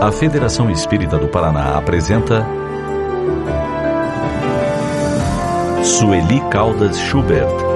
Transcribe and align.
A 0.00 0.10
Federação 0.10 0.70
Espírita 0.70 1.18
do 1.18 1.28
Paraná 1.28 1.76
apresenta 1.76 2.46
Sueli 5.84 6.40
Caldas 6.50 6.98
Schubert. 6.98 7.69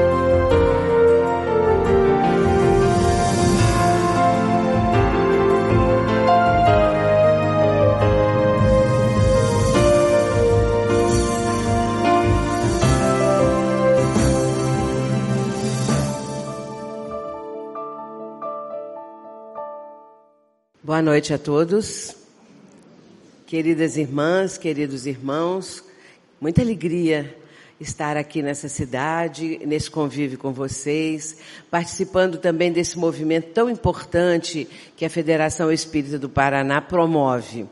Boa 20.95 21.02
noite 21.02 21.34
a 21.34 21.38
todos. 21.38 22.15
Queridas 23.48 23.96
irmãs, 23.96 24.56
queridos 24.56 25.06
irmãos, 25.06 25.82
muita 26.41 26.62
alegria 26.62 27.37
estar 27.80 28.16
aqui 28.16 28.41
nessa 28.41 28.68
cidade, 28.68 29.59
nesse 29.66 29.91
convívio 29.91 30.38
com 30.38 30.52
vocês, 30.52 31.37
participando 31.68 32.38
também 32.38 32.70
desse 32.70 32.96
movimento 32.96 33.48
tão 33.48 33.68
importante 33.68 34.68
que 34.96 35.04
a 35.04 35.10
Federação 35.10 35.73
Espírita 35.73 36.16
do 36.16 36.28
Paraná 36.28 36.80
promove. 36.80 37.66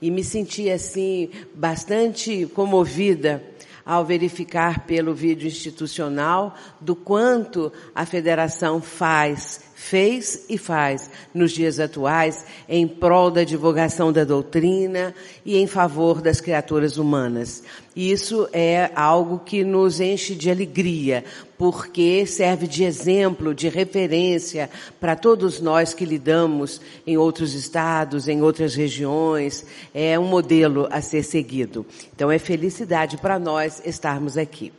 E 0.00 0.10
me 0.10 0.24
senti 0.24 0.70
assim 0.70 1.28
bastante 1.54 2.46
comovida 2.54 3.44
ao 3.84 4.02
verificar 4.02 4.86
pelo 4.86 5.12
vídeo 5.12 5.46
institucional 5.46 6.56
do 6.80 6.96
quanto 6.96 7.70
a 7.94 8.06
federação 8.06 8.80
faz 8.80 9.60
fez 9.82 10.44
e 10.48 10.56
faz 10.56 11.10
nos 11.34 11.50
dias 11.50 11.80
atuais 11.80 12.46
em 12.68 12.86
prol 12.86 13.30
da 13.32 13.42
divulgação 13.42 14.12
da 14.12 14.22
doutrina 14.22 15.12
e 15.44 15.58
em 15.58 15.66
favor 15.66 16.22
das 16.22 16.40
criaturas 16.40 16.96
humanas. 16.96 17.64
Isso 17.94 18.48
é 18.52 18.90
algo 18.94 19.40
que 19.40 19.64
nos 19.64 20.00
enche 20.00 20.34
de 20.36 20.50
alegria, 20.50 21.24
porque 21.58 22.24
serve 22.24 22.66
de 22.66 22.84
exemplo, 22.84 23.52
de 23.52 23.68
referência 23.68 24.70
para 25.00 25.16
todos 25.16 25.60
nós 25.60 25.92
que 25.92 26.04
lidamos 26.04 26.80
em 27.04 27.16
outros 27.16 27.52
estados, 27.52 28.28
em 28.28 28.40
outras 28.40 28.74
regiões. 28.76 29.66
É 29.92 30.18
um 30.18 30.26
modelo 30.26 30.88
a 30.90 31.02
ser 31.02 31.24
seguido. 31.24 31.84
Então 32.14 32.30
é 32.30 32.38
felicidade 32.38 33.16
para 33.18 33.38
nós 33.38 33.82
estarmos 33.84 34.38
aqui. 34.38 34.72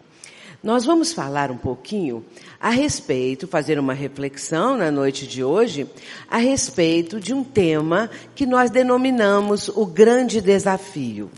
Nós 0.63 0.85
vamos 0.85 1.11
falar 1.11 1.51
um 1.51 1.57
pouquinho 1.57 2.23
a 2.57 2.69
respeito, 2.69 3.49
fazer 3.49 3.77
uma 3.77 3.93
reflexão 3.93 4.77
na 4.77 4.89
noite 4.89 5.27
de 5.27 5.43
hoje, 5.43 5.85
a 6.29 6.37
respeito 6.37 7.19
de 7.19 7.33
um 7.33 7.43
tema 7.43 8.09
que 8.33 8.45
nós 8.45 8.71
denominamos 8.71 9.67
o 9.67 9.85
grande 9.85 10.39
desafio. 10.39 11.29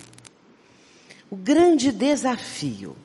O 1.27 1.35
grande 1.35 1.91
desafio. 1.91 2.95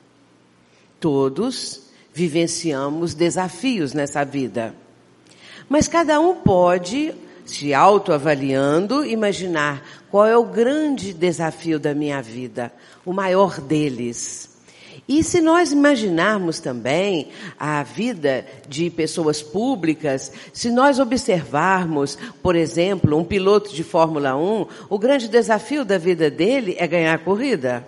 Todos 0.99 1.87
vivenciamos 2.13 3.15
desafios 3.15 3.91
nessa 3.91 4.23
vida. 4.23 4.75
Mas 5.67 5.87
cada 5.87 6.19
um 6.19 6.35
pode, 6.35 7.15
se 7.47 7.73
autoavaliando, 7.73 9.03
imaginar 9.03 9.83
qual 10.11 10.27
é 10.27 10.37
o 10.37 10.45
grande 10.45 11.13
desafio 11.13 11.79
da 11.79 11.95
minha 11.95 12.21
vida, 12.21 12.71
o 13.03 13.11
maior 13.11 13.59
deles. 13.59 14.50
E 15.07 15.23
se 15.23 15.41
nós 15.41 15.71
imaginarmos 15.71 16.59
também 16.59 17.29
a 17.59 17.83
vida 17.83 18.45
de 18.67 18.89
pessoas 18.89 19.41
públicas, 19.41 20.31
se 20.53 20.69
nós 20.69 20.99
observarmos, 20.99 22.17
por 22.41 22.55
exemplo, 22.55 23.17
um 23.17 23.23
piloto 23.23 23.73
de 23.73 23.83
Fórmula 23.83 24.35
1, 24.35 24.67
o 24.89 24.99
grande 24.99 25.27
desafio 25.27 25.83
da 25.83 25.97
vida 25.97 26.29
dele 26.29 26.75
é 26.77 26.87
ganhar 26.87 27.15
a 27.15 27.19
corrida. 27.19 27.85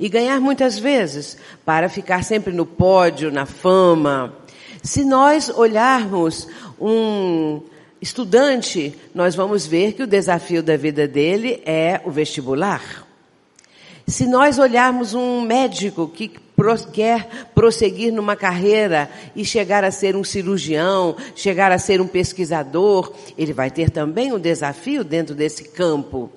E 0.00 0.08
ganhar 0.08 0.40
muitas 0.40 0.78
vezes, 0.78 1.38
para 1.64 1.88
ficar 1.88 2.24
sempre 2.24 2.52
no 2.52 2.66
pódio, 2.66 3.30
na 3.30 3.46
fama. 3.46 4.34
Se 4.82 5.04
nós 5.04 5.48
olharmos 5.48 6.48
um 6.80 7.62
estudante, 8.00 8.94
nós 9.14 9.34
vamos 9.34 9.66
ver 9.66 9.92
que 9.92 10.02
o 10.02 10.06
desafio 10.06 10.62
da 10.62 10.76
vida 10.76 11.06
dele 11.06 11.62
é 11.64 12.00
o 12.04 12.10
vestibular. 12.10 13.06
Se 14.06 14.26
nós 14.26 14.58
olharmos 14.58 15.14
um 15.14 15.40
médico 15.40 16.06
que 16.08 16.45
quer 16.92 17.48
prosseguir 17.54 18.12
numa 18.12 18.34
carreira 18.34 19.10
e 19.34 19.44
chegar 19.44 19.84
a 19.84 19.90
ser 19.90 20.16
um 20.16 20.24
cirurgião, 20.24 21.16
chegar 21.34 21.70
a 21.70 21.78
ser 21.78 22.00
um 22.00 22.06
pesquisador, 22.06 23.12
ele 23.36 23.52
vai 23.52 23.70
ter 23.70 23.90
também 23.90 24.32
um 24.32 24.38
desafio 24.38 25.04
dentro 25.04 25.34
desse 25.34 25.64
campo. 25.64 26.30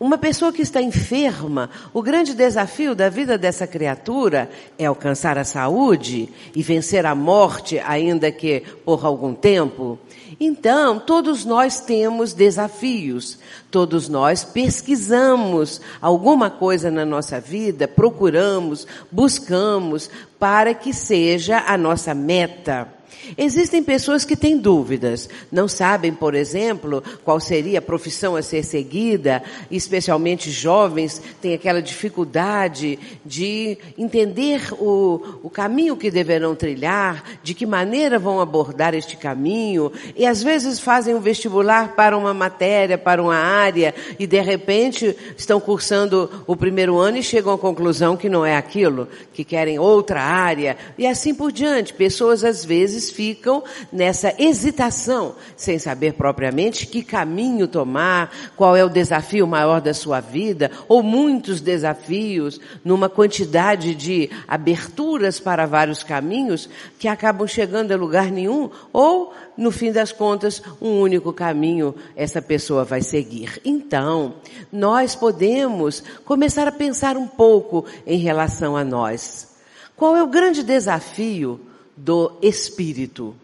Uma 0.00 0.16
pessoa 0.16 0.52
que 0.52 0.62
está 0.62 0.80
enferma, 0.80 1.68
o 1.92 2.00
grande 2.00 2.32
desafio 2.32 2.94
da 2.94 3.08
vida 3.08 3.36
dessa 3.36 3.66
criatura 3.66 4.48
é 4.78 4.86
alcançar 4.86 5.36
a 5.36 5.42
saúde 5.42 6.28
e 6.54 6.62
vencer 6.62 7.04
a 7.04 7.16
morte, 7.16 7.80
ainda 7.80 8.30
que 8.30 8.62
por 8.84 9.04
algum 9.04 9.34
tempo. 9.34 9.98
Então, 10.38 11.00
todos 11.00 11.44
nós 11.44 11.80
temos 11.80 12.32
desafios, 12.32 13.40
todos 13.72 14.08
nós 14.08 14.44
pesquisamos 14.44 15.80
alguma 16.00 16.48
coisa 16.48 16.92
na 16.92 17.04
nossa 17.04 17.40
vida, 17.40 17.88
procuramos, 17.88 18.86
buscamos 19.10 20.08
para 20.38 20.74
que 20.74 20.92
seja 20.92 21.64
a 21.66 21.76
nossa 21.76 22.14
meta. 22.14 22.97
Existem 23.36 23.82
pessoas 23.82 24.24
que 24.24 24.36
têm 24.36 24.56
dúvidas, 24.56 25.28
não 25.50 25.68
sabem, 25.68 26.12
por 26.12 26.34
exemplo, 26.34 27.02
qual 27.24 27.38
seria 27.38 27.78
a 27.78 27.82
profissão 27.82 28.36
a 28.36 28.42
ser 28.42 28.64
seguida, 28.64 29.42
especialmente 29.70 30.50
jovens 30.50 31.20
têm 31.40 31.54
aquela 31.54 31.82
dificuldade 31.82 32.98
de 33.24 33.78
entender 33.96 34.72
o, 34.72 35.20
o 35.42 35.50
caminho 35.50 35.96
que 35.96 36.10
deverão 36.10 36.54
trilhar, 36.54 37.22
de 37.42 37.54
que 37.54 37.66
maneira 37.66 38.18
vão 38.18 38.40
abordar 38.40 38.94
este 38.94 39.16
caminho, 39.16 39.92
e 40.16 40.26
às 40.26 40.42
vezes 40.42 40.80
fazem 40.80 41.14
um 41.14 41.20
vestibular 41.20 41.94
para 41.94 42.16
uma 42.16 42.32
matéria, 42.32 42.96
para 42.96 43.22
uma 43.22 43.36
área, 43.36 43.94
e 44.18 44.26
de 44.26 44.40
repente 44.40 45.16
estão 45.36 45.60
cursando 45.60 46.44
o 46.46 46.56
primeiro 46.56 46.98
ano 46.98 47.18
e 47.18 47.22
chegam 47.22 47.52
à 47.52 47.58
conclusão 47.58 48.16
que 48.16 48.28
não 48.28 48.44
é 48.44 48.56
aquilo, 48.56 49.08
que 49.32 49.44
querem 49.44 49.78
outra 49.78 50.22
área, 50.22 50.76
e 50.96 51.06
assim 51.06 51.34
por 51.34 51.52
diante. 51.52 51.92
Pessoas 51.92 52.44
às 52.44 52.64
vezes 52.64 52.97
ficam 53.06 53.62
nessa 53.92 54.34
hesitação, 54.38 55.36
sem 55.56 55.78
saber 55.78 56.14
propriamente 56.14 56.86
que 56.86 57.02
caminho 57.02 57.68
tomar, 57.68 58.32
qual 58.56 58.74
é 58.74 58.84
o 58.84 58.88
desafio 58.88 59.46
maior 59.46 59.80
da 59.80 59.94
sua 59.94 60.20
vida, 60.20 60.70
ou 60.88 61.02
muitos 61.02 61.60
desafios, 61.60 62.60
numa 62.84 63.08
quantidade 63.08 63.94
de 63.94 64.28
aberturas 64.48 65.38
para 65.38 65.66
vários 65.66 66.02
caminhos 66.02 66.68
que 66.98 67.06
acabam 67.06 67.46
chegando 67.46 67.92
a 67.92 67.96
lugar 67.96 68.30
nenhum, 68.30 68.70
ou, 68.92 69.32
no 69.56 69.70
fim 69.70 69.92
das 69.92 70.10
contas, 70.10 70.62
um 70.80 71.00
único 71.00 71.32
caminho 71.32 71.94
essa 72.16 72.42
pessoa 72.42 72.84
vai 72.84 73.02
seguir. 73.02 73.60
Então, 73.64 74.34
nós 74.72 75.14
podemos 75.14 76.02
começar 76.24 76.66
a 76.66 76.72
pensar 76.72 77.16
um 77.16 77.26
pouco 77.26 77.84
em 78.06 78.18
relação 78.18 78.76
a 78.76 78.84
nós. 78.84 79.48
Qual 79.96 80.16
é 80.16 80.22
o 80.22 80.28
grande 80.28 80.62
desafio 80.62 81.60
do 81.98 82.38
espírito, 82.40 83.34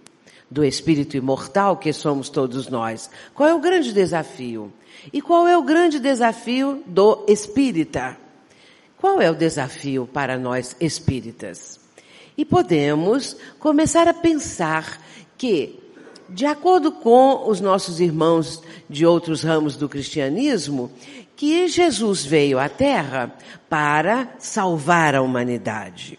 do 0.48 0.65
espírito 0.65 1.16
imortal 1.16 1.76
que 1.76 1.92
somos 1.92 2.28
todos 2.28 2.69
nós. 2.69 3.10
Qual 3.34 3.48
é 3.48 3.54
o 3.54 3.60
grande 3.60 3.92
desafio? 3.92 4.72
E 5.12 5.20
qual 5.20 5.48
é 5.48 5.59
o 5.59 5.62
grande 5.62 5.98
desafio 5.98 6.82
do 6.87 7.25
espírita? 7.26 8.16
Qual 8.97 9.20
é 9.20 9.31
o 9.31 9.34
desafio 9.34 10.09
para 10.10 10.38
nós 10.38 10.76
espíritas? 10.81 11.81
E 12.38 12.44
podemos 12.44 13.37
começar 13.59 14.09
a 14.09 14.14
pensar 14.14 15.00
que, 15.37 15.78
de 16.28 16.47
acordo 16.47 16.93
com 16.93 17.48
os 17.48 17.60
nossos 17.60 18.00
irmãos 18.00 18.62
de 18.88 19.04
outros 19.04 19.43
ramos 19.43 19.76
do 19.76 19.88
cristianismo, 19.88 20.90
que 21.37 21.67
Jesus 21.67 22.25
veio 22.25 22.58
à 22.58 22.69
Terra 22.69 23.34
para 23.69 24.34
salvar 24.38 25.14
a 25.17 25.23
humanidade. 25.23 26.19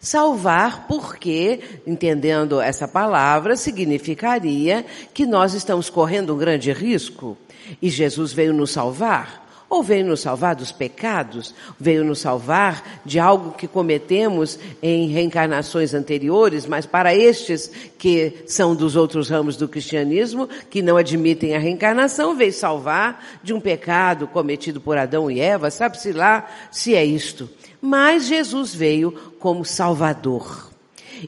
Salvar, 0.00 0.86
porque, 0.88 1.60
entendendo 1.86 2.58
essa 2.58 2.88
palavra, 2.88 3.54
significaria 3.54 4.86
que 5.12 5.26
nós 5.26 5.52
estamos 5.52 5.90
correndo 5.90 6.34
um 6.34 6.38
grande 6.38 6.72
risco 6.72 7.36
e 7.82 7.90
Jesus 7.90 8.32
veio 8.32 8.54
nos 8.54 8.70
salvar. 8.70 9.48
Ou 9.68 9.84
veio 9.84 10.04
nos 10.04 10.20
salvar 10.20 10.56
dos 10.56 10.72
pecados, 10.72 11.54
veio 11.78 12.02
nos 12.02 12.18
salvar 12.18 13.02
de 13.04 13.20
algo 13.20 13.52
que 13.52 13.68
cometemos 13.68 14.58
em 14.82 15.06
reencarnações 15.08 15.94
anteriores, 15.94 16.66
mas 16.66 16.86
para 16.86 17.14
estes 17.14 17.70
que 17.96 18.42
são 18.48 18.74
dos 18.74 18.96
outros 18.96 19.28
ramos 19.28 19.56
do 19.56 19.68
cristianismo, 19.68 20.48
que 20.68 20.82
não 20.82 20.96
admitem 20.96 21.54
a 21.54 21.60
reencarnação, 21.60 22.34
veio 22.34 22.52
salvar 22.52 23.24
de 23.44 23.54
um 23.54 23.60
pecado 23.60 24.26
cometido 24.26 24.80
por 24.80 24.98
Adão 24.98 25.30
e 25.30 25.38
Eva, 25.38 25.70
sabe-se 25.70 26.10
lá 26.10 26.48
se 26.72 26.96
é 26.96 27.04
isto. 27.04 27.48
Mas 27.80 28.26
Jesus 28.26 28.74
veio 28.74 29.12
como 29.38 29.64
Salvador. 29.64 30.70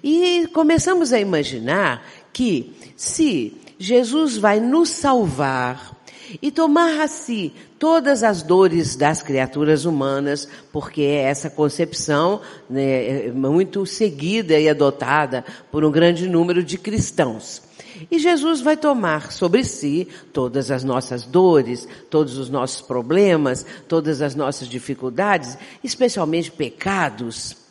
E 0.02 0.46
começamos 0.52 1.12
a 1.12 1.20
imaginar 1.20 2.06
que 2.32 2.74
se 2.96 3.56
Jesus 3.78 4.36
vai 4.36 4.60
nos 4.60 4.88
salvar, 4.90 5.92
e 6.40 6.50
tomar 6.50 7.00
a 7.00 7.08
si 7.08 7.52
todas 7.78 8.22
as 8.22 8.42
dores 8.42 8.94
das 8.94 9.22
criaturas 9.22 9.84
humanas, 9.84 10.48
porque 10.72 11.02
é 11.02 11.22
essa 11.24 11.50
concepção 11.50 12.40
né, 12.70 13.26
é 13.26 13.32
muito 13.32 13.84
seguida 13.84 14.58
e 14.58 14.68
adotada 14.68 15.44
por 15.70 15.84
um 15.84 15.90
grande 15.90 16.28
número 16.28 16.62
de 16.62 16.78
cristãos. 16.78 17.62
E 18.10 18.18
Jesus 18.18 18.60
vai 18.60 18.76
tomar 18.76 19.32
sobre 19.32 19.64
si 19.64 20.08
todas 20.32 20.70
as 20.70 20.84
nossas 20.84 21.24
dores, 21.24 21.88
todos 22.10 22.36
os 22.38 22.48
nossos 22.48 22.80
problemas, 22.80 23.64
todas 23.88 24.20
as 24.20 24.34
nossas 24.34 24.68
dificuldades, 24.68 25.56
especialmente 25.82 26.50
pecados. 26.50 27.61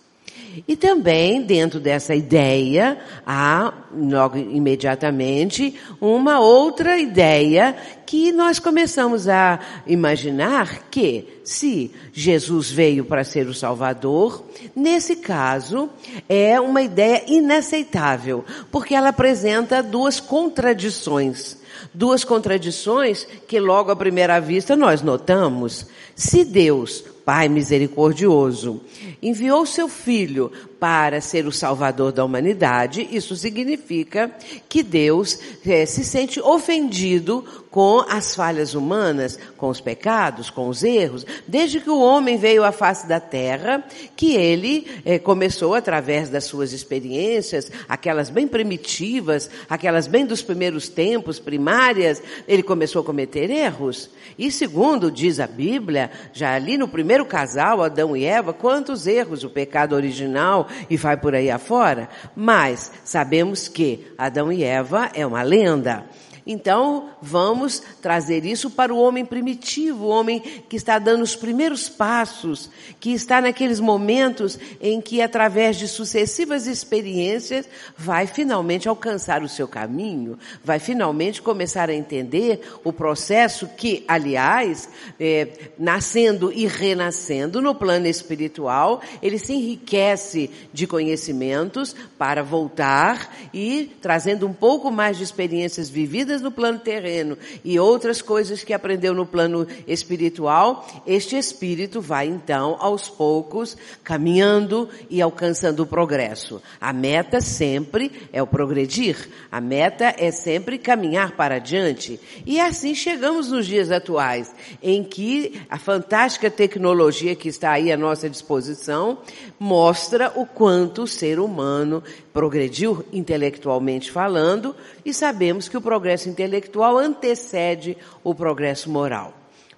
E 0.67 0.75
também, 0.75 1.41
dentro 1.41 1.79
dessa 1.79 2.13
ideia, 2.13 2.97
há, 3.25 3.73
logo 3.93 4.37
imediatamente, 4.37 5.75
uma 5.99 6.39
outra 6.39 6.97
ideia 6.99 7.75
que 8.05 8.31
nós 8.31 8.59
começamos 8.59 9.27
a 9.27 9.59
imaginar 9.87 10.89
que, 10.89 11.41
se 11.43 11.91
Jesus 12.11 12.69
veio 12.69 13.05
para 13.05 13.23
ser 13.23 13.47
o 13.47 13.53
Salvador, 13.53 14.45
nesse 14.75 15.15
caso, 15.15 15.89
é 16.27 16.59
uma 16.59 16.81
ideia 16.81 17.23
inaceitável, 17.27 18.43
porque 18.69 18.93
ela 18.93 19.09
apresenta 19.09 19.81
duas 19.81 20.19
contradições. 20.19 21.59
Duas 21.93 22.23
contradições 22.23 23.25
que 23.47 23.59
logo 23.59 23.91
à 23.91 23.95
primeira 23.95 24.39
vista 24.39 24.75
nós 24.75 25.01
notamos. 25.01 25.87
Se 26.15 26.43
Deus 26.43 27.03
Pai 27.25 27.47
misericordioso, 27.47 28.81
enviou 29.21 29.65
seu 29.65 29.87
Filho 29.87 30.51
para 30.79 31.21
ser 31.21 31.45
o 31.45 31.51
Salvador 31.51 32.11
da 32.11 32.25
humanidade, 32.25 33.07
isso 33.11 33.35
significa 33.35 34.31
que 34.67 34.81
Deus 34.81 35.39
é, 35.65 35.85
se 35.85 36.03
sente 36.03 36.39
ofendido 36.41 37.45
com 37.71 38.03
as 38.09 38.35
falhas 38.35 38.75
humanas, 38.75 39.39
com 39.55 39.69
os 39.69 39.79
pecados, 39.79 40.49
com 40.49 40.67
os 40.67 40.83
erros, 40.83 41.25
desde 41.47 41.79
que 41.79 41.89
o 41.89 42.01
homem 42.01 42.37
veio 42.37 42.65
à 42.65 42.71
face 42.71 43.07
da 43.07 43.19
terra, 43.19 43.81
que 44.15 44.35
ele 44.35 44.85
é, 45.05 45.17
começou 45.17 45.73
através 45.73 46.29
das 46.29 46.43
suas 46.43 46.73
experiências, 46.73 47.71
aquelas 47.87 48.29
bem 48.29 48.45
primitivas, 48.45 49.49
aquelas 49.69 50.05
bem 50.05 50.25
dos 50.25 50.41
primeiros 50.41 50.89
tempos, 50.89 51.39
primárias, 51.39 52.21
ele 52.45 52.61
começou 52.61 53.01
a 53.01 53.05
cometer 53.05 53.49
erros. 53.49 54.09
E 54.37 54.51
segundo 54.51 55.09
diz 55.09 55.39
a 55.39 55.47
Bíblia, 55.47 56.11
já 56.33 56.53
ali 56.53 56.77
no 56.77 56.89
primeiro 56.89 57.25
casal, 57.25 57.81
Adão 57.81 58.17
e 58.17 58.25
Eva, 58.25 58.51
quantos 58.51 59.07
erros, 59.07 59.45
o 59.45 59.49
pecado 59.49 59.95
original 59.95 60.67
e 60.89 60.97
vai 60.97 61.15
por 61.15 61.33
aí 61.33 61.49
afora. 61.49 62.09
Mas 62.35 62.91
sabemos 63.05 63.69
que 63.69 64.07
Adão 64.17 64.51
e 64.51 64.61
Eva 64.63 65.09
é 65.13 65.25
uma 65.25 65.41
lenda. 65.41 66.05
Então, 66.45 67.09
vamos 67.21 67.81
trazer 68.01 68.45
isso 68.45 68.69
para 68.69 68.93
o 68.93 68.99
homem 68.99 69.23
primitivo, 69.23 70.05
o 70.05 70.09
homem 70.09 70.39
que 70.39 70.75
está 70.75 70.97
dando 70.97 71.21
os 71.21 71.35
primeiros 71.35 71.87
passos, 71.87 72.69
que 72.99 73.11
está 73.11 73.39
naqueles 73.41 73.79
momentos 73.79 74.57
em 74.81 74.99
que, 74.99 75.21
através 75.21 75.77
de 75.77 75.87
sucessivas 75.87 76.65
experiências, 76.65 77.69
vai 77.95 78.25
finalmente 78.25 78.89
alcançar 78.89 79.43
o 79.43 79.49
seu 79.49 79.67
caminho, 79.67 80.37
vai 80.63 80.79
finalmente 80.79 81.41
começar 81.41 81.89
a 81.89 81.93
entender 81.93 82.61
o 82.83 82.91
processo 82.91 83.67
que, 83.77 84.03
aliás, 84.07 84.89
é, 85.19 85.47
nascendo 85.77 86.51
e 86.51 86.65
renascendo 86.65 87.61
no 87.61 87.75
plano 87.75 88.07
espiritual, 88.07 89.01
ele 89.21 89.37
se 89.37 89.53
enriquece 89.53 90.49
de 90.73 90.87
conhecimentos 90.87 91.95
para 92.17 92.41
voltar 92.41 93.35
e 93.53 93.91
trazendo 94.01 94.47
um 94.47 94.53
pouco 94.53 94.89
mais 94.89 95.17
de 95.17 95.23
experiências 95.23 95.89
vividas 95.89 96.30
no 96.39 96.51
plano 96.51 96.77
terreno 96.77 97.35
e 97.65 97.79
outras 97.79 98.21
coisas 98.21 98.63
que 98.63 98.73
aprendeu 98.73 99.11
no 99.15 99.25
plano 99.25 99.65
espiritual, 99.87 100.87
este 101.07 101.35
espírito 101.35 101.99
vai 101.99 102.27
então, 102.27 102.77
aos 102.79 103.09
poucos, 103.09 103.75
caminhando 104.03 104.87
e 105.09 105.19
alcançando 105.19 105.81
o 105.81 105.87
progresso. 105.87 106.61
A 106.79 106.93
meta 106.93 107.41
sempre 107.41 108.11
é 108.31 108.41
o 108.43 108.45
progredir. 108.45 109.29
A 109.51 109.59
meta 109.59 110.13
é 110.17 110.29
sempre 110.29 110.77
caminhar 110.77 111.35
para 111.35 111.55
adiante. 111.55 112.19
E 112.45 112.59
assim 112.59 112.93
chegamos 112.93 113.49
nos 113.49 113.65
dias 113.65 113.89
atuais, 113.89 114.53
em 114.83 115.03
que 115.03 115.59
a 115.69 115.79
fantástica 115.79 116.51
tecnologia 116.51 117.35
que 117.35 117.49
está 117.49 117.71
aí 117.71 117.91
à 117.91 117.97
nossa 117.97 118.29
disposição 118.29 119.19
mostra 119.59 120.31
o 120.35 120.45
quanto 120.45 121.03
o 121.03 121.07
ser 121.07 121.39
humano 121.39 122.03
progrediu 122.33 123.05
intelectualmente 123.11 124.11
falando 124.11 124.75
e 125.05 125.13
sabemos 125.13 125.67
que 125.67 125.77
o 125.77 125.81
progresso 125.81 126.29
intelectual 126.29 126.97
antecede 126.97 127.97
o 128.23 128.33
progresso 128.35 128.89
moral. 128.89 129.33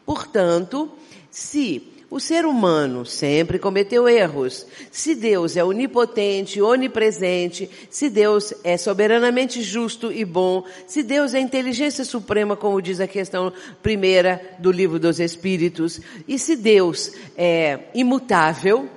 Portanto, 0.06 0.92
se 1.30 1.94
o 2.14 2.20
ser 2.20 2.46
humano 2.46 3.08
sempre 3.08 3.58
cometeu 3.58 4.08
erros. 4.08 4.68
Se 4.92 5.16
Deus 5.16 5.58
é 5.58 5.64
onipotente, 5.64 6.62
onipresente, 6.62 7.68
se 7.90 8.08
Deus 8.08 8.54
é 8.64 8.78
soberanamente 8.78 9.64
justo 9.64 10.12
e 10.12 10.24
bom, 10.24 10.64
se 10.86 11.02
Deus 11.02 11.34
é 11.34 11.40
inteligência 11.40 12.06
suprema, 12.06 12.56
como 12.56 12.80
diz 12.80 13.00
a 13.00 13.08
questão 13.08 13.52
primeira 13.82 14.40
do 14.60 14.72
livro 14.72 15.00
dos 15.00 15.20
Espíritos, 15.20 16.00
e 16.28 16.38
se 16.38 16.56
Deus 16.56 17.12
é 17.36 17.80
imutável, 17.96 18.88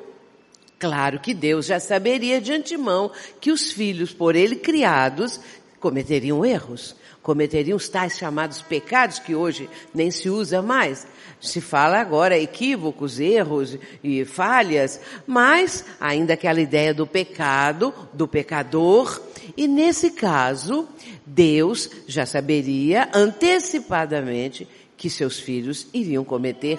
Claro 0.79 1.19
que 1.21 1.33
Deus 1.33 1.65
já 1.65 1.81
saberia 1.81 2.39
de 2.39 2.53
antemão 2.53 3.11
que 3.41 3.51
os 3.51 3.73
filhos 3.73 4.13
por 4.13 4.37
ele 4.37 4.57
criados 4.57 5.41
cometeriam 5.81 6.45
erros, 6.45 6.97
cometeriam 7.23 7.77
os 7.77 7.89
tais 7.89 8.17
chamados 8.17 8.63
pecados 8.63 9.19
que 9.19 9.35
hoje 9.35 9.69
nem 9.95 10.11
se 10.11 10.29
usa 10.31 10.63
mais. 10.63 11.07
Se 11.41 11.61
fala 11.61 11.99
agora 11.99 12.39
equívocos, 12.39 13.21
erros 13.21 13.77
e 14.03 14.25
falhas, 14.25 15.01
mas 15.27 15.85
ainda 16.01 16.35
aquela 16.35 16.61
ideia 16.61 16.95
do 16.95 17.07
pecado, 17.07 17.93
do 18.13 18.27
pecador, 18.27 19.21
e 19.57 19.67
nesse 19.67 20.11
caso, 20.11 20.89
Deus 21.25 21.91
já 22.07 22.25
saberia 22.25 23.09
antecipadamente 23.13 24.69
que 24.97 25.11
seus 25.11 25.39
filhos 25.39 25.87
iriam 25.93 26.25
cometer 26.25 26.79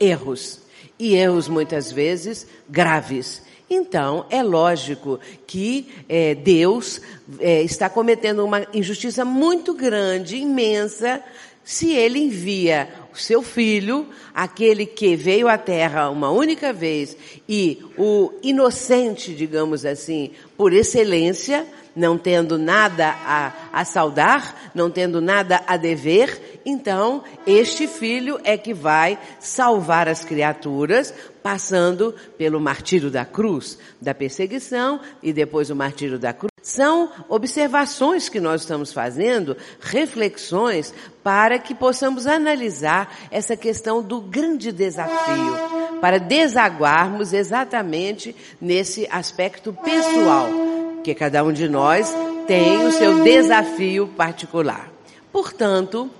erros 0.00 0.60
e 0.98 1.14
erros 1.14 1.48
muitas 1.48 1.92
vezes 1.92 2.46
graves. 2.68 3.42
Então, 3.70 4.24
é 4.30 4.42
lógico 4.42 5.20
que 5.46 5.88
é, 6.08 6.34
Deus 6.34 7.00
é, 7.38 7.62
está 7.62 7.88
cometendo 7.88 8.44
uma 8.44 8.66
injustiça 8.72 9.24
muito 9.24 9.74
grande, 9.74 10.36
imensa, 10.36 11.22
se 11.62 11.92
ele 11.92 12.18
envia 12.18 12.88
o 13.12 13.18
seu 13.18 13.42
filho, 13.42 14.06
aquele 14.32 14.86
que 14.86 15.14
veio 15.16 15.48
à 15.48 15.58
terra 15.58 16.08
uma 16.08 16.30
única 16.30 16.72
vez 16.72 17.14
e 17.46 17.84
o 17.98 18.32
inocente, 18.42 19.34
digamos 19.34 19.84
assim, 19.84 20.30
por 20.56 20.72
excelência, 20.72 21.66
não 21.98 22.16
tendo 22.16 22.56
nada 22.56 23.08
a, 23.08 23.52
a 23.72 23.84
saudar, 23.84 24.70
não 24.74 24.90
tendo 24.90 25.20
nada 25.20 25.62
a 25.66 25.76
dever, 25.76 26.60
então 26.64 27.24
este 27.46 27.86
filho 27.86 28.38
é 28.44 28.56
que 28.56 28.72
vai 28.72 29.18
salvar 29.40 30.08
as 30.08 30.24
criaturas, 30.24 31.12
passando 31.42 32.14
pelo 32.36 32.60
martírio 32.60 33.10
da 33.10 33.24
cruz, 33.24 33.78
da 34.00 34.14
perseguição 34.14 35.00
e 35.22 35.32
depois 35.32 35.70
o 35.70 35.76
martírio 35.76 36.18
da 36.18 36.32
cruz. 36.32 36.48
São 36.68 37.10
observações 37.28 38.28
que 38.28 38.38
nós 38.38 38.60
estamos 38.60 38.92
fazendo, 38.92 39.56
reflexões, 39.80 40.92
para 41.22 41.58
que 41.58 41.74
possamos 41.74 42.26
analisar 42.26 43.16
essa 43.30 43.56
questão 43.56 44.02
do 44.02 44.20
grande 44.20 44.70
desafio, 44.70 45.54
para 46.00 46.18
desaguarmos 46.18 47.32
exatamente 47.32 48.36
nesse 48.60 49.08
aspecto 49.10 49.72
pessoal 49.72 50.68
porque 51.08 51.14
cada 51.14 51.42
um 51.42 51.52
de 51.54 51.70
nós 51.70 52.14
tem 52.46 52.84
o 52.84 52.92
seu 52.92 53.22
desafio 53.22 54.08
particular. 54.08 54.92
Portanto, 55.32 56.10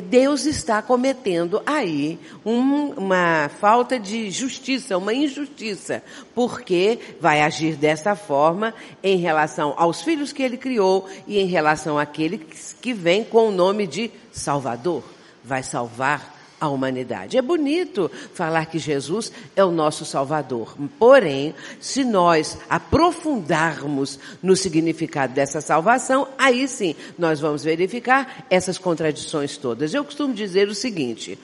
Deus 0.00 0.46
está 0.46 0.80
cometendo 0.80 1.62
aí 1.66 2.18
um, 2.44 2.92
uma 2.92 3.50
falta 3.60 3.98
de 3.98 4.30
justiça, 4.30 4.96
uma 4.96 5.12
injustiça, 5.12 6.02
porque 6.34 6.98
vai 7.20 7.42
agir 7.42 7.76
dessa 7.76 8.16
forma 8.16 8.72
em 9.02 9.18
relação 9.18 9.74
aos 9.76 10.00
filhos 10.00 10.32
que 10.32 10.42
ele 10.42 10.56
criou 10.56 11.08
e 11.26 11.38
em 11.38 11.46
relação 11.46 11.98
àqueles 11.98 12.74
que 12.80 12.94
vem 12.94 13.22
com 13.22 13.48
o 13.48 13.52
nome 13.52 13.86
de 13.86 14.10
Salvador. 14.32 15.04
Vai 15.44 15.62
salvar 15.62 16.41
a 16.62 16.68
humanidade. 16.68 17.36
É 17.36 17.42
bonito 17.42 18.08
falar 18.32 18.66
que 18.66 18.78
Jesus 18.78 19.32
é 19.56 19.64
o 19.64 19.72
nosso 19.72 20.04
Salvador. 20.04 20.76
Porém, 20.96 21.56
se 21.80 22.04
nós 22.04 22.56
aprofundarmos 22.70 24.16
no 24.40 24.54
significado 24.54 25.34
dessa 25.34 25.60
salvação, 25.60 26.28
aí 26.38 26.68
sim 26.68 26.94
nós 27.18 27.40
vamos 27.40 27.64
verificar 27.64 28.46
essas 28.48 28.78
contradições 28.78 29.56
todas. 29.56 29.92
Eu 29.92 30.04
costumo 30.04 30.32
dizer 30.32 30.68
o 30.68 30.74
seguinte, 30.74 31.36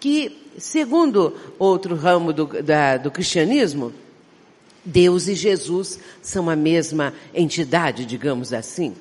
que 0.00 0.50
segundo 0.58 1.36
outro 1.56 1.94
ramo 1.94 2.32
do, 2.32 2.44
da, 2.60 2.96
do 2.96 3.12
cristianismo, 3.12 3.92
Deus 4.84 5.28
e 5.28 5.36
Jesus 5.36 6.00
são 6.20 6.50
a 6.50 6.56
mesma 6.56 7.14
entidade, 7.32 8.04
digamos 8.04 8.52
assim. 8.52 8.96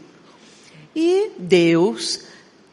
E 0.96 1.32
Deus 1.40 2.26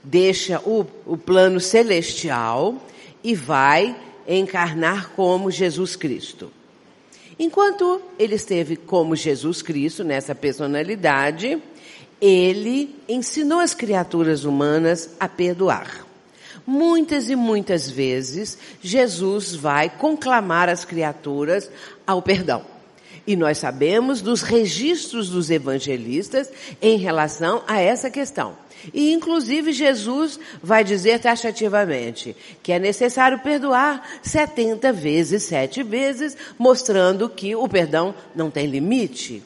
deixa 0.04 0.61
o, 0.61 0.85
o 1.07 1.16
plano 1.16 1.61
celestial 1.61 2.75
e 3.22 3.34
vai 3.34 3.96
encarnar 4.26 5.10
como 5.10 5.50
Jesus 5.50 5.96
Cristo. 5.96 6.50
Enquanto 7.38 8.02
ele 8.18 8.34
esteve 8.34 8.76
como 8.76 9.16
Jesus 9.16 9.62
Cristo, 9.62 10.04
nessa 10.04 10.34
personalidade, 10.34 11.60
ele 12.20 12.94
ensinou 13.08 13.60
as 13.60 13.72
criaturas 13.72 14.44
humanas 14.44 15.10
a 15.18 15.26
perdoar. 15.26 16.06
Muitas 16.66 17.30
e 17.30 17.34
muitas 17.34 17.88
vezes, 17.88 18.58
Jesus 18.82 19.54
vai 19.54 19.88
conclamar 19.88 20.68
as 20.68 20.84
criaturas 20.84 21.70
ao 22.06 22.20
perdão. 22.20 22.62
E 23.26 23.34
nós 23.34 23.58
sabemos 23.58 24.20
dos 24.20 24.42
registros 24.42 25.30
dos 25.30 25.50
evangelistas 25.50 26.50
em 26.80 26.98
relação 26.98 27.62
a 27.66 27.80
essa 27.80 28.10
questão. 28.10 28.56
E 28.92 29.12
inclusive 29.12 29.72
Jesus 29.72 30.38
vai 30.62 30.82
dizer 30.82 31.20
taxativamente 31.20 32.37
que 32.62 32.72
é 32.72 32.78
necessário 32.78 33.38
perdoar 33.40 34.20
70 34.22 34.92
vezes, 34.92 35.42
sete 35.42 35.82
vezes, 35.82 36.37
mostrando 36.58 37.28
que 37.28 37.54
o 37.54 37.68
perdão 37.68 38.14
não 38.34 38.50
tem 38.50 38.66
limite. 38.66 39.42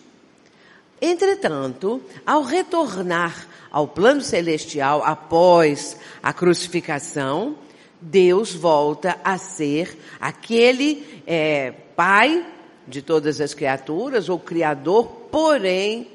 Entretanto, 1.00 2.00
ao 2.24 2.42
retornar 2.42 3.46
ao 3.70 3.88
plano 3.88 4.20
celestial 4.20 5.02
após 5.04 5.96
a 6.22 6.32
crucificação, 6.32 7.56
Deus 8.00 8.54
volta 8.54 9.18
a 9.24 9.36
ser 9.36 9.98
aquele 10.20 11.22
é, 11.26 11.72
Pai 11.96 12.44
de 12.86 13.02
todas 13.02 13.40
as 13.40 13.54
criaturas, 13.54 14.28
ou 14.28 14.38
Criador, 14.38 15.06
porém 15.30 16.08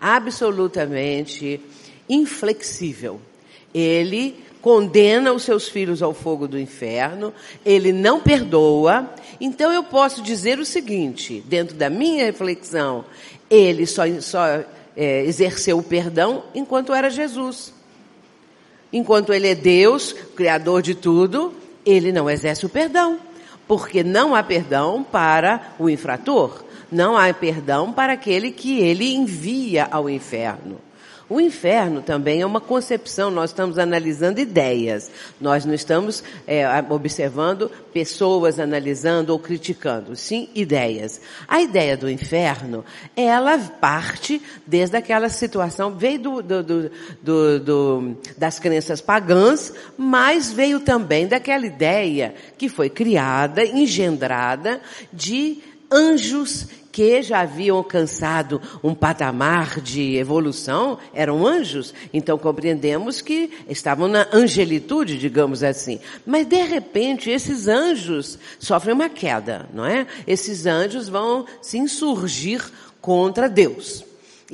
absolutamente 0.00 1.60
inflexível. 2.08 3.20
Ele 3.72 4.36
condena 4.60 5.32
os 5.32 5.42
seus 5.42 5.68
filhos 5.68 6.02
ao 6.02 6.14
fogo 6.14 6.48
do 6.48 6.58
inferno, 6.58 7.34
ele 7.66 7.92
não 7.92 8.20
perdoa. 8.20 9.10
Então 9.40 9.70
eu 9.70 9.84
posso 9.84 10.22
dizer 10.22 10.58
o 10.58 10.64
seguinte, 10.64 11.44
dentro 11.46 11.76
da 11.76 11.90
minha 11.90 12.24
reflexão, 12.24 13.04
ele 13.50 13.84
só, 13.86 14.04
só 14.20 14.64
é, 14.96 15.24
exerceu 15.24 15.78
o 15.78 15.82
perdão 15.82 16.44
enquanto 16.54 16.94
era 16.94 17.10
Jesus. 17.10 17.74
Enquanto 18.92 19.32
ele 19.32 19.48
é 19.48 19.54
Deus, 19.54 20.14
Criador 20.34 20.80
de 20.80 20.94
tudo, 20.94 21.52
ele 21.84 22.12
não 22.12 22.30
exerce 22.30 22.64
o 22.64 22.68
perdão. 22.68 23.18
Porque 23.66 24.02
não 24.02 24.34
há 24.34 24.42
perdão 24.42 25.02
para 25.02 25.74
o 25.78 25.90
infrator, 25.90 26.64
não 26.90 27.18
há 27.18 27.32
perdão 27.34 27.92
para 27.92 28.12
aquele 28.12 28.50
que 28.50 28.78
ele 28.78 29.14
envia 29.14 29.88
ao 29.90 30.08
inferno. 30.08 30.78
O 31.28 31.40
inferno 31.40 32.02
também 32.02 32.42
é 32.42 32.46
uma 32.46 32.60
concepção, 32.60 33.30
nós 33.30 33.50
estamos 33.50 33.78
analisando 33.78 34.40
ideias, 34.40 35.10
nós 35.40 35.64
não 35.64 35.72
estamos 35.72 36.22
é, 36.46 36.64
observando 36.90 37.70
pessoas 37.92 38.60
analisando 38.60 39.32
ou 39.32 39.38
criticando, 39.38 40.14
sim 40.14 40.50
ideias. 40.54 41.20
A 41.48 41.62
ideia 41.62 41.96
do 41.96 42.10
inferno, 42.10 42.84
ela 43.16 43.56
parte 43.58 44.42
desde 44.66 44.96
aquela 44.96 45.30
situação, 45.30 45.96
veio 45.96 46.18
do, 46.18 46.42
do, 46.42 46.62
do, 46.62 47.60
do, 47.60 48.16
das 48.36 48.58
crenças 48.58 49.00
pagãs, 49.00 49.72
mas 49.96 50.52
veio 50.52 50.80
também 50.80 51.26
daquela 51.26 51.64
ideia 51.64 52.34
que 52.58 52.68
foi 52.68 52.90
criada, 52.90 53.64
engendrada 53.64 54.80
de 55.10 55.58
anjos 55.90 56.83
que 56.94 57.24
já 57.24 57.40
haviam 57.40 57.78
alcançado 57.78 58.62
um 58.80 58.94
patamar 58.94 59.80
de 59.80 60.14
evolução, 60.14 60.96
eram 61.12 61.44
anjos, 61.44 61.92
então 62.12 62.38
compreendemos 62.38 63.20
que 63.20 63.50
estavam 63.68 64.06
na 64.06 64.28
angelitude, 64.32 65.18
digamos 65.18 65.64
assim. 65.64 65.98
Mas 66.24 66.46
de 66.46 66.62
repente 66.62 67.28
esses 67.28 67.66
anjos 67.66 68.38
sofrem 68.60 68.94
uma 68.94 69.08
queda, 69.08 69.68
não 69.74 69.84
é? 69.84 70.06
Esses 70.24 70.66
anjos 70.66 71.08
vão 71.08 71.44
se 71.60 71.78
insurgir 71.78 72.64
contra 73.00 73.48
Deus. 73.48 74.04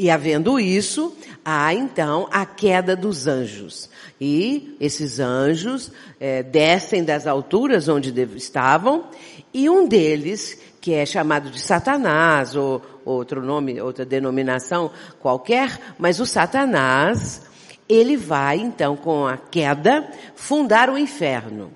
E 0.02 0.08
havendo 0.08 0.58
isso, 0.58 1.14
há 1.44 1.74
então 1.74 2.26
a 2.32 2.46
queda 2.46 2.96
dos 2.96 3.26
anjos. 3.26 3.90
E 4.18 4.74
esses 4.80 5.20
anjos 5.20 5.92
é, 6.18 6.42
descem 6.42 7.04
das 7.04 7.26
alturas 7.26 7.86
onde 7.86 8.10
estavam, 8.34 9.04
e 9.52 9.68
um 9.68 9.86
deles 9.86 10.58
que 10.80 10.94
é 10.94 11.04
chamado 11.04 11.50
de 11.50 11.60
Satanás, 11.60 12.56
ou 12.56 12.80
outro 13.04 13.42
nome, 13.42 13.78
outra 13.78 14.06
denominação 14.06 14.90
qualquer, 15.20 15.78
mas 15.98 16.18
o 16.18 16.24
Satanás, 16.24 17.42
ele 17.86 18.16
vai 18.16 18.56
então 18.56 18.96
com 18.96 19.26
a 19.26 19.36
queda 19.36 20.10
fundar 20.34 20.88
o 20.88 20.96
inferno. 20.96 21.72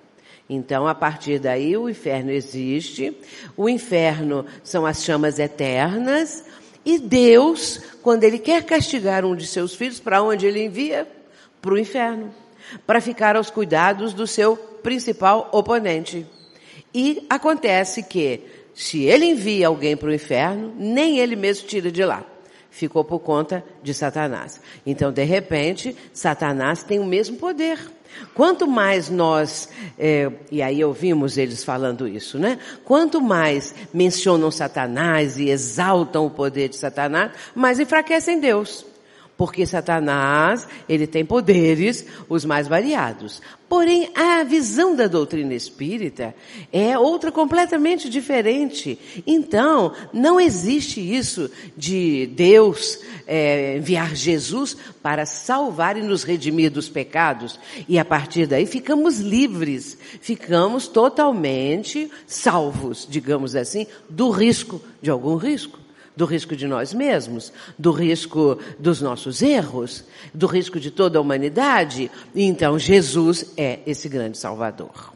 Então, 0.49 0.87
a 0.87 0.95
partir 0.95 1.38
daí, 1.38 1.76
o 1.76 1.88
inferno 1.88 2.31
existe. 2.31 3.16
O 3.57 3.69
inferno 3.69 4.45
são 4.62 4.85
as 4.85 5.02
chamas 5.02 5.38
eternas. 5.38 6.45
E 6.84 6.98
Deus, 6.98 7.80
quando 8.02 8.24
Ele 8.24 8.38
quer 8.38 8.62
castigar 8.64 9.24
um 9.24 9.34
de 9.34 9.46
seus 9.46 9.74
filhos, 9.74 10.00
para 10.00 10.22
onde 10.22 10.46
Ele 10.46 10.64
envia? 10.64 11.08
Para 11.60 11.74
o 11.74 11.78
inferno. 11.78 12.34
Para 12.86 13.00
ficar 13.00 13.36
aos 13.36 13.50
cuidados 13.50 14.12
do 14.12 14.26
seu 14.26 14.56
principal 14.56 15.48
oponente. 15.52 16.26
E 16.94 17.26
acontece 17.28 18.02
que 18.02 18.42
se 18.74 19.04
ele 19.04 19.26
envia 19.26 19.68
alguém 19.68 19.96
para 19.96 20.08
o 20.08 20.14
inferno, 20.14 20.74
nem 20.76 21.18
ele 21.18 21.36
mesmo 21.36 21.66
tira 21.66 21.90
de 21.90 22.04
lá. 22.04 22.24
Ficou 22.70 23.04
por 23.04 23.20
conta 23.20 23.64
de 23.82 23.94
Satanás. 23.94 24.60
Então, 24.84 25.12
de 25.12 25.22
repente, 25.22 25.96
Satanás 26.12 26.82
tem 26.82 26.98
o 26.98 27.04
mesmo 27.04 27.36
poder. 27.36 27.78
Quanto 28.34 28.66
mais 28.66 29.11
nós, 29.11 29.68
é, 29.99 30.30
e 30.50 30.62
aí 30.62 30.84
ouvimos 30.84 31.37
eles 31.37 31.64
falando 31.64 32.06
isso, 32.06 32.38
né? 32.38 32.58
Quanto 32.84 33.20
mais 33.20 33.75
mencionam 33.92 34.50
Satanás 34.50 35.38
e 35.38 35.49
exaltam 35.49 36.26
o 36.26 36.30
poder 36.30 36.68
de 36.68 36.76
Satanás, 36.76 37.32
mais 37.54 37.80
enfraquecem 37.80 38.40
Deus. 38.40 38.93
Porque 39.36 39.66
Satanás, 39.66 40.66
ele 40.88 41.06
tem 41.06 41.24
poderes 41.24 42.06
os 42.28 42.44
mais 42.44 42.68
variados. 42.68 43.42
Porém, 43.68 44.08
a 44.14 44.44
visão 44.44 44.94
da 44.94 45.08
doutrina 45.08 45.54
espírita 45.54 46.32
é 46.72 46.96
outra 46.96 47.32
completamente 47.32 48.08
diferente. 48.08 48.96
Então, 49.26 49.92
não 50.12 50.40
existe 50.40 51.00
isso 51.00 51.50
de 51.76 52.26
Deus 52.28 53.00
é, 53.26 53.78
enviar 53.78 54.14
Jesus 54.14 54.76
para 55.02 55.26
salvar 55.26 55.96
e 55.96 56.02
nos 56.02 56.22
redimir 56.22 56.70
dos 56.70 56.88
pecados. 56.88 57.58
E 57.88 57.98
a 57.98 58.04
partir 58.04 58.46
daí 58.46 58.66
ficamos 58.66 59.18
livres, 59.18 59.98
ficamos 60.20 60.86
totalmente 60.86 62.08
salvos, 62.28 63.04
digamos 63.10 63.56
assim, 63.56 63.88
do 64.08 64.30
risco, 64.30 64.80
de 65.02 65.10
algum 65.10 65.34
risco 65.34 65.83
do 66.16 66.25
risco 66.25 66.54
de 66.54 66.66
nós 66.66 66.92
mesmos, 66.92 67.52
do 67.78 67.90
risco 67.90 68.59
dos 68.78 69.00
nossos 69.00 69.42
erros, 69.42 70.04
do 70.33 70.47
risco 70.47 70.78
de 70.78 70.90
toda 70.90 71.18
a 71.18 71.21
humanidade. 71.21 72.11
Então, 72.35 72.78
Jesus 72.78 73.52
é 73.56 73.80
esse 73.87 74.09
grande 74.09 74.38
Salvador. 74.38 75.13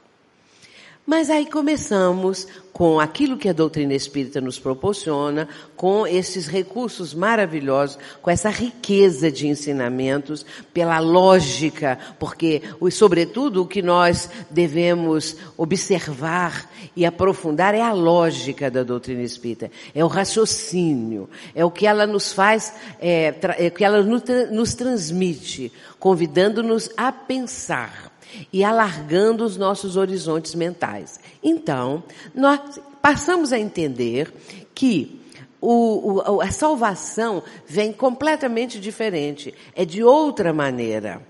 Mas 1.08 1.30
aí 1.30 1.46
começamos 1.46 2.46
com 2.70 3.00
aquilo 3.00 3.38
que 3.38 3.48
a 3.48 3.52
doutrina 3.54 3.94
espírita 3.94 4.42
nos 4.42 4.58
proporciona, 4.58 5.48
com 5.74 6.06
esses 6.06 6.46
recursos 6.46 7.14
maravilhosos, 7.14 7.98
com 8.20 8.30
essa 8.30 8.50
riqueza 8.50 9.32
de 9.32 9.48
ensinamentos, 9.48 10.44
pela 10.70 10.98
lógica, 10.98 11.98
porque, 12.18 12.60
sobretudo, 12.90 13.62
o 13.62 13.66
que 13.66 13.80
nós 13.80 14.28
devemos 14.50 15.34
observar 15.56 16.70
e 16.94 17.06
aprofundar 17.06 17.74
é 17.74 17.80
a 17.80 17.94
lógica 17.94 18.70
da 18.70 18.82
doutrina 18.82 19.22
espírita, 19.22 19.70
é 19.94 20.04
o 20.04 20.08
raciocínio, 20.08 21.26
é 21.54 21.64
o 21.64 21.70
que 21.70 21.86
ela 21.86 22.06
nos 22.06 22.34
faz, 22.34 22.74
é, 23.00 23.34
é 23.58 23.68
o 23.68 23.70
que 23.70 23.82
ela 23.82 24.02
nos 24.02 24.74
transmite, 24.74 25.72
convidando-nos 25.98 26.90
a 26.98 27.10
pensar 27.10 28.07
e 28.52 28.62
alargando 28.64 29.44
os 29.44 29.56
nossos 29.56 29.96
horizontes 29.96 30.54
mentais. 30.54 31.20
Então, 31.42 32.02
nós 32.34 32.80
passamos 33.00 33.52
a 33.52 33.58
entender 33.58 34.32
que 34.74 35.20
o, 35.60 36.20
o, 36.36 36.40
a 36.40 36.50
salvação 36.50 37.42
vem 37.66 37.92
completamente 37.92 38.78
diferente, 38.78 39.54
é 39.74 39.84
de 39.84 40.02
outra 40.02 40.52
maneira. 40.52 41.20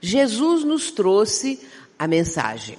Jesus 0.00 0.64
nos 0.64 0.90
trouxe 0.90 1.60
a 1.98 2.06
mensagem. 2.06 2.78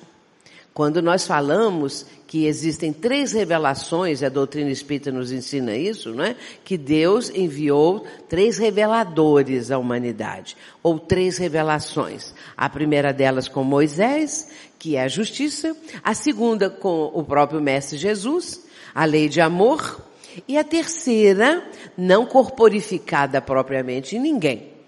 Quando 0.79 1.01
nós 1.01 1.27
falamos 1.27 2.05
que 2.25 2.45
existem 2.45 2.93
três 2.93 3.33
revelações, 3.33 4.23
a 4.23 4.29
doutrina 4.29 4.71
espírita 4.71 5.11
nos 5.11 5.29
ensina 5.29 5.75
isso, 5.75 6.11
não 6.11 6.23
é? 6.23 6.37
Que 6.63 6.77
Deus 6.77 7.29
enviou 7.31 8.05
três 8.29 8.57
reveladores 8.57 9.71
à 9.71 9.77
humanidade, 9.77 10.55
ou 10.81 10.97
três 10.97 11.37
revelações. 11.37 12.33
A 12.55 12.69
primeira 12.69 13.11
delas 13.11 13.49
com 13.49 13.61
Moisés, 13.61 14.47
que 14.79 14.95
é 14.95 15.03
a 15.03 15.09
justiça, 15.09 15.75
a 16.01 16.13
segunda 16.13 16.69
com 16.69 17.11
o 17.13 17.25
próprio 17.25 17.59
Mestre 17.59 17.97
Jesus, 17.97 18.65
a 18.95 19.03
lei 19.03 19.27
de 19.27 19.41
amor, 19.41 20.01
e 20.47 20.57
a 20.57 20.63
terceira, 20.63 21.61
não 21.97 22.25
corporificada 22.25 23.41
propriamente 23.41 24.15
em 24.15 24.21
ninguém, 24.21 24.78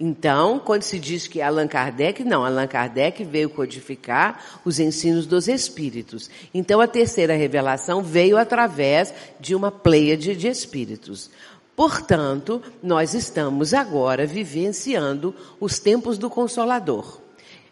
Então, 0.00 0.60
quando 0.60 0.82
se 0.82 0.98
diz 0.98 1.26
que 1.26 1.42
Allan 1.42 1.66
Kardec, 1.66 2.22
não, 2.22 2.44
Allan 2.44 2.68
Kardec 2.68 3.24
veio 3.24 3.50
codificar 3.50 4.60
os 4.64 4.78
ensinos 4.78 5.26
dos 5.26 5.48
espíritos. 5.48 6.30
Então, 6.54 6.80
a 6.80 6.86
terceira 6.86 7.34
revelação 7.34 8.00
veio 8.00 8.36
através 8.36 9.12
de 9.40 9.56
uma 9.56 9.72
pleiade 9.72 10.36
de 10.36 10.46
espíritos. 10.46 11.30
Portanto, 11.74 12.62
nós 12.82 13.12
estamos 13.12 13.74
agora 13.74 14.24
vivenciando 14.24 15.34
os 15.58 15.80
tempos 15.80 16.16
do 16.16 16.30
Consolador. 16.30 17.20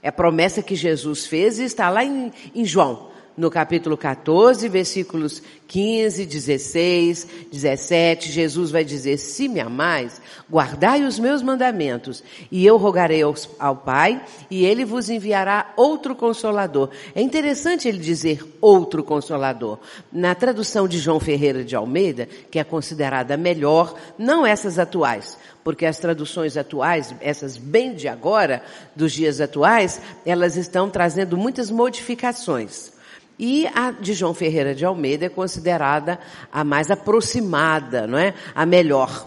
É 0.03 0.09
a 0.09 0.13
promessa 0.13 0.63
que 0.63 0.75
Jesus 0.75 1.27
fez 1.27 1.61
e 1.61 1.65
está 1.65 1.89
lá 1.91 2.05
em, 2.05 2.33
em 2.55 2.65
João 2.65 3.16
no 3.37 3.51
capítulo 3.51 3.97
14, 3.97 4.69
versículos 4.69 5.43
15, 5.69 6.25
16, 6.25 7.27
17, 7.53 8.33
Jesus 8.33 8.71
vai 8.71 8.85
dizer, 8.85 9.19
se 9.19 9.49
me 9.49 9.61
amais, 9.61 10.21
guardai 10.51 11.03
os 11.03 11.19
meus 11.19 11.43
mandamentos, 11.43 12.25
e 12.51 12.65
eu 12.65 12.77
rogarei 12.77 13.23
ao 13.59 13.77
Pai, 13.77 14.25
e 14.51 14.65
ele 14.65 14.85
vos 14.85 15.11
enviará 15.11 15.73
outro 15.77 16.15
consolador. 16.15 16.91
É 17.15 17.21
interessante 17.21 17.89
ele 17.89 17.99
dizer 17.99 18.43
outro 18.61 19.05
consolador. 19.05 19.79
Na 20.11 20.35
tradução 20.35 20.89
de 20.89 20.99
João 20.99 21.21
Ferreira 21.21 21.63
de 21.63 21.77
Almeida, 21.77 22.29
que 22.51 22.59
é 22.59 22.65
considerada 22.65 23.37
melhor, 23.37 23.95
não 24.17 24.47
essas 24.47 24.79
atuais, 24.79 25.37
porque 25.63 25.85
as 25.85 25.99
traduções 25.99 26.57
atuais, 26.57 27.15
essas 27.21 27.57
bem 27.57 27.95
de 27.95 28.09
agora, 28.09 28.63
dos 28.95 29.13
dias 29.13 29.41
atuais, 29.41 30.01
elas 30.25 30.57
estão 30.57 30.89
trazendo 30.89 31.37
muitas 31.37 31.71
modificações. 31.71 32.96
E 33.39 33.67
a 33.67 33.91
de 33.91 34.15
João 34.15 34.33
Ferreira 34.33 34.75
de 34.75 34.85
Almeida 34.85 35.27
é 35.27 35.29
considerada 35.29 36.19
a 36.51 36.65
mais 36.65 36.91
aproximada, 36.91 38.07
não 38.07 38.19
é? 38.19 38.35
A 38.55 38.65
melhor. 38.65 39.27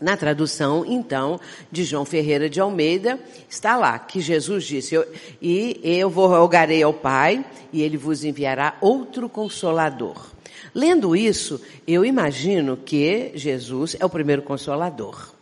Na 0.00 0.16
tradução, 0.16 0.84
então, 0.84 1.40
de 1.70 1.84
João 1.84 2.04
Ferreira 2.04 2.50
de 2.50 2.60
Almeida, 2.60 3.20
está 3.48 3.76
lá 3.76 3.98
que 3.98 4.20
Jesus 4.20 4.64
disse, 4.64 4.96
eu, 4.96 5.06
e 5.40 5.80
eu 5.82 6.10
vou 6.10 6.26
rogarei 6.26 6.82
ao 6.82 6.92
Pai, 6.92 7.44
e 7.72 7.82
ele 7.82 7.96
vos 7.96 8.24
enviará 8.24 8.76
outro 8.80 9.28
consolador. 9.28 10.26
Lendo 10.74 11.14
isso, 11.14 11.60
eu 11.86 12.04
imagino 12.04 12.76
que 12.76 13.30
Jesus 13.34 13.96
é 13.98 14.04
o 14.04 14.10
primeiro 14.10 14.42
consolador. 14.42 15.32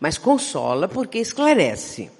Mas 0.00 0.16
consola 0.16 0.88
porque 0.88 1.18
esclarece. 1.18 2.10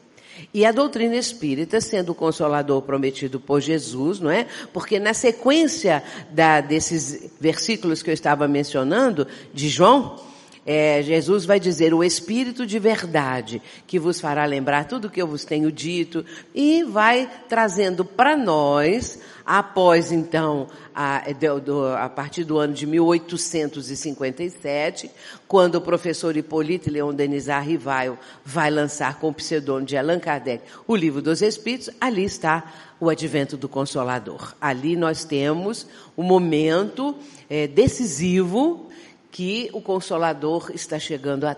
E 0.53 0.65
a 0.65 0.73
doutrina 0.73 1.17
espírita, 1.17 1.81
sendo 1.81 2.13
o 2.13 2.15
consolador 2.15 2.83
prometido 2.83 3.39
por 3.41 3.61
Jesus, 3.61 4.21
não 4.21 4.31
é? 4.31 4.47
Porque 4.73 4.99
na 4.99 5.15
sequência 5.15 6.03
da, 6.31 6.61
desses 6.61 7.31
versículos 7.41 8.03
que 8.03 8.11
eu 8.11 8.15
estava 8.15 8.49
mencionando, 8.49 9.27
de 9.53 9.69
João, 9.69 10.30
é, 10.67 11.03
Jesus 11.03 11.45
vai 11.45 11.59
dizer 11.59 11.93
o 11.95 12.05
Espírito 12.05 12.67
de 12.67 12.79
verdade, 12.79 13.61
que 13.87 13.99
vos 13.99 14.21
fará 14.21 14.45
lembrar 14.45 14.85
tudo 14.85 15.07
o 15.07 15.11
que 15.11 15.21
eu 15.21 15.27
vos 15.27 15.45
tenho 15.45 15.73
dito, 15.73 16.25
e 16.55 16.85
vai 16.85 17.29
trazendo 17.49 18.05
para 18.05 18.37
nós, 18.37 19.19
após 19.45 20.13
então, 20.13 20.69
a, 20.95 21.25
do, 21.65 21.87
a, 21.87 22.09
partir 22.11 22.45
do 22.45 22.59
ano 22.59 22.75
de 22.75 22.87
1857, 22.87 25.11
quando 25.49 25.77
o 25.77 25.81
professor 25.81 26.37
Hipólito 26.37 26.91
Leon 26.91 27.15
Denis 27.15 27.47
Rivail 27.47 28.19
vai 28.45 28.71
lançar 28.71 29.19
com 29.19 29.31
o 29.31 29.35
pseudônimo 29.35 29.87
de 29.87 29.97
Allan 29.97 30.21
Kardec 30.21 30.63
o 30.87 30.95
Livro 30.95 31.23
dos 31.23 31.41
Espíritos, 31.41 31.89
ali 32.01 32.25
está 32.25 32.71
o 33.01 33.09
advento 33.09 33.57
do 33.57 33.69
Consolador. 33.69 34.55
Ali 34.61 34.95
nós 34.95 35.25
temos 35.25 35.87
o 36.15 36.23
momento 36.23 37.17
é, 37.49 37.67
decisivo 37.67 38.90
que 39.31 39.71
o 39.73 39.81
Consolador 39.81 40.71
está 40.75 40.99
chegando 40.99 41.45
a. 41.45 41.57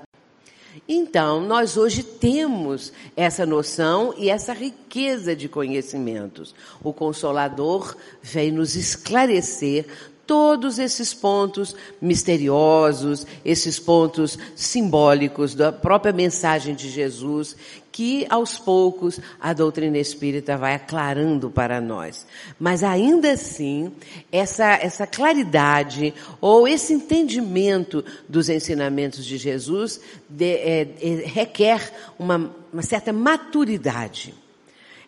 Então, 0.89 1.41
nós 1.41 1.77
hoje 1.77 2.03
temos 2.03 2.93
essa 3.15 3.45
noção 3.45 4.15
e 4.17 4.31
essa 4.31 4.55
riqueza 4.55 5.37
de 5.37 5.49
conhecimentos. 5.49 6.55
O 6.83 6.93
Consolador 6.93 7.95
vem 8.23 8.51
nos 8.51 8.75
esclarecer 8.75 9.87
todos 10.27 10.79
esses 10.79 11.13
pontos 11.13 11.75
misteriosos, 12.01 13.27
esses 13.45 13.79
pontos 13.79 14.39
simbólicos 14.55 15.55
da 15.55 15.73
própria 15.73 16.13
mensagem 16.13 16.75
de 16.75 16.89
Jesus, 16.89 17.57
que 17.93 18.27
aos 18.31 18.59
poucos 18.59 19.21
a 19.39 19.53
doutrina 19.53 19.99
espírita 19.99 20.57
vai 20.57 20.75
aclarando 20.75 21.51
para 21.51 21.81
nós. 21.81 22.27
Mas 22.59 22.83
ainda 22.83 23.33
assim, 23.33 23.93
essa, 24.33 24.73
essa 24.75 25.07
claridade 25.07 26.15
ou 26.41 26.67
esse 26.67 26.95
entendimento 26.95 28.03
dos 28.29 28.49
ensinamentos 28.49 29.25
de 29.25 29.37
Jesus 29.37 30.01
de, 30.29 30.55
é, 30.55 30.89
é, 31.01 31.09
requer 31.27 31.93
uma, 32.19 32.51
uma 32.73 32.83
certa 32.83 33.13
maturidade. 33.13 34.35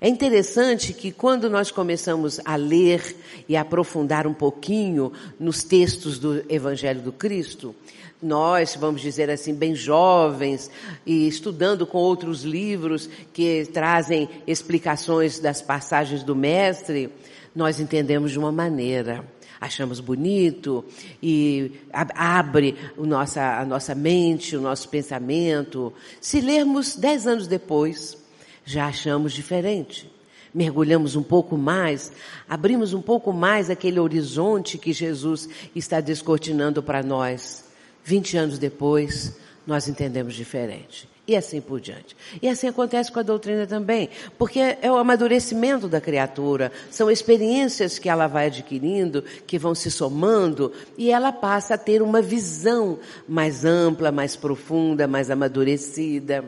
É 0.00 0.08
interessante 0.08 0.92
que 0.92 1.12
quando 1.12 1.48
nós 1.48 1.70
começamos 1.70 2.40
a 2.44 2.56
ler 2.56 3.16
e 3.48 3.56
aprofundar 3.56 4.26
um 4.26 4.34
pouquinho 4.34 5.12
nos 5.38 5.62
textos 5.62 6.18
do 6.18 6.44
Evangelho 6.48 7.00
do 7.00 7.12
Cristo, 7.12 7.74
nós, 8.20 8.74
vamos 8.74 9.02
dizer 9.02 9.30
assim, 9.30 9.54
bem 9.54 9.74
jovens 9.74 10.70
e 11.04 11.28
estudando 11.28 11.86
com 11.86 11.98
outros 11.98 12.42
livros 12.42 13.08
que 13.32 13.66
trazem 13.72 14.28
explicações 14.46 15.38
das 15.38 15.60
passagens 15.60 16.22
do 16.22 16.34
Mestre, 16.34 17.10
nós 17.54 17.78
entendemos 17.78 18.32
de 18.32 18.38
uma 18.38 18.50
maneira 18.50 19.24
achamos 19.60 19.98
bonito 19.98 20.84
e 21.22 21.72
abre 21.90 22.76
nossa, 22.98 23.60
a 23.60 23.64
nossa 23.64 23.94
mente, 23.94 24.56
o 24.56 24.60
nosso 24.60 24.90
pensamento. 24.90 25.90
Se 26.20 26.40
lermos 26.42 26.96
dez 26.96 27.26
anos 27.26 27.46
depois, 27.46 28.23
já 28.64 28.86
achamos 28.86 29.32
diferente. 29.32 30.10
Mergulhamos 30.54 31.16
um 31.16 31.22
pouco 31.22 31.56
mais, 31.56 32.12
abrimos 32.48 32.94
um 32.94 33.02
pouco 33.02 33.32
mais 33.32 33.68
aquele 33.68 33.98
horizonte 33.98 34.78
que 34.78 34.92
Jesus 34.92 35.48
está 35.74 36.00
descortinando 36.00 36.82
para 36.82 37.02
nós. 37.02 37.64
Vinte 38.04 38.36
anos 38.36 38.58
depois, 38.58 39.36
nós 39.66 39.88
entendemos 39.88 40.34
diferente. 40.34 41.08
E 41.26 41.34
assim 41.34 41.58
por 41.58 41.80
diante. 41.80 42.14
E 42.42 42.48
assim 42.48 42.68
acontece 42.68 43.10
com 43.10 43.18
a 43.18 43.22
doutrina 43.22 43.66
também, 43.66 44.10
porque 44.38 44.60
é 44.60 44.92
o 44.92 44.96
amadurecimento 44.96 45.88
da 45.88 45.98
criatura, 45.98 46.70
são 46.90 47.10
experiências 47.10 47.98
que 47.98 48.10
ela 48.10 48.26
vai 48.26 48.46
adquirindo, 48.46 49.24
que 49.46 49.58
vão 49.58 49.74
se 49.74 49.90
somando, 49.90 50.70
e 50.98 51.10
ela 51.10 51.32
passa 51.32 51.74
a 51.74 51.78
ter 51.78 52.02
uma 52.02 52.20
visão 52.20 52.98
mais 53.26 53.64
ampla, 53.64 54.12
mais 54.12 54.36
profunda, 54.36 55.08
mais 55.08 55.30
amadurecida. 55.30 56.44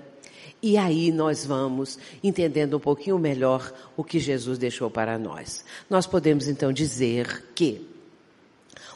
E 0.67 0.77
aí 0.77 1.13
nós 1.13 1.47
vamos 1.47 1.97
entendendo 2.25 2.77
um 2.77 2.81
pouquinho 2.81 3.17
melhor 3.21 3.73
o 3.97 4.03
que 4.03 4.19
Jesus 4.19 4.59
deixou 4.59 4.91
para 4.91 5.17
nós. 5.17 5.65
Nós 5.89 6.09
podemos 6.09 6.49
então 6.49 6.73
dizer 6.73 7.45
que 7.55 7.87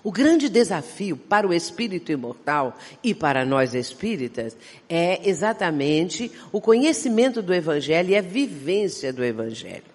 o 0.03 0.11
grande 0.11 0.49
desafio 0.49 1.17
para 1.17 1.47
o 1.47 1.55
espírito 1.55 2.11
imortal 2.11 2.77
e 3.05 3.15
para 3.15 3.45
nós 3.45 3.73
espíritas 3.73 4.57
é 4.89 5.21
exatamente 5.31 6.33
o 6.51 6.61
conhecimento 6.61 7.41
do 7.41 7.55
evangelho 7.55 8.11
e 8.11 8.17
a 8.17 8.21
vivência 8.21 9.13
do 9.13 9.23
evangelho. 9.23 9.89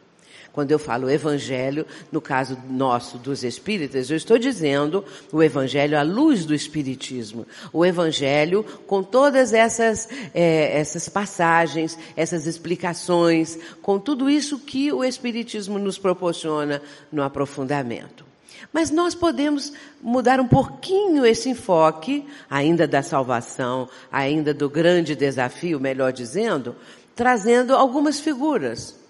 Quando 0.56 0.72
eu 0.72 0.80
falo 0.80 1.10
evangelho, 1.10 1.86
no 2.10 2.22
caso 2.22 2.58
nosso 2.70 3.18
dos 3.18 3.44
espíritas, 3.44 4.10
eu 4.10 4.16
estou 4.16 4.38
dizendo 4.40 5.04
o 5.30 5.44
evangelho 5.44 6.00
à 6.00 6.02
luz 6.02 6.46
do 6.46 6.56
espiritismo. 6.56 7.46
O 7.74 7.86
evangelho 7.86 8.64
com 8.88 9.04
todas 9.04 9.52
essas, 9.52 10.08
é, 10.34 10.80
essas 10.80 11.10
passagens, 11.10 12.00
essas 12.16 12.48
explicações, 12.48 13.60
com 13.82 14.00
tudo 14.00 14.30
isso 14.30 14.58
que 14.58 14.94
o 14.94 15.04
espiritismo 15.04 15.78
nos 15.78 15.98
proporciona 15.98 16.82
no 17.12 17.22
aprofundamento. 17.22 18.26
Mas 18.72 18.90
nós 18.90 19.14
podemos 19.14 19.74
mudar 20.02 20.40
um 20.40 20.48
pouquinho 20.48 21.26
esse 21.26 21.50
enfoque, 21.50 22.26
ainda 22.50 22.88
da 22.88 23.04
salvação, 23.04 23.90
ainda 24.10 24.54
do 24.54 24.70
grande 24.70 25.16
desafio, 25.16 25.82
melhor 25.82 26.14
dizendo, 26.14 26.78
trazendo 27.14 27.76
algumas 27.76 28.22
figuras 28.22 29.04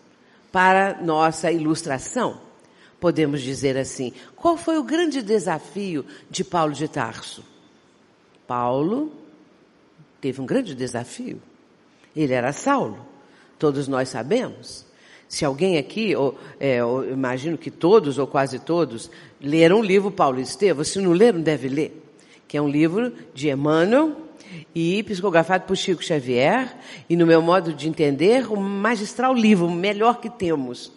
para 0.55 1.01
nossa 1.01 1.51
ilustração. 1.51 2.39
Podemos 2.97 3.41
dizer 3.41 3.75
assim: 3.75 4.13
qual 4.37 4.55
foi 4.55 4.77
o 4.77 4.83
grande 4.83 5.21
desafio 5.21 6.05
de 6.29 6.45
Paulo 6.45 6.71
de 6.71 6.87
Tarso? 6.87 7.43
Paulo 8.47 9.11
teve 10.21 10.39
um 10.39 10.45
grande 10.45 10.73
desafio. 10.73 11.41
Ele 12.15 12.31
era 12.31 12.53
Saulo, 12.53 13.05
todos 13.59 13.89
nós 13.89 14.07
sabemos. 14.07 14.85
Se 15.27 15.43
alguém 15.43 15.77
aqui, 15.77 16.15
ou, 16.15 16.39
é, 16.57 16.81
ou, 16.81 17.03
imagino 17.03 17.57
que 17.57 17.69
todos 17.69 18.17
ou 18.17 18.25
quase 18.25 18.57
todos, 18.57 19.11
leram 19.41 19.81
o 19.81 19.83
livro 19.83 20.09
Paulo 20.09 20.39
e 20.39 20.43
Estevão, 20.43 20.85
se 20.85 21.01
não 21.01 21.11
leram, 21.11 21.41
deve 21.41 21.67
ler, 21.67 22.01
que 22.47 22.55
é 22.55 22.61
um 22.61 22.69
livro 22.69 23.11
de 23.33 23.49
Emmanuel, 23.49 24.15
e 24.73 25.03
psicografado 25.03 25.65
por 25.65 25.75
Chico 25.75 26.03
Xavier, 26.03 26.75
e 27.10 27.15
no 27.15 27.25
meu 27.25 27.41
modo 27.41 27.73
de 27.73 27.88
entender, 27.88 28.51
o 28.51 28.58
magistral 28.58 29.34
livro, 29.34 29.67
o 29.67 29.71
melhor 29.71 30.19
que 30.19 30.29
temos, 30.29 30.91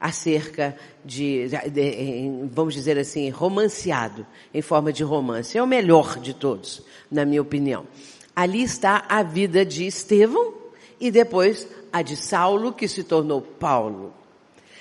acerca 0.00 0.76
de, 1.04 1.48
de, 1.70 2.48
vamos 2.50 2.74
dizer 2.74 2.98
assim, 2.98 3.30
romanceado, 3.30 4.26
em 4.52 4.60
forma 4.60 4.92
de 4.92 5.04
romance. 5.04 5.56
É 5.56 5.62
o 5.62 5.66
melhor 5.66 6.18
de 6.18 6.34
todos, 6.34 6.82
na 7.10 7.24
minha 7.24 7.40
opinião. 7.40 7.86
Ali 8.34 8.62
está 8.62 9.04
a 9.08 9.22
vida 9.22 9.64
de 9.64 9.86
Estevão 9.86 10.54
e 11.00 11.10
depois 11.10 11.68
a 11.92 12.02
de 12.02 12.16
Saulo, 12.16 12.72
que 12.72 12.88
se 12.88 13.04
tornou 13.04 13.40
Paulo. 13.40 14.12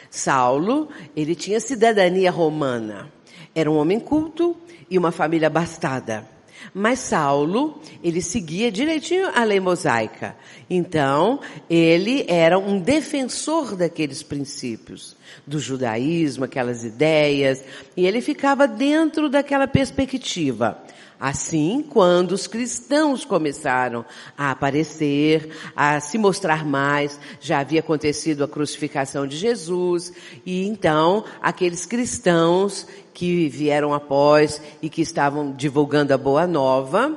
Saulo, 0.09 0.89
ele 1.15 1.35
tinha 1.35 1.59
cidadania 1.59 2.31
romana. 2.31 3.11
Era 3.53 3.69
um 3.69 3.77
homem 3.77 3.99
culto 3.99 4.55
e 4.89 4.97
uma 4.97 5.11
família 5.11 5.47
abastada. 5.47 6.27
Mas 6.73 6.99
Saulo, 6.99 7.79
ele 8.03 8.21
seguia 8.21 8.71
direitinho 8.71 9.29
a 9.35 9.43
lei 9.43 9.59
mosaica. 9.59 10.35
Então, 10.69 11.39
ele 11.69 12.25
era 12.27 12.57
um 12.57 12.79
defensor 12.79 13.75
daqueles 13.75 14.23
princípios, 14.23 15.15
do 15.45 15.59
judaísmo, 15.59 16.45
aquelas 16.45 16.83
ideias, 16.83 17.63
e 17.95 18.05
ele 18.05 18.21
ficava 18.21 18.67
dentro 18.67 19.29
daquela 19.29 19.67
perspectiva. 19.67 20.81
Assim, 21.21 21.85
quando 21.87 22.31
os 22.31 22.47
cristãos 22.47 23.23
começaram 23.23 24.03
a 24.35 24.49
aparecer, 24.49 25.51
a 25.75 25.99
se 25.99 26.17
mostrar 26.17 26.65
mais, 26.65 27.19
já 27.39 27.59
havia 27.59 27.79
acontecido 27.79 28.43
a 28.43 28.47
crucificação 28.47 29.27
de 29.27 29.37
Jesus, 29.37 30.11
e 30.43 30.65
então 30.65 31.23
aqueles 31.39 31.85
cristãos 31.85 32.87
que 33.13 33.47
vieram 33.49 33.93
após 33.93 34.59
e 34.81 34.89
que 34.89 35.03
estavam 35.03 35.51
divulgando 35.51 36.11
a 36.11 36.17
boa 36.17 36.47
nova, 36.47 37.15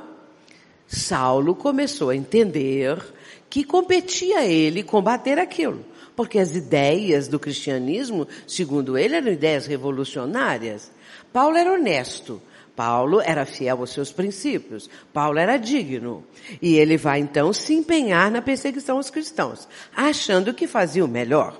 Saulo 0.85 1.55
começou 1.55 2.11
a 2.11 2.15
entender 2.15 3.03
que 3.49 3.63
competia 3.63 4.41
a 4.41 4.45
ele 4.45 4.83
combater 4.83 5.39
aquilo. 5.39 5.83
Porque 6.15 6.37
as 6.37 6.55
ideias 6.55 7.27
do 7.27 7.39
cristianismo, 7.39 8.27
segundo 8.45 8.99
ele, 8.99 9.15
eram 9.15 9.31
ideias 9.31 9.65
revolucionárias. 9.65 10.91
Paulo 11.33 11.57
era 11.57 11.73
honesto. 11.73 12.39
Paulo 12.75 13.21
era 13.21 13.45
fiel 13.45 13.79
aos 13.79 13.91
seus 13.91 14.11
princípios. 14.11 14.89
Paulo 15.13 15.39
era 15.39 15.57
digno. 15.57 16.23
E 16.61 16.75
ele 16.75 16.97
vai 16.97 17.19
então 17.19 17.53
se 17.53 17.73
empenhar 17.73 18.29
na 18.29 18.41
perseguição 18.41 18.97
aos 18.97 19.09
cristãos, 19.09 19.67
achando 19.95 20.53
que 20.53 20.67
fazia 20.67 21.05
o 21.05 21.07
melhor. 21.07 21.59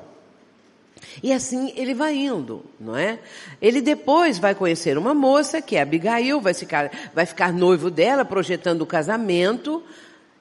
E 1.24 1.32
assim 1.32 1.74
ele 1.76 1.94
vai 1.94 2.16
indo, 2.16 2.66
não 2.80 2.96
é? 2.96 3.20
Ele 3.62 3.82
depois 3.82 4.38
vai 4.38 4.54
conhecer 4.54 4.98
uma 4.98 5.14
moça, 5.14 5.62
que 5.62 5.76
é 5.76 5.82
Abigail, 5.82 6.42
vai 6.42 6.54
ficar, 6.54 6.92
vai 7.14 7.26
ficar 7.26 7.54
noivo 7.54 7.90
dela, 7.90 8.26
projetando 8.26 8.82
o 8.82 8.86
casamento, 8.86 9.82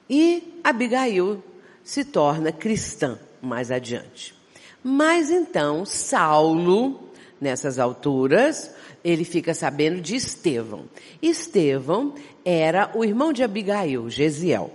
e 0.09 0.59
Abigail 0.63 1.41
se 1.83 2.03
torna 2.03 2.51
cristã 2.51 3.17
mais 3.41 3.71
adiante. 3.71 4.35
Mas 4.83 5.31
então, 5.31 5.85
Saulo, 5.85 7.09
nessas 7.39 7.79
alturas, 7.79 8.74
ele 9.05 9.23
fica 9.23 9.53
sabendo 9.53 10.01
de 10.01 10.15
Estevão. 10.15 10.85
Estevão 11.21 12.15
era 12.43 12.89
o 12.95 13.05
irmão 13.05 13.31
de 13.31 13.43
Abigail, 13.43 14.09
Gesiel. 14.09 14.71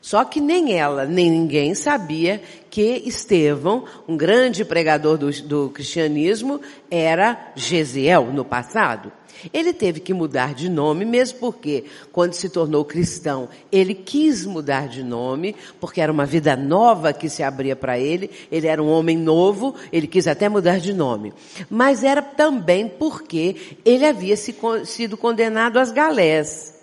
Só 0.00 0.24
que 0.24 0.40
nem 0.40 0.78
ela, 0.78 1.04
nem 1.04 1.28
ninguém 1.28 1.74
sabia 1.74 2.40
que 2.70 3.02
Estevão, 3.06 3.84
um 4.06 4.16
grande 4.16 4.64
pregador 4.64 5.18
do, 5.18 5.30
do 5.42 5.70
cristianismo, 5.70 6.60
era 6.88 7.52
Gesiel 7.56 8.26
no 8.26 8.44
passado. 8.44 9.10
Ele 9.52 9.72
teve 9.72 10.00
que 10.00 10.14
mudar 10.14 10.54
de 10.54 10.68
nome, 10.68 11.04
mesmo 11.04 11.38
porque, 11.38 11.84
quando 12.12 12.34
se 12.34 12.48
tornou 12.48 12.84
cristão, 12.84 13.48
ele 13.70 13.94
quis 13.94 14.46
mudar 14.46 14.88
de 14.88 15.02
nome, 15.02 15.54
porque 15.80 16.00
era 16.00 16.12
uma 16.12 16.26
vida 16.26 16.56
nova 16.56 17.12
que 17.12 17.28
se 17.28 17.42
abria 17.42 17.76
para 17.76 17.98
ele, 17.98 18.30
ele 18.50 18.66
era 18.66 18.82
um 18.82 18.88
homem 18.88 19.16
novo, 19.16 19.74
ele 19.92 20.06
quis 20.06 20.26
até 20.26 20.48
mudar 20.48 20.78
de 20.78 20.92
nome. 20.92 21.32
Mas 21.68 22.02
era 22.02 22.22
também 22.22 22.88
porque 22.88 23.76
ele 23.84 24.06
havia 24.06 24.36
se, 24.36 24.54
sido 24.84 25.16
condenado 25.16 25.78
às 25.78 25.90
galés. 25.92 26.74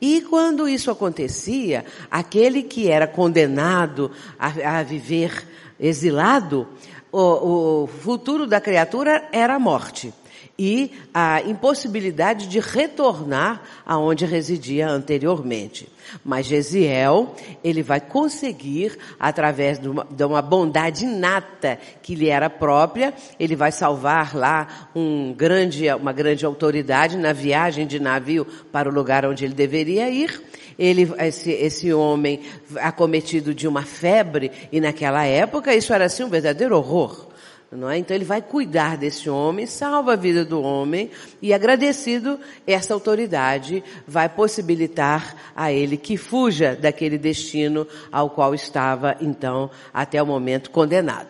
E 0.00 0.20
quando 0.22 0.68
isso 0.68 0.90
acontecia, 0.90 1.84
aquele 2.10 2.62
que 2.62 2.90
era 2.90 3.06
condenado 3.06 4.10
a, 4.38 4.78
a 4.78 4.82
viver 4.82 5.46
exilado, 5.80 6.68
o, 7.10 7.84
o 7.84 7.86
futuro 7.86 8.46
da 8.46 8.60
criatura 8.60 9.28
era 9.32 9.54
a 9.54 9.58
morte 9.58 10.12
e 10.58 10.92
a 11.12 11.42
impossibilidade 11.42 12.46
de 12.46 12.60
retornar 12.60 13.62
aonde 13.84 14.24
residia 14.24 14.88
anteriormente. 14.88 15.88
Mas 16.24 16.46
Gesiel, 16.46 17.34
ele 17.62 17.82
vai 17.82 18.00
conseguir, 18.00 18.96
através 19.18 19.78
de 19.78 19.88
uma, 19.88 20.06
de 20.08 20.24
uma, 20.24 20.42
bondade 20.42 21.04
inata 21.04 21.78
que 22.02 22.14
lhe 22.14 22.28
era 22.28 22.48
própria, 22.48 23.12
ele 23.38 23.56
vai 23.56 23.72
salvar 23.72 24.36
lá 24.36 24.88
um 24.94 25.32
grande, 25.32 25.92
uma 25.94 26.12
grande 26.12 26.46
autoridade 26.46 27.16
na 27.16 27.32
viagem 27.32 27.86
de 27.86 27.98
navio 27.98 28.46
para 28.70 28.88
o 28.88 28.92
lugar 28.92 29.26
onde 29.26 29.44
ele 29.44 29.54
deveria 29.54 30.08
ir. 30.08 30.40
Ele, 30.78 31.12
esse, 31.20 31.50
esse 31.50 31.92
homem 31.92 32.40
acometido 32.76 33.54
de 33.54 33.66
uma 33.66 33.82
febre, 33.82 34.50
e 34.72 34.80
naquela 34.80 35.24
época 35.24 35.74
isso 35.74 35.92
era 35.92 36.04
assim 36.04 36.24
um 36.24 36.28
verdadeiro 36.28 36.76
horror. 36.76 37.33
Não 37.74 37.90
é? 37.90 37.98
Então 37.98 38.14
ele 38.14 38.24
vai 38.24 38.40
cuidar 38.40 38.96
desse 38.96 39.28
homem, 39.28 39.66
salva 39.66 40.12
a 40.12 40.16
vida 40.16 40.44
do 40.44 40.62
homem 40.62 41.10
e 41.42 41.52
agradecido 41.52 42.38
essa 42.64 42.94
autoridade 42.94 43.82
vai 44.06 44.28
possibilitar 44.28 45.34
a 45.56 45.72
ele 45.72 45.96
que 45.96 46.16
fuja 46.16 46.76
daquele 46.76 47.18
destino 47.18 47.86
ao 48.12 48.30
qual 48.30 48.54
estava 48.54 49.16
então 49.20 49.68
até 49.92 50.22
o 50.22 50.26
momento 50.26 50.70
condenado. 50.70 51.28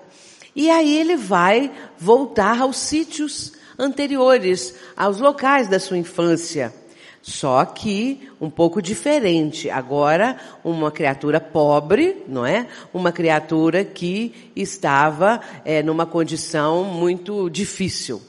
E 0.54 0.70
aí 0.70 0.96
ele 0.96 1.16
vai 1.16 1.72
voltar 1.98 2.60
aos 2.60 2.76
sítios 2.76 3.54
anteriores, 3.78 4.74
aos 4.94 5.18
locais 5.18 5.66
da 5.66 5.80
sua 5.80 5.96
infância. 5.96 6.72
Só 7.26 7.64
que 7.64 8.28
um 8.38 8.50
pouco 8.50 8.82
diferente. 8.82 9.70
Agora, 9.70 10.36
uma 10.62 10.90
criatura 10.90 11.40
pobre, 11.40 12.22
não 12.28 12.44
é? 12.44 12.66
Uma 12.92 13.10
criatura 13.10 13.82
que 13.82 14.50
estava 14.54 15.40
é, 15.64 15.82
numa 15.82 16.04
condição 16.04 16.84
muito 16.84 17.48
difícil. 17.48 18.20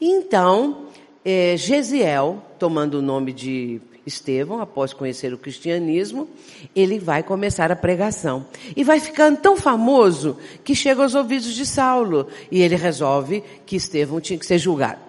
Então, 0.00 0.86
é, 1.24 1.56
Gesiel, 1.56 2.40
tomando 2.60 3.00
o 3.00 3.02
nome 3.02 3.32
de 3.32 3.80
Estevão, 4.06 4.60
após 4.60 4.92
conhecer 4.92 5.34
o 5.34 5.38
cristianismo, 5.38 6.28
ele 6.76 7.00
vai 7.00 7.24
começar 7.24 7.72
a 7.72 7.76
pregação. 7.76 8.46
E 8.76 8.84
vai 8.84 9.00
ficando 9.00 9.38
tão 9.38 9.56
famoso 9.56 10.36
que 10.62 10.76
chega 10.76 11.02
aos 11.02 11.16
ouvidos 11.16 11.52
de 11.52 11.66
Saulo. 11.66 12.28
E 12.52 12.62
ele 12.62 12.76
resolve 12.76 13.42
que 13.66 13.74
Estevão 13.74 14.20
tinha 14.20 14.38
que 14.38 14.46
ser 14.46 14.58
julgado. 14.58 15.00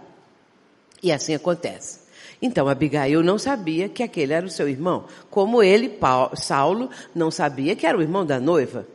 E 1.04 1.12
assim 1.12 1.36
acontece. 1.36 1.99
Então 2.42 2.68
Abigail 2.68 3.22
não 3.22 3.38
sabia 3.38 3.90
que 3.90 4.02
aquele 4.02 4.34
era 4.34 4.46
o 4.46 4.50
seu 4.50 4.70
irmão, 4.70 5.06
como 5.30 5.62
ele, 5.62 5.90
Paulo, 5.90 6.36
Saulo, 6.36 6.90
não 7.14 7.30
sabia 7.30 7.76
que 7.76 7.86
era 7.86 7.98
o 7.98 8.02
irmão 8.02 8.26
da 8.26 8.40
noiva. 8.40 8.88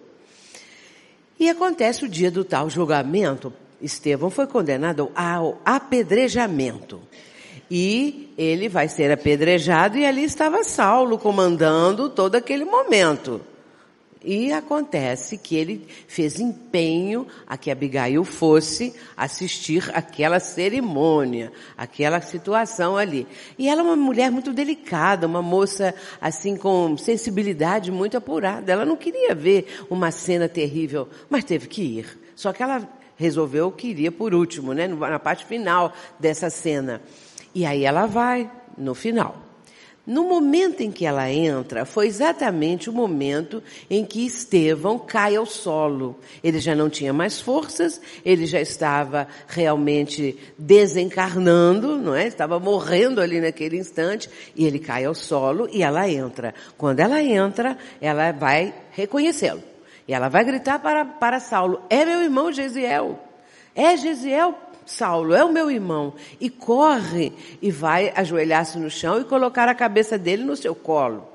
E 1.39 1.49
acontece 1.49 2.05
o 2.05 2.09
dia 2.09 2.31
do 2.31 2.45
tal 2.45 2.71
julgamento. 2.71 3.53
Estevão 3.83 4.31
foi 4.31 4.47
condenado 4.47 5.11
ao 5.15 5.61
apedrejamento. 5.65 7.01
E 7.71 8.33
ele 8.39 8.69
vai 8.69 8.89
ser 8.89 9.11
apedrejado 9.11 9.99
e 9.99 10.07
ali 10.07 10.25
estava 10.25 10.65
Saulo 10.65 11.19
comandando 11.19 12.09
todo 12.09 12.37
aquele 12.37 12.65
momento. 12.65 13.41
E 14.25 14.53
acontece 14.53 15.37
que 15.37 15.55
ele 15.55 15.87
fez 16.09 16.41
empenho 16.41 17.27
a 17.47 17.59
que 17.59 17.71
Abigail 17.71 18.25
fosse 18.25 18.95
assistir 19.15 19.91
aquela 19.95 20.41
cerimônia, 20.41 21.53
aquela 21.77 22.21
situação 22.23 22.97
ali. 22.97 23.27
E 23.59 23.69
ela 23.69 23.83
é 23.83 23.85
uma 23.85 23.97
mulher 23.97 24.31
muito 24.31 24.51
delicada, 24.51 25.27
uma 25.27 25.43
moça 25.43 25.95
assim 26.21 26.57
com 26.57 26.97
sensibilidade 26.97 27.93
muito 27.93 28.17
apurada. 28.17 28.73
Ela 28.73 28.87
não 28.87 28.97
queria 28.97 29.35
ver 29.35 29.85
uma 29.91 30.11
cena 30.11 30.49
terrível, 30.49 31.07
mas 31.29 31.45
teve 31.45 31.69
que 31.69 31.83
ir. 31.83 32.19
Só 32.35 32.51
que 32.51 32.63
ela 32.63 32.89
resolveu 33.17 33.71
que 33.71 33.89
iria 33.89 34.11
por 34.11 34.35
último, 34.35 34.73
né, 34.73 34.89
na 34.89 35.19
parte 35.19 35.45
final 35.45 35.93
dessa 36.19 36.49
cena. 36.49 37.03
E 37.55 37.67
aí 37.67 37.85
ela 37.85 38.07
vai 38.07 38.51
no 38.77 38.95
final. 38.95 39.44
No 40.07 40.25
momento 40.25 40.83
em 40.83 40.91
que 40.91 41.07
ela 41.07 41.31
entra, 41.31 41.87
foi 41.87 42.07
exatamente 42.07 42.91
o 42.91 42.93
momento 42.93 43.63
em 43.89 44.05
que 44.05 44.27
Estevão 44.27 44.99
cai 44.99 45.35
ao 45.35 45.47
solo. 45.47 46.15
Ele 46.43 46.59
já 46.59 46.75
não 46.75 46.91
tinha 46.91 47.11
mais 47.11 47.41
forças, 47.41 47.99
ele 48.23 48.45
já 48.45 48.61
estava 48.61 49.27
realmente 49.49 50.39
desencarnando, 50.59 51.97
não 51.97 52.15
é? 52.15 52.27
Estava 52.27 52.61
morrendo 52.61 53.19
ali 53.19 53.41
naquele 53.41 53.79
instante, 53.79 54.29
e 54.55 54.67
ele 54.67 54.79
cai 54.79 55.07
ao 55.07 55.15
solo 55.15 55.69
e 55.73 55.83
ela 55.83 56.07
entra. 56.07 56.55
Quando 56.77 57.01
ela 57.01 57.23
entra, 57.23 57.79
ela 57.99 58.31
vai 58.31 58.75
reconhecê-lo. 58.91 59.63
E 60.07 60.13
ela 60.13 60.29
vai 60.29 60.45
gritar 60.45 60.81
para, 60.81 61.07
para 61.07 61.41
Saulo, 61.41 61.81
é 61.89 62.05
meu 62.05 62.21
irmão 62.21 62.53
Gesiel. 62.53 63.19
É 63.75 63.97
Gesiel, 63.97 64.55
Saulo, 64.87 65.35
é 65.35 65.45
o 65.45 65.53
meu 65.53 65.71
irmão. 65.71 66.15
E 66.41 66.49
corre 66.51 67.33
e 67.61 67.71
vai 67.71 68.13
ajoelhar-se 68.15 68.79
no 68.79 68.91
chão 68.91 69.21
e 69.21 69.25
colocar 69.25 69.69
a 69.69 69.75
cabeça 69.75 70.19
dele 70.19 70.45
no 70.45 70.57
seu 70.57 70.75
colo. 70.75 71.29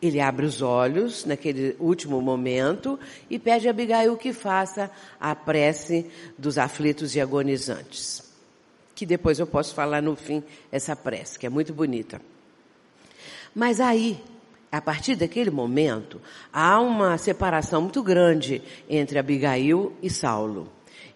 Ele 0.00 0.20
abre 0.20 0.44
os 0.44 0.60
olhos 0.60 1.24
naquele 1.24 1.76
último 1.78 2.20
momento 2.20 2.98
e 3.30 3.38
pede 3.38 3.68
a 3.68 3.70
Abigail 3.70 4.16
que 4.16 4.32
faça 4.32 4.90
a 5.20 5.34
prece 5.34 6.06
dos 6.36 6.58
aflitos 6.58 7.14
e 7.14 7.20
agonizantes. 7.20 8.22
Que 8.94 9.06
depois 9.06 9.38
eu 9.38 9.46
posso 9.46 9.74
falar 9.74 10.02
no 10.02 10.16
fim 10.16 10.42
essa 10.72 10.96
prece, 10.96 11.38
que 11.38 11.46
é 11.46 11.48
muito 11.48 11.72
bonita. 11.72 12.20
Mas 13.54 13.80
aí 13.80 14.20
a 14.72 14.80
partir 14.80 15.16
daquele 15.16 15.50
momento, 15.50 16.18
há 16.50 16.80
uma 16.80 17.18
separação 17.18 17.82
muito 17.82 18.02
grande 18.02 18.62
entre 18.88 19.18
Abigail 19.18 19.92
e 20.02 20.08
Saulo. 20.08 20.66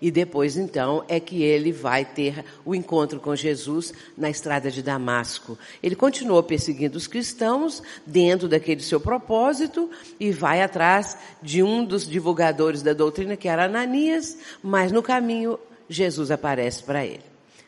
E 0.01 0.11
depois, 0.11 0.57
então, 0.57 1.05
é 1.09 1.19
que 1.19 1.43
ele 1.43 1.73
vai 1.73 2.05
ter 2.05 2.45
o 2.65 2.75
encontro 2.75 3.19
com 3.19 3.35
Jesus 3.35 3.95
na 4.17 4.29
estrada 4.29 4.71
de 4.71 4.83
Damasco. 4.83 5.59
Ele 5.83 5.97
continuou 5.97 6.43
perseguindo 6.43 6.99
os 6.99 7.07
cristãos 7.07 7.83
dentro 8.07 8.49
daquele 8.49 8.83
seu 8.83 9.01
propósito 9.01 9.91
e 10.21 10.31
vai 10.31 10.63
atrás 10.63 11.17
de 11.43 11.63
um 11.63 11.85
dos 11.85 12.07
divulgadores 12.07 12.83
da 12.83 12.93
doutrina, 12.93 13.37
que 13.37 13.49
era 13.49 13.65
Ananias, 13.65 14.37
mas 14.63 14.93
no 14.93 15.03
caminho 15.03 15.59
Jesus 15.89 16.31
aparece 16.31 16.83
para 16.83 17.05
ele, 17.05 17.25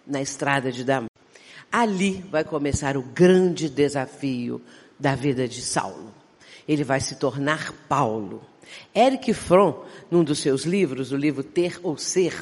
na 0.07 0.21
estrada 0.21 0.71
de 0.71 0.85
Damasco. 0.85 1.09
Ali 1.71 2.25
vai 2.31 2.45
começar 2.45 2.97
o 2.97 3.03
grande 3.03 3.69
desafio 3.69 4.61
da 4.99 5.15
vida 5.15 5.47
de 5.47 5.61
Saulo. 5.61 6.13
Ele 6.67 6.85
vai 6.85 7.01
se 7.01 7.17
tornar 7.17 7.73
Paulo. 7.89 8.43
Eric 8.95 9.33
Fromm, 9.33 9.75
num 10.11 10.25
dos 10.25 10.39
seus 10.39 10.65
livros, 10.65 11.13
o 11.13 11.17
livro 11.17 11.43
Ter 11.43 11.79
ou 11.83 11.97
Ser, 11.97 12.35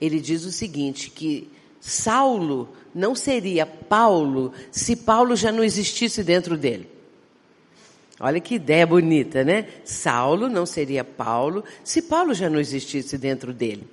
ele 0.00 0.20
diz 0.20 0.44
o 0.44 0.52
seguinte, 0.52 1.10
que 1.10 1.50
Saulo 1.80 2.68
não 2.94 3.14
seria 3.14 3.64
Paulo 3.66 4.52
se 4.70 4.96
Paulo 4.96 5.36
já 5.36 5.50
não 5.52 5.62
existisse 5.62 6.22
dentro 6.22 6.56
dele. 6.56 6.88
Olha 8.18 8.38
que 8.38 8.56
ideia 8.56 8.86
bonita, 8.86 9.42
né? 9.42 9.66
Saulo 9.82 10.48
não 10.48 10.66
seria 10.66 11.02
Paulo 11.02 11.64
se 11.82 12.02
Paulo 12.02 12.34
já 12.34 12.50
não 12.50 12.60
existisse 12.60 13.16
dentro 13.16 13.52
dele. 13.52 13.88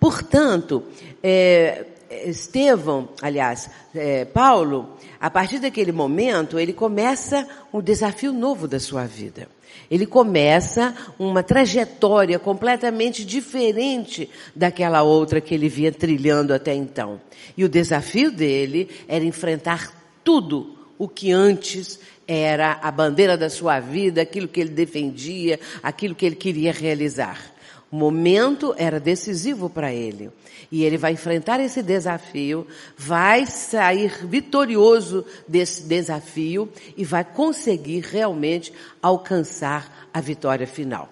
Portanto, 0.00 0.82
é, 1.22 1.86
Estevão, 2.26 3.08
aliás, 3.22 3.70
é, 3.94 4.24
Paulo, 4.24 4.96
a 5.20 5.30
partir 5.30 5.60
daquele 5.60 5.92
momento, 5.92 6.58
ele 6.58 6.72
começa 6.72 7.46
um 7.72 7.80
desafio 7.80 8.32
novo 8.32 8.66
da 8.66 8.80
sua 8.80 9.04
vida. 9.06 9.48
Ele 9.90 10.06
começa 10.06 10.94
uma 11.18 11.42
trajetória 11.42 12.38
completamente 12.38 13.24
diferente 13.24 14.28
daquela 14.54 15.02
outra 15.02 15.40
que 15.40 15.54
ele 15.54 15.68
vinha 15.68 15.92
trilhando 15.92 16.54
até 16.54 16.74
então. 16.74 17.20
E 17.56 17.64
o 17.64 17.68
desafio 17.68 18.30
dele 18.30 18.88
era 19.06 19.24
enfrentar 19.24 19.92
tudo 20.24 20.78
o 20.98 21.08
que 21.08 21.32
antes 21.32 21.98
era 22.26 22.78
a 22.82 22.90
bandeira 22.90 23.36
da 23.36 23.50
sua 23.50 23.80
vida, 23.80 24.22
aquilo 24.22 24.48
que 24.48 24.60
ele 24.60 24.70
defendia, 24.70 25.58
aquilo 25.82 26.14
que 26.14 26.24
ele 26.24 26.36
queria 26.36 26.72
realizar. 26.72 27.52
O 27.90 27.96
momento 27.96 28.74
era 28.78 28.98
decisivo 28.98 29.68
para 29.68 29.92
ele. 29.92 30.30
E 30.70 30.84
ele 30.84 30.96
vai 30.96 31.12
enfrentar 31.12 31.60
esse 31.60 31.82
desafio, 31.82 32.66
vai 32.96 33.46
sair 33.46 34.26
vitorioso 34.26 35.24
desse 35.46 35.84
desafio 35.84 36.68
e 36.96 37.04
vai 37.04 37.24
conseguir 37.24 38.00
realmente 38.00 38.72
alcançar 39.00 40.08
a 40.12 40.20
vitória 40.20 40.66
final 40.66 41.08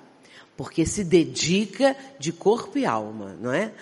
porque 0.61 0.85
se 0.85 1.03
dedica 1.03 1.97
de 2.19 2.31
corpo 2.33 2.77
e 2.77 2.85
alma, 2.85 3.35
não 3.41 3.51
é? 3.51 3.73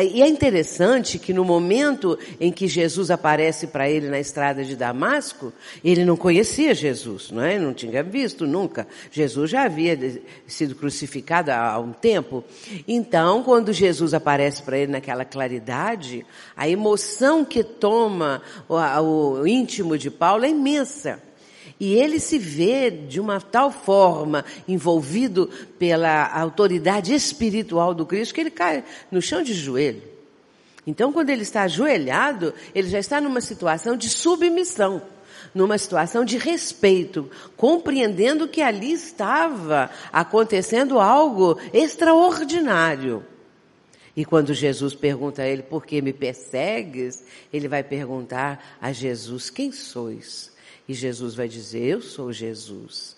E 0.00 0.22
é 0.22 0.28
interessante 0.28 1.18
que 1.18 1.32
no 1.32 1.44
momento 1.44 2.16
em 2.38 2.52
que 2.52 2.68
Jesus 2.68 3.10
aparece 3.10 3.66
para 3.66 3.90
ele 3.90 4.06
na 4.06 4.20
estrada 4.20 4.64
de 4.64 4.76
Damasco, 4.76 5.52
ele 5.82 6.04
não 6.04 6.16
conhecia 6.16 6.76
Jesus, 6.76 7.32
não 7.32 7.42
é? 7.42 7.58
Não 7.58 7.74
tinha 7.74 8.04
visto 8.04 8.46
nunca. 8.46 8.86
Jesus 9.10 9.50
já 9.50 9.64
havia 9.64 9.98
sido 10.46 10.76
crucificado 10.76 11.50
há 11.50 11.76
um 11.80 11.92
tempo. 11.92 12.44
Então, 12.86 13.42
quando 13.42 13.72
Jesus 13.72 14.14
aparece 14.14 14.62
para 14.62 14.78
ele 14.78 14.92
naquela 14.92 15.24
claridade, 15.24 16.24
a 16.56 16.68
emoção 16.68 17.44
que 17.44 17.64
toma 17.64 18.42
o, 18.68 19.44
íntimo 19.44 19.98
de 19.98 20.08
Paulo 20.08 20.44
é 20.44 20.50
imensa. 20.50 21.20
E 21.80 21.94
ele 21.94 22.18
se 22.18 22.38
vê 22.38 22.90
de 22.90 23.20
uma 23.20 23.40
tal 23.40 23.70
forma 23.70 24.44
envolvido 24.66 25.48
pela 25.78 26.26
autoridade 26.26 27.14
espiritual 27.14 27.94
do 27.94 28.04
Cristo 28.04 28.34
que 28.34 28.40
ele 28.40 28.50
cai 28.50 28.84
no 29.10 29.22
chão 29.22 29.42
de 29.42 29.54
joelho. 29.54 30.02
Então, 30.86 31.12
quando 31.12 31.30
ele 31.30 31.42
está 31.42 31.62
ajoelhado, 31.62 32.54
ele 32.74 32.88
já 32.88 32.98
está 32.98 33.20
numa 33.20 33.40
situação 33.40 33.96
de 33.96 34.08
submissão, 34.08 35.02
numa 35.54 35.76
situação 35.76 36.24
de 36.24 36.38
respeito, 36.38 37.30
compreendendo 37.56 38.48
que 38.48 38.62
ali 38.62 38.92
estava 38.92 39.90
acontecendo 40.10 40.98
algo 40.98 41.58
extraordinário. 41.72 43.24
E 44.16 44.24
quando 44.24 44.52
Jesus 44.52 44.94
pergunta 44.94 45.42
a 45.42 45.46
ele, 45.46 45.62
por 45.62 45.86
que 45.86 46.02
me 46.02 46.12
persegues? 46.12 47.22
Ele 47.52 47.68
vai 47.68 47.84
perguntar 47.84 48.76
a 48.80 48.90
Jesus, 48.90 49.48
quem 49.48 49.70
sois? 49.70 50.50
E 50.88 50.94
Jesus 50.94 51.34
vai 51.34 51.46
dizer: 51.46 51.84
Eu 51.84 52.00
sou 52.00 52.32
Jesus. 52.32 53.16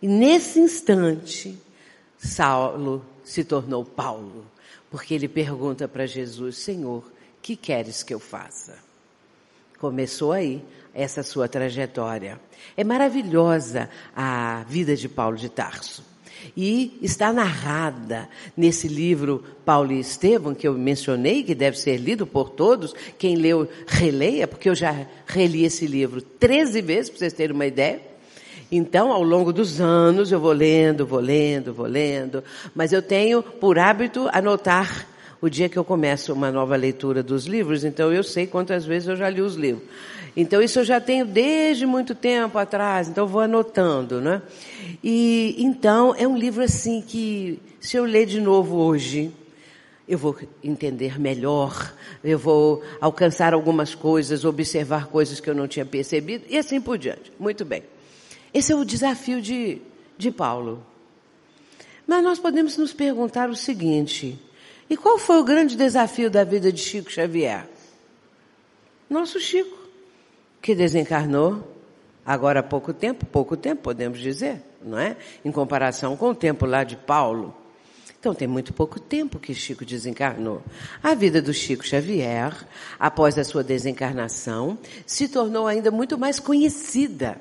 E 0.00 0.08
nesse 0.08 0.58
instante, 0.58 1.58
Saulo 2.16 3.04
se 3.22 3.44
tornou 3.44 3.84
Paulo, 3.84 4.46
porque 4.90 5.14
ele 5.14 5.28
pergunta 5.28 5.86
para 5.86 6.06
Jesus: 6.06 6.56
Senhor, 6.56 7.04
que 7.42 7.54
queres 7.54 8.02
que 8.02 8.14
eu 8.14 8.18
faça? 8.18 8.78
Começou 9.78 10.32
aí 10.32 10.64
essa 10.94 11.22
sua 11.22 11.46
trajetória. 11.46 12.40
É 12.76 12.82
maravilhosa 12.82 13.90
a 14.14 14.64
vida 14.66 14.96
de 14.96 15.08
Paulo 15.08 15.36
de 15.36 15.50
Tarso. 15.50 16.02
E 16.56 16.98
está 17.00 17.32
narrada 17.32 18.28
nesse 18.56 18.88
livro 18.88 19.42
Paulo 19.64 19.92
e 19.92 20.00
Estevão, 20.00 20.54
que 20.54 20.68
eu 20.68 20.74
mencionei, 20.74 21.42
que 21.42 21.54
deve 21.54 21.78
ser 21.78 21.96
lido 21.96 22.26
por 22.26 22.50
todos. 22.50 22.94
Quem 23.18 23.36
leu, 23.36 23.68
releia, 23.86 24.46
porque 24.46 24.68
eu 24.68 24.74
já 24.74 25.06
reli 25.26 25.64
esse 25.64 25.86
livro 25.86 26.20
13 26.20 26.82
vezes, 26.82 27.10
para 27.10 27.18
vocês 27.18 27.32
terem 27.32 27.54
uma 27.54 27.66
ideia. 27.66 28.00
Então, 28.70 29.12
ao 29.12 29.22
longo 29.22 29.52
dos 29.52 29.80
anos, 29.80 30.32
eu 30.32 30.40
vou 30.40 30.52
lendo, 30.52 31.06
vou 31.06 31.20
lendo, 31.20 31.72
vou 31.72 31.86
lendo. 31.86 32.42
Mas 32.74 32.92
eu 32.92 33.00
tenho 33.00 33.42
por 33.42 33.78
hábito 33.78 34.28
anotar 34.32 35.06
o 35.40 35.48
dia 35.48 35.68
que 35.68 35.76
eu 35.76 35.84
começo 35.84 36.32
uma 36.32 36.50
nova 36.50 36.74
leitura 36.76 37.22
dos 37.22 37.46
livros, 37.46 37.84
então 37.84 38.12
eu 38.12 38.22
sei 38.22 38.46
quantas 38.46 38.84
vezes 38.84 39.08
eu 39.08 39.16
já 39.16 39.28
li 39.28 39.40
os 39.40 39.54
livros. 39.54 39.84
Então 40.36 40.60
isso 40.60 40.80
eu 40.80 40.84
já 40.84 41.00
tenho 41.00 41.24
desde 41.24 41.86
muito 41.86 42.14
tempo 42.14 42.58
atrás, 42.58 43.08
então 43.08 43.26
vou 43.26 43.40
anotando, 43.40 44.20
né? 44.20 44.42
E 45.02 45.56
então 45.58 46.14
é 46.14 46.28
um 46.28 46.36
livro 46.36 46.62
assim 46.62 47.00
que 47.00 47.58
se 47.80 47.96
eu 47.96 48.04
ler 48.04 48.26
de 48.26 48.38
novo 48.38 48.76
hoje, 48.76 49.32
eu 50.06 50.18
vou 50.18 50.36
entender 50.62 51.18
melhor, 51.18 51.94
eu 52.22 52.38
vou 52.38 52.82
alcançar 53.00 53.54
algumas 53.54 53.94
coisas, 53.94 54.44
observar 54.44 55.06
coisas 55.06 55.40
que 55.40 55.48
eu 55.48 55.54
não 55.54 55.66
tinha 55.66 55.86
percebido 55.86 56.44
e 56.50 56.58
assim 56.58 56.80
por 56.82 56.98
diante. 56.98 57.32
Muito 57.38 57.64
bem. 57.64 57.82
Esse 58.52 58.72
é 58.72 58.76
o 58.76 58.84
desafio 58.84 59.40
de, 59.40 59.80
de 60.18 60.30
Paulo. 60.30 60.84
Mas 62.06 62.22
nós 62.22 62.38
podemos 62.38 62.76
nos 62.76 62.92
perguntar 62.92 63.48
o 63.48 63.56
seguinte: 63.56 64.38
e 64.88 64.96
qual 64.98 65.18
foi 65.18 65.38
o 65.38 65.44
grande 65.44 65.76
desafio 65.76 66.30
da 66.30 66.44
vida 66.44 66.70
de 66.70 66.80
Chico 66.80 67.10
Xavier? 67.10 67.66
Nosso 69.08 69.40
Chico 69.40 69.85
que 70.66 70.74
desencarnou 70.74 71.62
agora 72.24 72.58
há 72.58 72.62
pouco 72.62 72.92
tempo, 72.92 73.24
pouco 73.24 73.56
tempo 73.56 73.82
podemos 73.82 74.18
dizer, 74.18 74.60
não 74.82 74.98
é? 74.98 75.16
Em 75.44 75.52
comparação 75.52 76.16
com 76.16 76.30
o 76.30 76.34
tempo 76.34 76.66
lá 76.66 76.82
de 76.82 76.96
Paulo. 76.96 77.54
Então 78.18 78.34
tem 78.34 78.48
muito 78.48 78.72
pouco 78.72 78.98
tempo 78.98 79.38
que 79.38 79.54
Chico 79.54 79.84
desencarnou. 79.84 80.60
A 81.00 81.14
vida 81.14 81.40
do 81.40 81.54
Chico 81.54 81.86
Xavier, 81.86 82.52
após 82.98 83.38
a 83.38 83.44
sua 83.44 83.62
desencarnação, 83.62 84.76
se 85.06 85.28
tornou 85.28 85.68
ainda 85.68 85.92
muito 85.92 86.18
mais 86.18 86.40
conhecida. 86.40 87.40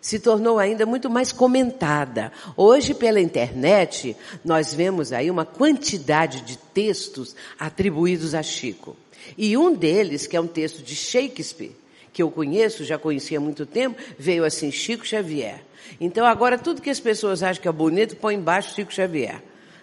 Se 0.00 0.20
tornou 0.20 0.60
ainda 0.60 0.86
muito 0.86 1.10
mais 1.10 1.32
comentada. 1.32 2.30
Hoje, 2.56 2.94
pela 2.94 3.20
internet, 3.20 4.16
nós 4.44 4.72
vemos 4.72 5.12
aí 5.12 5.28
uma 5.28 5.44
quantidade 5.44 6.42
de 6.42 6.56
textos 6.56 7.34
atribuídos 7.58 8.32
a 8.32 8.44
Chico. 8.44 8.96
E 9.36 9.56
um 9.56 9.74
deles, 9.74 10.28
que 10.28 10.36
é 10.36 10.40
um 10.40 10.46
texto 10.46 10.84
de 10.84 10.94
Shakespeare, 10.94 11.74
que 12.14 12.22
eu 12.22 12.30
conheço, 12.30 12.84
já 12.84 12.96
conhecia 12.96 13.38
há 13.38 13.40
muito 13.40 13.66
tempo, 13.66 14.00
veio 14.16 14.44
assim, 14.44 14.70
Chico 14.70 15.04
Xavier. 15.04 15.60
Então 16.00 16.24
agora 16.24 16.56
tudo 16.56 16.80
que 16.80 16.88
as 16.88 17.00
pessoas 17.00 17.42
acham 17.42 17.60
que 17.60 17.68
é 17.68 17.72
bonito, 17.72 18.16
põe 18.16 18.36
embaixo 18.36 18.72
Chico 18.72 18.94
Xavier. 18.94 19.42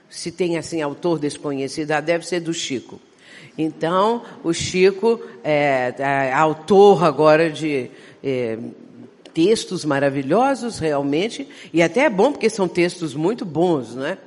Se 0.10 0.32
tem 0.32 0.58
assim 0.58 0.82
autor 0.82 1.20
desconhecido, 1.20 1.91
ah, 1.91 2.00
deve 2.00 2.26
ser 2.26 2.39
do 2.39 2.54
Chico. 2.54 3.00
Então, 3.58 4.24
o 4.44 4.54
Chico 4.54 5.22
é, 5.44 5.94
é 5.98 6.34
autor 6.34 7.04
agora 7.04 7.50
de 7.50 7.91
é, 8.24 8.58
textos 9.34 9.84
maravilhosos, 9.84 10.80
realmente, 10.80 11.48
e 11.74 11.82
até 11.82 12.06
é 12.06 12.10
bom 12.10 12.32
porque 12.32 12.50
são 12.50 12.67
textos 12.67 13.13
muito 13.13 13.44
bons, 13.44 13.96
não 13.96 14.06
é? 14.06 14.17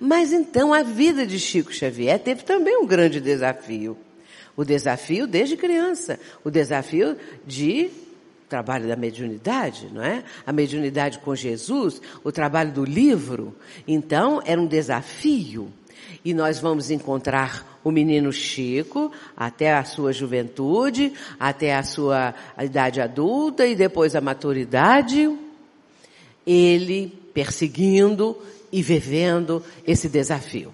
Mas 0.00 0.32
então 0.32 0.72
a 0.72 0.82
vida 0.82 1.26
de 1.26 1.38
Chico 1.38 1.72
Xavier 1.72 2.18
teve 2.18 2.42
também 2.42 2.78
um 2.78 2.86
grande 2.86 3.20
desafio. 3.20 3.98
O 4.56 4.64
desafio 4.64 5.26
desde 5.26 5.56
criança, 5.56 6.18
o 6.44 6.50
desafio 6.50 7.16
de 7.46 7.90
trabalho 8.48 8.88
da 8.88 8.96
mediunidade, 8.96 9.88
não 9.92 10.02
é? 10.02 10.24
A 10.44 10.52
mediunidade 10.52 11.20
com 11.20 11.34
Jesus, 11.34 12.02
o 12.24 12.32
trabalho 12.32 12.72
do 12.72 12.84
livro. 12.84 13.54
Então, 13.86 14.42
era 14.44 14.60
um 14.60 14.66
desafio. 14.66 15.72
E 16.24 16.34
nós 16.34 16.58
vamos 16.58 16.90
encontrar 16.90 17.78
o 17.82 17.90
menino 17.90 18.32
Chico 18.32 19.10
até 19.36 19.72
a 19.72 19.84
sua 19.84 20.12
juventude, 20.12 21.12
até 21.38 21.74
a 21.74 21.82
sua 21.82 22.34
idade 22.60 23.00
adulta 23.00 23.66
e 23.66 23.74
depois 23.74 24.14
a 24.14 24.20
maturidade. 24.20 25.30
ele 26.46 27.12
perseguindo 27.32 28.36
e 28.72 28.82
vivendo 28.82 29.62
esse 29.86 30.08
desafio. 30.08 30.72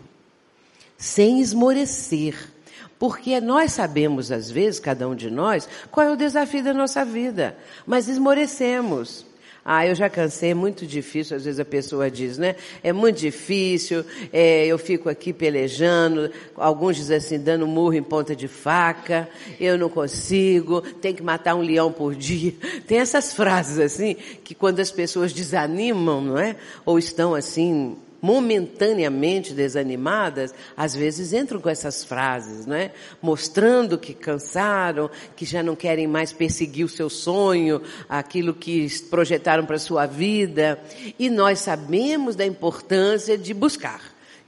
Sem 0.96 1.40
esmorecer. 1.40 2.55
Porque 2.98 3.40
nós 3.40 3.72
sabemos, 3.72 4.32
às 4.32 4.50
vezes, 4.50 4.80
cada 4.80 5.08
um 5.08 5.14
de 5.14 5.30
nós, 5.30 5.68
qual 5.90 6.06
é 6.06 6.10
o 6.10 6.16
desafio 6.16 6.64
da 6.64 6.72
nossa 6.72 7.04
vida. 7.04 7.56
Mas 7.86 8.08
esmorecemos. 8.08 9.26
Ah, 9.68 9.84
eu 9.84 9.96
já 9.96 10.08
cansei, 10.08 10.52
é 10.52 10.54
muito 10.54 10.86
difícil, 10.86 11.36
às 11.36 11.44
vezes 11.44 11.58
a 11.58 11.64
pessoa 11.64 12.08
diz, 12.08 12.38
né? 12.38 12.54
É 12.84 12.92
muito 12.92 13.18
difícil, 13.18 14.04
é, 14.32 14.64
eu 14.64 14.78
fico 14.78 15.08
aqui 15.08 15.32
pelejando, 15.32 16.30
alguns 16.54 16.94
dizem 16.94 17.16
assim, 17.16 17.36
dando 17.40 17.66
murro 17.66 17.94
em 17.94 18.02
ponta 18.02 18.36
de 18.36 18.46
faca, 18.46 19.28
eu 19.58 19.76
não 19.76 19.88
consigo, 19.88 20.82
tem 20.82 21.12
que 21.12 21.20
matar 21.20 21.56
um 21.56 21.62
leão 21.62 21.90
por 21.90 22.14
dia. 22.14 22.54
Tem 22.86 22.98
essas 22.98 23.34
frases 23.34 23.80
assim, 23.80 24.14
que 24.44 24.54
quando 24.54 24.78
as 24.78 24.92
pessoas 24.92 25.32
desanimam, 25.32 26.20
não 26.20 26.38
é? 26.38 26.54
Ou 26.84 26.96
estão 26.96 27.34
assim, 27.34 27.96
momentaneamente 28.20 29.52
desanimadas, 29.52 30.54
às 30.76 30.94
vezes 30.94 31.32
entram 31.32 31.60
com 31.60 31.68
essas 31.68 32.04
frases, 32.04 32.66
não 32.66 32.76
é? 32.76 32.92
Mostrando 33.20 33.98
que 33.98 34.14
cansaram, 34.14 35.10
que 35.34 35.44
já 35.44 35.62
não 35.62 35.76
querem 35.76 36.06
mais 36.06 36.32
perseguir 36.32 36.84
o 36.84 36.88
seu 36.88 37.08
sonho, 37.08 37.82
aquilo 38.08 38.54
que 38.54 38.86
projetaram 39.08 39.64
para 39.64 39.76
a 39.76 39.80
sua 39.80 40.06
vida. 40.06 40.80
E 41.18 41.30
nós 41.30 41.60
sabemos 41.60 42.36
da 42.36 42.46
importância 42.46 43.36
de 43.36 43.52
buscar, 43.52 44.00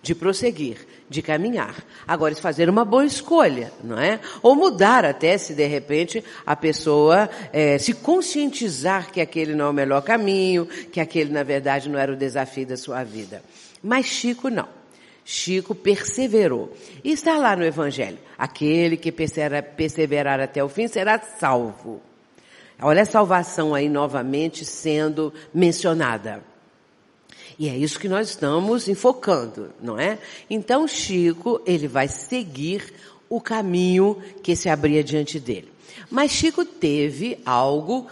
de 0.02 0.14
prosseguir, 0.14 0.86
de 1.08 1.22
caminhar. 1.22 1.74
Agora, 2.06 2.34
fazer 2.36 2.68
uma 2.68 2.84
boa 2.84 3.04
escolha, 3.04 3.72
não 3.82 3.98
é? 3.98 4.20
Ou 4.42 4.54
mudar 4.54 5.04
até 5.04 5.38
se 5.38 5.54
de 5.54 5.66
repente 5.66 6.22
a 6.44 6.54
pessoa 6.54 7.28
é, 7.52 7.78
se 7.78 7.94
conscientizar 7.94 9.10
que 9.10 9.20
aquele 9.20 9.54
não 9.54 9.66
é 9.66 9.70
o 9.70 9.72
melhor 9.72 10.02
caminho, 10.02 10.66
que 10.66 11.00
aquele 11.00 11.32
na 11.32 11.42
verdade 11.42 11.88
não 11.88 11.98
era 11.98 12.12
o 12.12 12.16
desafio 12.16 12.66
da 12.66 12.76
sua 12.76 13.02
vida. 13.04 13.42
Mas 13.82 14.06
Chico 14.06 14.50
não. 14.50 14.68
Chico 15.24 15.74
perseverou. 15.74 16.74
E 17.04 17.12
está 17.12 17.36
lá 17.36 17.54
no 17.54 17.64
Evangelho. 17.64 18.18
Aquele 18.36 18.96
que 18.96 19.12
perseverar 19.12 20.40
até 20.40 20.64
o 20.64 20.68
fim 20.68 20.88
será 20.88 21.18
salvo. 21.18 22.00
Olha 22.80 23.02
a 23.02 23.06
salvação 23.06 23.74
aí 23.74 23.88
novamente 23.88 24.64
sendo 24.64 25.32
mencionada. 25.52 26.42
E 27.58 27.68
é 27.68 27.76
isso 27.76 27.98
que 27.98 28.08
nós 28.08 28.28
estamos 28.28 28.88
enfocando, 28.88 29.70
não 29.82 29.98
é? 29.98 30.18
Então 30.48 30.86
Chico, 30.86 31.60
ele 31.66 31.88
vai 31.88 32.06
seguir 32.06 32.94
o 33.28 33.40
caminho 33.40 34.16
que 34.42 34.54
se 34.54 34.68
abria 34.68 35.02
diante 35.02 35.40
dele. 35.40 35.68
Mas 36.10 36.30
Chico 36.30 36.64
teve 36.64 37.38
algo 37.44 38.06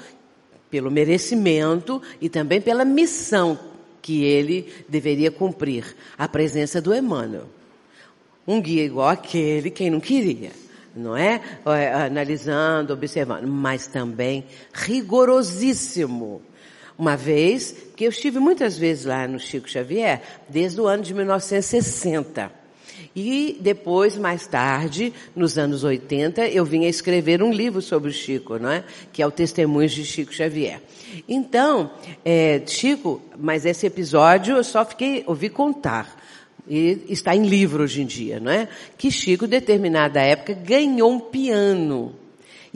pelo 0.70 0.90
merecimento 0.90 2.02
e 2.20 2.28
também 2.28 2.60
pela 2.60 2.84
missão 2.84 3.58
que 4.02 4.22
ele 4.24 4.72
deveria 4.88 5.30
cumprir, 5.30 5.96
a 6.16 6.28
presença 6.28 6.80
do 6.80 6.94
Emmanuel. 6.94 7.48
Um 8.46 8.60
guia 8.60 8.84
igual 8.84 9.08
aquele, 9.08 9.70
quem 9.70 9.90
não 9.90 9.98
queria, 9.98 10.52
não 10.94 11.16
é? 11.16 11.40
Analisando, 12.04 12.92
observando, 12.92 13.46
mas 13.48 13.88
também 13.88 14.44
rigorosíssimo. 14.72 16.40
Uma 16.98 17.16
vez 17.16 17.74
que 17.94 18.04
eu 18.04 18.10
estive 18.10 18.38
muitas 18.38 18.78
vezes 18.78 19.04
lá 19.04 19.28
no 19.28 19.38
Chico 19.38 19.68
Xavier, 19.68 20.22
desde 20.48 20.80
o 20.80 20.86
ano 20.86 21.02
de 21.02 21.12
1960. 21.12 22.50
E 23.14 23.56
depois, 23.60 24.16
mais 24.16 24.46
tarde, 24.46 25.12
nos 25.34 25.56
anos 25.56 25.84
80, 25.84 26.48
eu 26.48 26.64
vim 26.64 26.84
a 26.84 26.88
escrever 26.88 27.42
um 27.42 27.50
livro 27.50 27.80
sobre 27.80 28.10
o 28.10 28.12
Chico, 28.12 28.58
não 28.58 28.70
é? 28.70 28.84
Que 29.12 29.22
é 29.22 29.26
o 29.26 29.30
Testemunhos 29.30 29.92
de 29.92 30.04
Chico 30.04 30.34
Xavier. 30.34 30.80
Então, 31.28 31.90
é, 32.24 32.62
Chico, 32.66 33.22
mas 33.38 33.64
esse 33.64 33.86
episódio 33.86 34.56
eu 34.56 34.64
só 34.64 34.84
fiquei, 34.84 35.24
ouvi 35.26 35.48
contar. 35.48 36.24
E 36.68 37.06
está 37.08 37.34
em 37.34 37.46
livro 37.46 37.84
hoje 37.84 38.02
em 38.02 38.06
dia, 38.06 38.40
não 38.40 38.50
é? 38.50 38.68
Que 38.98 39.10
Chico, 39.10 39.46
determinada 39.46 40.20
época, 40.20 40.52
ganhou 40.52 41.10
um 41.10 41.20
piano. 41.20 42.14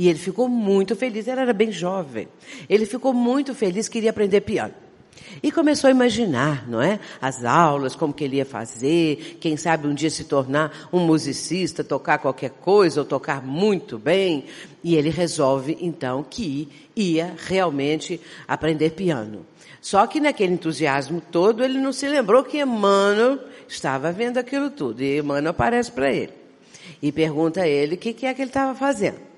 E 0.00 0.08
ele 0.08 0.18
ficou 0.18 0.48
muito 0.48 0.96
feliz, 0.96 1.28
ele 1.28 1.40
era 1.42 1.52
bem 1.52 1.70
jovem. 1.70 2.26
Ele 2.70 2.86
ficou 2.86 3.12
muito 3.12 3.54
feliz, 3.54 3.86
queria 3.86 4.08
aprender 4.08 4.40
piano. 4.40 4.72
E 5.42 5.52
começou 5.52 5.88
a 5.88 5.90
imaginar, 5.90 6.66
não 6.66 6.80
é? 6.80 6.98
As 7.20 7.44
aulas, 7.44 7.94
como 7.94 8.10
que 8.10 8.24
ele 8.24 8.36
ia 8.36 8.46
fazer, 8.46 9.36
quem 9.38 9.58
sabe 9.58 9.86
um 9.86 9.92
dia 9.92 10.08
se 10.08 10.24
tornar 10.24 10.88
um 10.90 11.00
musicista, 11.00 11.84
tocar 11.84 12.16
qualquer 12.16 12.48
coisa 12.48 13.02
ou 13.02 13.06
tocar 13.06 13.44
muito 13.44 13.98
bem. 13.98 14.46
E 14.82 14.96
ele 14.96 15.10
resolve 15.10 15.76
então 15.82 16.24
que 16.24 16.66
ia 16.96 17.34
realmente 17.36 18.18
aprender 18.48 18.92
piano. 18.92 19.44
Só 19.82 20.06
que 20.06 20.18
naquele 20.18 20.54
entusiasmo 20.54 21.20
todo, 21.30 21.62
ele 21.62 21.78
não 21.78 21.92
se 21.92 22.08
lembrou 22.08 22.42
que 22.42 22.58
Emmanuel 22.58 23.38
estava 23.68 24.10
vendo 24.10 24.38
aquilo 24.38 24.70
tudo. 24.70 25.02
E 25.02 25.18
Emmanuel 25.18 25.50
aparece 25.50 25.92
para 25.92 26.10
ele. 26.10 26.32
E 27.02 27.12
pergunta 27.12 27.60
a 27.60 27.68
ele 27.68 27.96
o 27.96 27.98
que, 27.98 28.14
que 28.14 28.24
é 28.24 28.32
que 28.32 28.40
ele 28.40 28.48
estava 28.48 28.74
fazendo. 28.74 29.28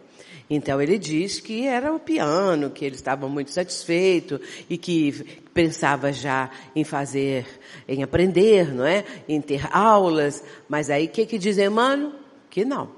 Então 0.48 0.80
ele 0.80 0.98
diz 0.98 1.40
que 1.40 1.66
era 1.66 1.92
o 1.92 1.98
piano, 1.98 2.70
que 2.70 2.84
ele 2.84 2.94
estava 2.94 3.28
muito 3.28 3.50
satisfeito 3.50 4.40
e 4.68 4.76
que 4.76 5.42
pensava 5.54 6.12
já 6.12 6.50
em 6.74 6.84
fazer, 6.84 7.46
em 7.88 8.02
aprender, 8.02 8.72
não 8.72 8.84
é? 8.84 9.04
Em 9.28 9.40
ter 9.40 9.66
aulas. 9.72 10.42
Mas 10.68 10.90
aí 10.90 11.06
o 11.06 11.08
que, 11.08 11.26
que 11.26 11.38
diz 11.38 11.58
Emmanuel? 11.58 12.12
Que 12.50 12.64
não. 12.64 12.90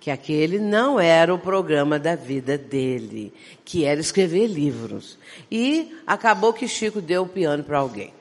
Que 0.00 0.10
aquele 0.10 0.58
não 0.58 0.98
era 0.98 1.32
o 1.32 1.38
programa 1.38 1.98
da 1.98 2.16
vida 2.16 2.58
dele, 2.58 3.32
que 3.64 3.84
era 3.84 4.00
escrever 4.00 4.48
livros. 4.48 5.16
E 5.48 5.96
acabou 6.04 6.52
que 6.52 6.66
Chico 6.66 7.00
deu 7.00 7.22
o 7.22 7.28
piano 7.28 7.62
para 7.62 7.78
alguém. 7.78 8.12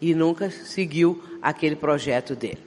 E 0.00 0.12
nunca 0.14 0.50
seguiu 0.50 1.22
aquele 1.40 1.76
projeto 1.76 2.34
dele. 2.34 2.63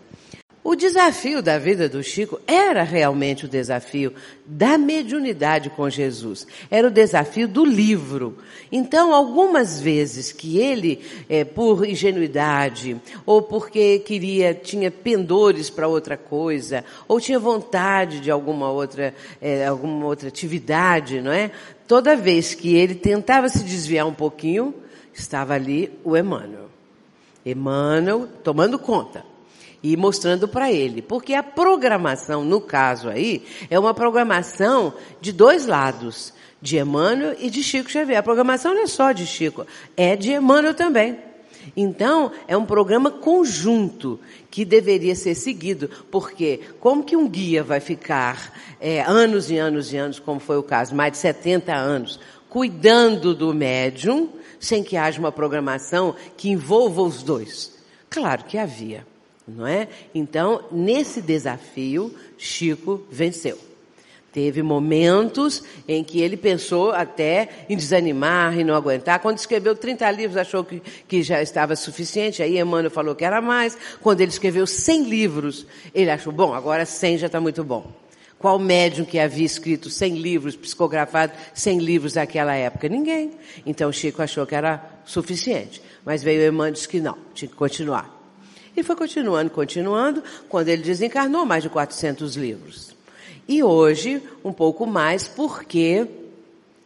O 0.69 0.75
desafio 0.75 1.41
da 1.41 1.58
vida 1.58 1.88
do 1.88 2.03
Chico 2.03 2.41
era 2.45 2.84
realmente 2.84 3.45
o 3.45 3.47
desafio 3.47 4.13
da 4.45 4.77
mediunidade 4.77 5.69
com 5.69 5.89
Jesus. 5.89 6.45
Era 6.69 6.89
o 6.89 6.91
desafio 6.91 7.47
do 7.47 7.63
livro. 7.63 8.39
Então, 8.69 9.13
algumas 9.13 9.80
vezes 9.80 10.34
que 10.34 10.58
ele, 10.58 10.99
é, 11.30 11.45
por 11.45 11.88
ingenuidade, 11.88 12.99
ou 13.25 13.41
porque 13.41 13.99
queria, 13.99 14.53
tinha 14.53 14.91
pendores 14.91 15.69
para 15.69 15.88
outra 15.88 16.17
coisa, 16.17 16.84
ou 17.08 17.21
tinha 17.21 17.39
vontade 17.39 18.19
de 18.19 18.30
alguma 18.30 18.69
outra, 18.69 19.15
é, 19.41 19.65
alguma 19.65 20.06
outra 20.06 20.27
atividade, 20.27 21.21
não 21.21 21.32
é? 21.32 21.49
Toda 21.88 22.13
vez 22.13 22.53
que 22.53 22.75
ele 22.75 22.93
tentava 22.93 23.47
se 23.47 23.63
desviar 23.63 24.06
um 24.06 24.13
pouquinho, 24.13 24.73
estava 25.13 25.53
ali 25.53 25.97
o 26.03 26.17
Emmanuel. 26.17 26.67
Emmanuel 27.45 28.27
tomando 28.43 28.77
conta 28.77 29.37
e 29.82 29.96
mostrando 29.96 30.48
para 30.48 30.72
ele. 30.72 31.02
Porque 31.02 31.34
a 31.34 31.44
programação, 31.44 32.44
no 32.44 32.60
caso 32.60 33.10
aí, 33.10 33.44
é 33.70 33.78
uma 33.80 33.94
programação 33.94 34.94
de 35.22 35.32
dois 35.32 35.66
lados, 35.66 36.34
de 36.62 36.78
Emmanuel 36.78 37.36
e 37.40 37.50
de 37.50 37.62
Chico 37.62 37.90
Xavier. 37.90 38.20
A 38.20 38.24
programação 38.24 38.74
não 38.74 38.84
é 38.84 38.88
só 38.88 39.12
de 39.12 39.26
Chico, 39.26 39.66
é 39.96 40.16
de 40.16 40.32
Emmanuel 40.32 40.74
também. 40.74 41.18
Então, 41.76 42.32
é 42.48 42.56
um 42.56 42.66
programa 42.66 43.12
conjunto 43.12 44.20
que 44.50 44.63
deveria 44.63 45.16
ser 45.16 45.36
seguido, 45.36 45.90
porque 46.10 46.62
como 46.80 47.04
que 47.04 47.16
um 47.16 47.28
guia 47.28 47.62
vai 47.62 47.80
ficar 47.80 48.54
é, 48.80 49.02
anos 49.02 49.50
e 49.50 49.58
anos 49.58 49.92
e 49.92 49.98
anos, 49.98 50.18
como 50.18 50.40
foi 50.40 50.58
o 50.58 50.63
caso, 50.63 50.96
mais 50.96 51.12
de 51.12 51.18
70 51.18 51.76
anos, 51.76 52.20
cuidando 52.50 53.36
do 53.36 53.54
médium, 53.54 54.30
sem 54.60 54.82
que 54.82 54.96
haja 54.96 55.20
uma 55.20 55.32
programação 55.32 56.16
que 56.38 56.50
envolva 56.50 57.02
os 57.02 57.22
dois? 57.22 57.78
Claro 58.10 58.46
que 58.46 58.58
havia 58.58 59.06
não 59.47 59.65
é? 59.65 59.88
Então, 60.13 60.65
nesse 60.71 61.21
desafio, 61.21 62.13
Chico 62.38 63.03
venceu. 63.10 63.57
Teve 64.38 64.62
momentos 64.62 65.63
em 65.88 66.03
que 66.03 66.21
ele 66.21 66.38
pensou 66.38 66.91
até 66.91 67.49
em 67.67 67.75
desanimar 67.75 68.60
e 68.60 68.63
não 68.63 68.75
aguentar. 68.75 69.19
Quando 69.19 69.38
escreveu 69.38 69.75
30 69.75 70.12
livros, 70.12 70.38
achou 70.38 70.63
que, 70.63 70.79
que 71.07 71.23
já 71.23 71.41
estava 71.41 71.75
suficiente. 71.75 72.43
Aí 72.43 72.60
Emmanuel 72.60 72.91
falou 72.91 73.15
que 73.15 73.25
era 73.25 73.41
mais. 73.41 73.75
Quando 74.00 74.21
ele 74.21 74.29
escreveu 74.29 74.67
100 74.67 75.04
livros, 75.06 75.65
ele 75.91 76.12
achou, 76.12 76.31
bom, 76.31 76.54
agora 76.54 76.85
100 76.85 77.17
já 77.17 77.25
está 77.27 77.41
muito 77.41 77.63
bom. 77.63 77.91
Qual 78.37 78.60
médium 78.60 79.06
que 79.06 79.17
havia 79.17 79.45
escrito 79.45 79.89
100 79.89 80.17
livros, 80.17 80.56
psicografado 80.56 81.33
100 81.56 81.79
livros 81.79 82.13
naquela 82.13 82.54
época? 82.54 82.87
Ninguém. 82.87 83.31
Então 83.65 83.91
Chico 83.91 84.21
achou 84.21 84.45
que 84.45 84.54
era 84.54 84.87
suficiente. 85.04 85.81
Mas 86.06 86.21
veio 86.21 86.48
Emmanuel 86.48 86.69
e 86.69 86.73
disse 86.73 86.87
que 86.87 87.00
não, 87.00 87.17
tinha 87.33 87.50
que 87.50 87.56
continuar. 87.56 88.17
E 88.78 88.84
foi 88.84 88.96
continuando, 88.96 89.50
continuando, 89.50 90.23
quando 90.48 90.67
ele 90.69 90.84
desencarnou 90.84 91.44
mais 91.48 91.63
de 91.63 91.69
400 91.69 92.36
livros. 92.36 92.96
E 93.48 93.63
hoje, 93.63 94.21
um 94.46 94.54
pouco 94.54 94.86
mais, 94.86 95.28
porque 95.28 96.08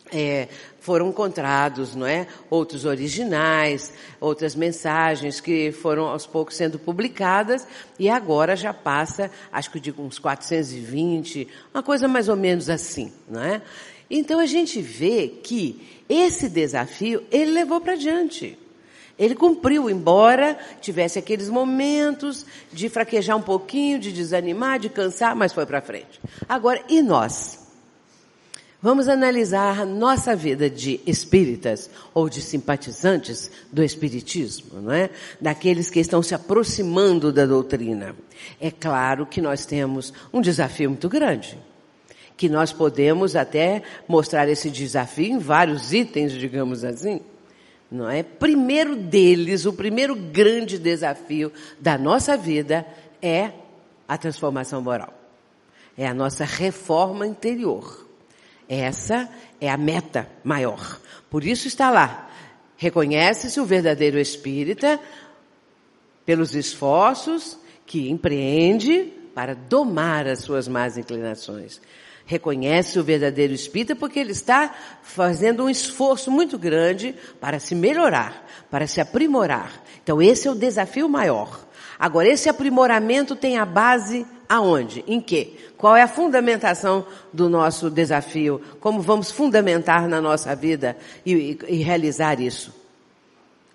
é, 0.10 0.48
foram 0.80 1.10
encontrados, 1.10 1.94
não 1.94 2.08
é? 2.08 2.28
Outros 2.50 2.86
originais, 2.86 3.92
outras 4.22 4.56
mensagens 4.56 5.42
que 5.42 5.74
foram 5.74 6.06
aos 6.06 6.26
poucos 6.26 6.56
sendo 6.56 6.80
publicadas 6.80 7.68
e 8.00 8.10
agora 8.10 8.56
já 8.56 8.74
passa, 8.74 9.30
acho 9.52 9.70
que 9.70 9.80
de 9.82 9.92
uns 9.92 10.18
420, 10.18 11.46
uma 11.74 11.84
coisa 11.84 12.08
mais 12.08 12.30
ou 12.30 12.38
menos 12.38 12.70
assim, 12.70 13.12
não 13.28 13.44
é? 13.44 13.62
Então 14.10 14.40
a 14.40 14.46
gente 14.46 14.82
vê 14.82 15.28
que 15.28 16.04
esse 16.08 16.48
desafio 16.48 17.22
ele 17.30 17.52
levou 17.52 17.82
para 17.82 17.96
diante. 17.96 18.58
Ele 19.22 19.36
cumpriu, 19.36 19.88
embora 19.88 20.58
tivesse 20.82 21.20
aqueles 21.20 21.48
momentos 21.48 22.44
de 22.74 22.90
fraquejar 22.90 23.38
um 23.38 23.42
pouquinho, 23.42 24.00
de 24.00 24.12
desanimar, 24.12 24.80
de 24.80 24.90
cansar, 24.90 25.36
mas 25.36 25.54
foi 25.54 25.64
para 25.64 25.80
frente. 25.80 26.20
Agora, 26.50 26.84
e 26.90 27.04
nós? 27.04 27.60
Vamos 28.82 29.08
analisar 29.08 29.80
a 29.80 29.86
nossa 29.86 30.36
vida 30.36 30.68
de 30.68 31.00
espíritas 31.06 31.88
ou 32.16 32.28
de 32.28 32.42
simpatizantes 32.42 33.52
do 33.72 33.84
espiritismo, 33.84 34.82
não 34.82 34.92
é? 34.92 35.12
Daqueles 35.40 35.92
que 35.92 36.00
estão 36.00 36.24
se 36.24 36.34
aproximando 36.34 37.32
da 37.32 37.46
doutrina. 37.46 38.16
É 38.60 38.72
claro 38.72 39.28
que 39.28 39.40
nós 39.40 39.68
temos 39.68 40.12
um 40.34 40.42
desafio 40.42 40.90
muito 40.90 41.08
grande, 41.08 41.60
que 42.36 42.50
nós 42.50 42.74
podemos 42.74 43.36
até 43.36 43.84
mostrar 44.08 44.50
esse 44.50 44.72
desafio 44.72 45.28
em 45.28 45.38
vários 45.38 45.94
itens, 45.94 46.32
digamos 46.32 46.84
assim. 46.84 47.22
Não 47.92 48.10
é? 48.10 48.24
Primeiro 48.24 48.96
deles, 48.96 49.66
o 49.66 49.74
primeiro 49.74 50.16
grande 50.16 50.80
desafio 50.80 51.52
da 51.78 51.98
nossa 51.98 52.38
vida 52.38 52.88
é 53.22 53.52
a 54.08 54.18
transformação 54.18 54.82
moral. 54.82 55.14
É 55.98 56.08
a 56.08 56.14
nossa 56.14 56.46
reforma 56.46 57.28
interior. 57.28 58.08
Essa 58.70 59.30
é 59.60 59.70
a 59.70 59.76
meta 59.76 60.30
maior. 60.42 61.02
Por 61.30 61.44
isso 61.44 61.68
está 61.68 61.92
lá. 61.92 62.30
Reconhece-se 62.78 63.60
o 63.60 63.66
verdadeiro 63.66 64.18
espírita 64.18 64.98
pelos 66.26 66.56
esforços 66.56 67.60
que 67.86 68.10
empreende 68.10 69.12
para 69.36 69.54
domar 69.54 70.28
as 70.28 70.40
suas 70.40 70.68
más 70.68 70.98
inclinações. 70.98 71.82
Reconhece 72.26 73.00
o 73.00 73.04
verdadeiro 73.04 73.54
espírita 73.54 73.96
porque 73.96 74.20
ele 74.20 74.32
está 74.32 74.74
fazendo 75.02 75.64
um 75.64 75.70
esforço 75.70 76.32
muito 76.32 76.58
grande 76.58 77.16
para 77.40 77.60
se 77.60 77.76
melhorar, 77.76 78.48
para 78.70 78.88
se 78.88 79.02
aprimorar. 79.02 79.84
Então 80.04 80.22
esse 80.22 80.48
é 80.48 80.52
o 80.52 80.56
desafio 80.56 81.10
maior. 81.10 81.60
Agora 82.00 82.28
esse 82.28 82.50
aprimoramento 82.50 83.36
tem 83.36 83.58
a 83.58 83.66
base 83.66 84.26
aonde? 84.50 85.04
Em 85.08 85.22
quê? 85.22 85.54
Qual 85.78 85.96
é 85.96 86.02
a 86.02 86.08
fundamentação 86.08 87.06
do 87.32 87.48
nosso 87.48 87.90
desafio? 87.90 88.62
Como 88.80 89.02
vamos 89.02 89.32
fundamentar 89.32 90.08
na 90.08 90.20
nossa 90.20 90.56
vida 90.56 90.98
e, 91.26 91.34
e, 91.34 91.60
e 91.68 91.76
realizar 91.78 92.40
isso? 92.40 92.81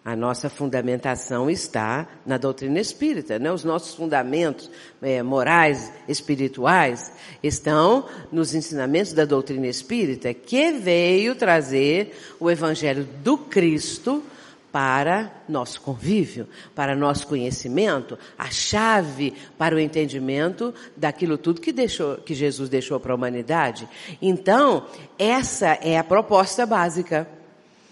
A 0.07 0.15
nossa 0.15 0.49
fundamentação 0.49 1.51
está 1.51 2.07
na 2.25 2.39
doutrina 2.39 2.79
espírita, 2.79 3.41
né? 3.41 3.51
Os 3.51 3.65
nossos 3.65 3.93
fundamentos 3.93 4.71
é, 5.03 5.21
morais, 5.21 5.93
espirituais, 6.07 7.13
estão 7.43 8.07
nos 8.31 8.55
ensinamentos 8.55 9.13
da 9.13 9.25
doutrina 9.25 9.67
espírita, 9.67 10.33
que 10.33 10.71
veio 10.71 11.35
trazer 11.35 12.17
o 12.39 12.49
evangelho 12.49 13.03
do 13.25 13.37
Cristo 13.37 14.23
para 14.71 15.33
nosso 15.49 15.81
convívio, 15.81 16.47
para 16.73 16.95
nosso 16.95 17.27
conhecimento, 17.27 18.17
a 18.39 18.49
chave 18.49 19.35
para 19.59 19.75
o 19.75 19.81
entendimento 19.81 20.73
daquilo 20.97 21.37
tudo 21.37 21.61
que 21.61 21.73
deixou, 21.73 22.19
que 22.19 22.33
Jesus 22.33 22.69
deixou 22.69 23.01
para 23.01 23.11
a 23.11 23.17
humanidade. 23.17 23.89
Então, 24.23 24.87
essa 25.19 25.77
é 25.83 25.99
a 25.99 26.05
proposta 26.05 26.65
básica. 26.65 27.27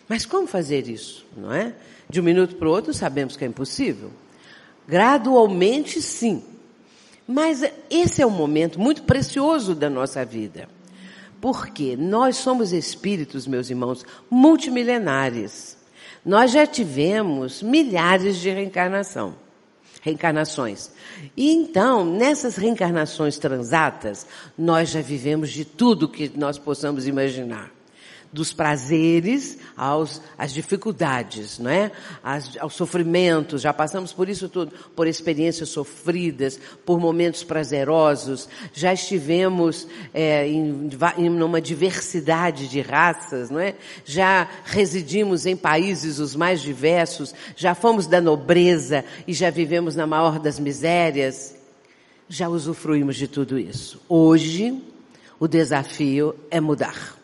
Mas 0.09 0.27
como 0.27 0.47
fazer 0.47 0.89
isso, 0.89 1.27
não 1.37 1.53
é? 1.53 1.75
De 2.09 2.21
um 2.21 2.25
minuto 2.25 2.57
para 2.57 2.69
o 2.69 2.71
outro 2.71 2.93
sabemos 2.93 3.37
que 3.37 3.45
é 3.45 3.49
impossível. 3.49 4.11
Gradualmente 4.87 6.01
sim. 6.03 6.43
Mas 7.27 7.63
esse 7.89 8.21
é 8.21 8.27
um 8.27 8.31
momento 8.31 8.79
muito 8.79 9.03
precioso 9.05 9.75
da 9.75 9.89
nossa 9.89 10.25
vida. 10.25 10.69
Porque 11.41 11.97
nós 11.97 12.37
somos 12.37 12.73
espíritos, 12.73 13.47
meus 13.47 13.71
irmãos, 13.71 14.05
multimilenares. 14.31 15.77
Nós 16.25 16.51
já 16.53 16.67
tivemos 16.67 17.63
milhares 17.63 18.37
de 18.37 18.51
reencarnação, 18.51 19.35
reencarnações. 20.03 20.91
E 21.37 21.51
então, 21.51 22.05
nessas 22.05 22.57
reencarnações 22.57 23.39
transatas, 23.39 24.27
nós 24.57 24.91
já 24.91 25.01
vivemos 25.01 25.51
de 25.51 25.65
tudo 25.65 26.09
que 26.09 26.31
nós 26.35 26.59
possamos 26.59 27.07
imaginar 27.07 27.74
dos 28.35 28.53
prazeres 28.53 29.57
aos, 29.77 30.21
às 30.37 30.53
dificuldades, 30.53 31.61
não 31.61 31.71
é? 31.71 31.93
As, 32.23 32.57
aos 32.57 32.75
sofrimentos, 32.75 33.63
já 33.63 33.73
passamos 33.73 34.13
por 34.13 34.29
isso 34.29 34.49
tudo, 34.49 34.73
por 34.97 35.07
experiências 35.07 35.69
sofridas, 35.69 36.59
por 36.85 36.99
momentos 36.99 37.45
prazerosos, 37.45 38.49
já 38.73 38.93
estivemos 38.93 39.87
é, 40.13 40.49
em, 40.49 40.91
em 41.17 41.43
uma 41.43 41.61
diversidade 41.61 42.67
de 42.67 42.81
raças, 42.81 43.51
não 43.51 43.61
é? 43.61 43.77
Já 44.05 44.49
residimos 44.65 45.47
em 45.47 45.57
países 45.57 46.19
os 46.19 46.35
mais 46.35 46.61
diversos, 46.61 47.33
já 47.55 47.73
fomos 47.73 48.09
da 48.09 48.21
nobreza 48.21 49.05
e 49.29 49.33
já 49.33 49.49
vivemos 49.49 49.95
na 49.95 50.09
maior 50.09 50.41
das 50.41 50.59
misérias, 50.59 51.55
já 52.29 52.49
usufruímos 52.49 53.15
de 53.15 53.29
tudo 53.29 53.57
isso. 53.57 54.01
Hoje, 54.09 54.83
o 55.39 55.47
desafio 55.47 56.35
é 56.51 56.61
mudar. 56.61 57.24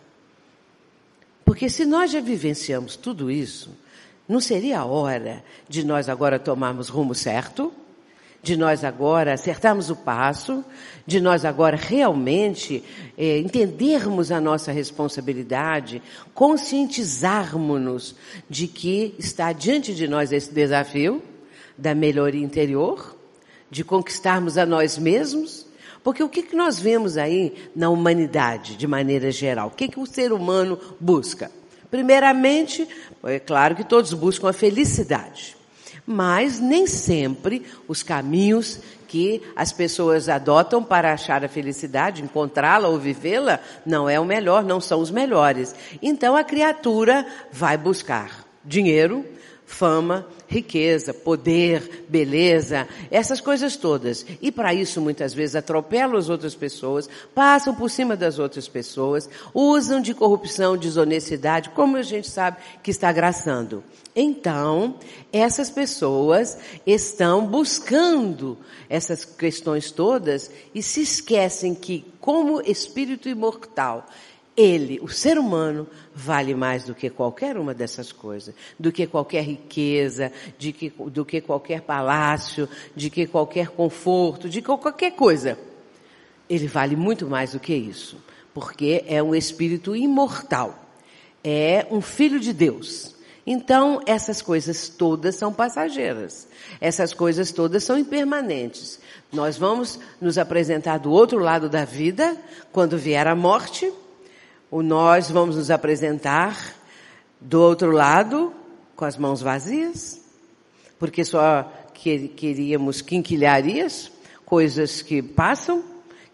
Porque 1.51 1.69
se 1.69 1.85
nós 1.85 2.13
já 2.13 2.21
vivenciamos 2.21 2.95
tudo 2.95 3.29
isso, 3.29 3.77
não 4.29 4.39
seria 4.39 4.79
a 4.79 4.85
hora 4.85 5.43
de 5.69 5.83
nós 5.83 6.09
agora 6.09 6.39
tomarmos 6.39 6.89
rumo 6.89 7.13
certo? 7.13 7.73
De 8.41 8.57
nós 8.57 8.85
agora 8.85 9.35
acertarmos 9.35 9.91
o 9.91 9.97
passo? 9.97 10.65
De 11.05 11.21
nós 11.21 11.45
agora 11.45 11.77
realmente 11.77 12.85
é, 13.19 13.39
entendermos 13.39 14.31
a 14.31 14.41
nossa 14.41 14.71
responsabilidade, 14.71 16.01
conscientizarmos-nos 16.35 18.15
de 18.49 18.69
que 18.69 19.17
está 19.19 19.53
diante 19.53 19.93
de 19.93 20.07
nós 20.07 20.31
esse 20.31 20.55
desafio 20.55 21.21
da 21.77 21.97
melhoria 21.97 22.45
interior, 22.45 23.17
de 23.69 23.83
conquistarmos 23.83 24.57
a 24.57 24.65
nós 24.65 24.97
mesmos? 24.97 25.67
Porque 26.03 26.23
o 26.23 26.29
que, 26.29 26.43
que 26.43 26.57
nós 26.57 26.79
vemos 26.79 27.17
aí 27.17 27.55
na 27.75 27.91
humanidade, 27.91 28.77
de 28.77 28.87
maneira 28.87 29.31
geral? 29.31 29.69
O 29.69 29.71
que, 29.71 29.89
que 29.89 30.01
o 30.01 30.07
ser 30.07 30.33
humano 30.33 30.79
busca? 30.99 31.51
Primeiramente, 31.91 32.89
é 33.25 33.39
claro 33.39 33.75
que 33.75 33.85
todos 33.85 34.13
buscam 34.15 34.49
a 34.49 34.53
felicidade. 34.53 35.57
Mas 36.07 36.59
nem 36.59 36.87
sempre 36.87 37.65
os 37.87 38.03
caminhos 38.03 38.81
que 39.07 39.43
as 39.57 39.73
pessoas 39.73 40.29
adotam 40.29 40.85
para 40.85 41.13
achar 41.13 41.45
a 41.45 41.49
felicidade, 41.49 42.23
encontrá-la 42.23 42.89
ou 42.89 42.97
vivê-la, 42.99 43.59
não 43.85 44.09
é 44.09 44.21
o 44.21 44.25
melhor, 44.25 44.65
não 44.65 44.81
são 44.81 45.01
os 45.01 45.11
melhores. 45.11 45.75
Então 46.01 46.37
a 46.37 46.45
criatura 46.45 47.27
vai 47.51 47.77
buscar 47.77 48.47
dinheiro, 48.65 49.25
fama, 49.67 50.27
riqueza, 50.51 51.15
poder, 51.15 52.05
beleza, 52.09 52.89
essas 53.09 53.41
coisas 53.41 53.77
todas. 53.77 54.27
E 54.43 54.51
para 54.51 54.75
isso 54.75 55.01
muitas 55.01 55.33
vezes 55.33 55.55
atropelam 55.55 56.17
as 56.17 56.29
outras 56.29 56.57
pessoas, 56.57 57.09
passam 57.33 57.73
por 57.73 57.89
cima 57.89 58.17
das 58.17 58.41
outras 58.41 58.67
pessoas, 58.67 59.31
usam 59.55 60.03
de 60.03 60.13
corrupção, 60.13 60.77
desonestidade, 60.77 61.71
como 61.71 61.97
a 61.97 62.03
gente 62.03 62.29
sabe 62.29 62.57
que 62.83 62.91
está 62.91 63.13
graçando. 63.13 63.85
Então, 64.15 64.97
essas 65.33 65.71
pessoas 65.71 66.59
estão 66.85 67.47
buscando 67.47 68.59
essas 68.89 69.25
questões 69.25 69.93
todas 69.93 70.51
e 70.75 70.83
se 70.83 71.03
esquecem 71.03 71.77
que, 71.77 72.05
como 72.21 72.61
espírito 72.61 73.29
imortal, 73.29 74.05
ele, 74.61 75.01
o 75.01 75.09
ser 75.09 75.39
humano, 75.39 75.87
vale 76.15 76.55
mais 76.55 76.85
do 76.85 76.95
que 76.95 77.09
qualquer 77.09 77.57
uma 77.57 77.73
dessas 77.73 78.13
coisas, 78.13 78.55
do 78.79 78.93
que 78.93 79.07
qualquer 79.07 79.43
riqueza, 79.43 80.31
de 80.59 80.73
que, 80.73 80.91
do 80.91 81.25
que 81.25 81.41
qualquer 81.41 81.81
palácio, 81.81 82.69
de 82.95 83.09
que 83.09 83.27
qualquer 83.27 83.69
conforto, 83.69 84.49
de 84.49 84.61
qualquer 84.61 85.13
coisa. 85.13 85.59
Ele 86.49 86.67
vale 86.67 86.95
muito 86.95 87.27
mais 87.27 87.53
do 87.53 87.61
que 87.61 87.75
isso, 87.75 88.19
porque 88.53 89.03
é 89.07 89.23
um 89.23 89.35
espírito 89.35 89.97
imortal, 89.97 90.79
é 91.43 91.87
um 91.91 92.03
filho 92.03 92.39
de 92.39 92.53
Deus. 92.53 93.15
Então, 93.47 94.03
essas 94.05 94.43
coisas 94.43 94.91
todas 94.91 95.37
são 95.37 95.53
passageiras. 95.53 96.47
Essas 96.81 97.15
coisas 97.15 97.51
todas 97.51 97.83
são 97.83 97.99
impermanentes. 97.99 99.01
Nós 99.33 99.57
vamos 99.57 99.99
nos 100.21 100.37
apresentar 100.37 100.99
do 100.99 101.11
outro 101.11 101.39
lado 101.39 101.69
da 101.69 101.85
vida, 101.85 102.37
quando 102.71 102.99
vier 102.99 103.27
a 103.27 103.35
morte, 103.35 103.91
o 104.71 104.83
nós 104.83 105.31
vamos 105.31 105.57
nos 105.57 105.71
apresentar 105.71 106.77
do 107.41 107.61
outro 107.61 107.91
lado 107.91 108.53
com 108.95 109.05
as 109.05 109.17
mãos 109.17 109.43
vazias, 109.43 110.21
porque 110.99 111.25
só 111.25 111.71
queríamos 111.95 113.03
quinquilharias, 113.03 114.13
coisas 114.45 115.03
que 115.03 115.21
passam, 115.21 115.83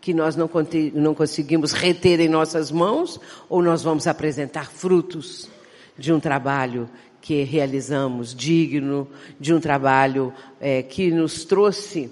que 0.01 0.13
nós 0.13 0.37
não, 0.37 0.51
não 0.95 1.15
conseguimos 1.15 1.73
reter 1.73 2.21
em 2.21 2.29
nossas 2.29 2.71
mãos, 2.71 3.19
ou 3.49 3.63
nós 3.63 3.83
vamos 3.83 4.07
apresentar 4.07 4.71
frutos 4.71 5.49
de 5.97 6.13
um 6.13 6.21
trabalho 6.21 6.89
que 7.21 7.43
realizamos 7.43 8.35
digno, 8.35 9.09
de 9.41 9.53
um 9.55 9.61
trabalho 9.61 10.33
é, 10.61 10.83
que 10.83 11.11
nos 11.11 11.45
trouxe 11.45 12.11